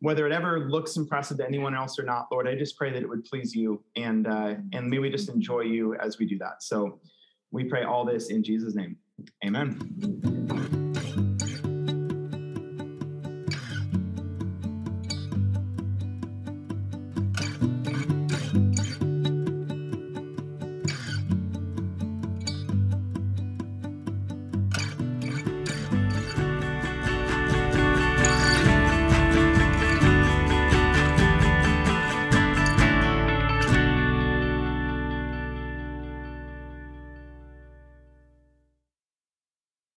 whether 0.01 0.27
it 0.27 0.33
ever 0.33 0.71
looks 0.71 0.97
impressive 0.97 1.39
to 1.39 1.47
anyone 1.47 1.75
else 1.75 1.99
or 1.99 2.05
not, 2.05 2.29
Lord, 2.31 2.47
I 2.47 2.55
just 2.55 2.77
pray 2.77 2.93
that 2.93 3.03
it 3.03 3.09
would 3.09 3.25
please 3.25 3.55
you, 3.55 3.83
and 3.97 4.29
uh, 4.29 4.55
and 4.73 4.89
may 4.89 5.01
we 5.01 5.11
just 5.11 5.29
enjoy 5.29 5.63
you 5.63 5.95
as 5.97 6.19
we 6.19 6.27
do 6.27 6.39
that. 6.39 6.63
So, 6.63 7.01
we 7.51 7.65
pray 7.65 7.83
all 7.83 8.05
this 8.05 8.31
in 8.31 8.45
Jesus' 8.45 8.75
name, 8.77 8.97
Amen. 9.45 10.78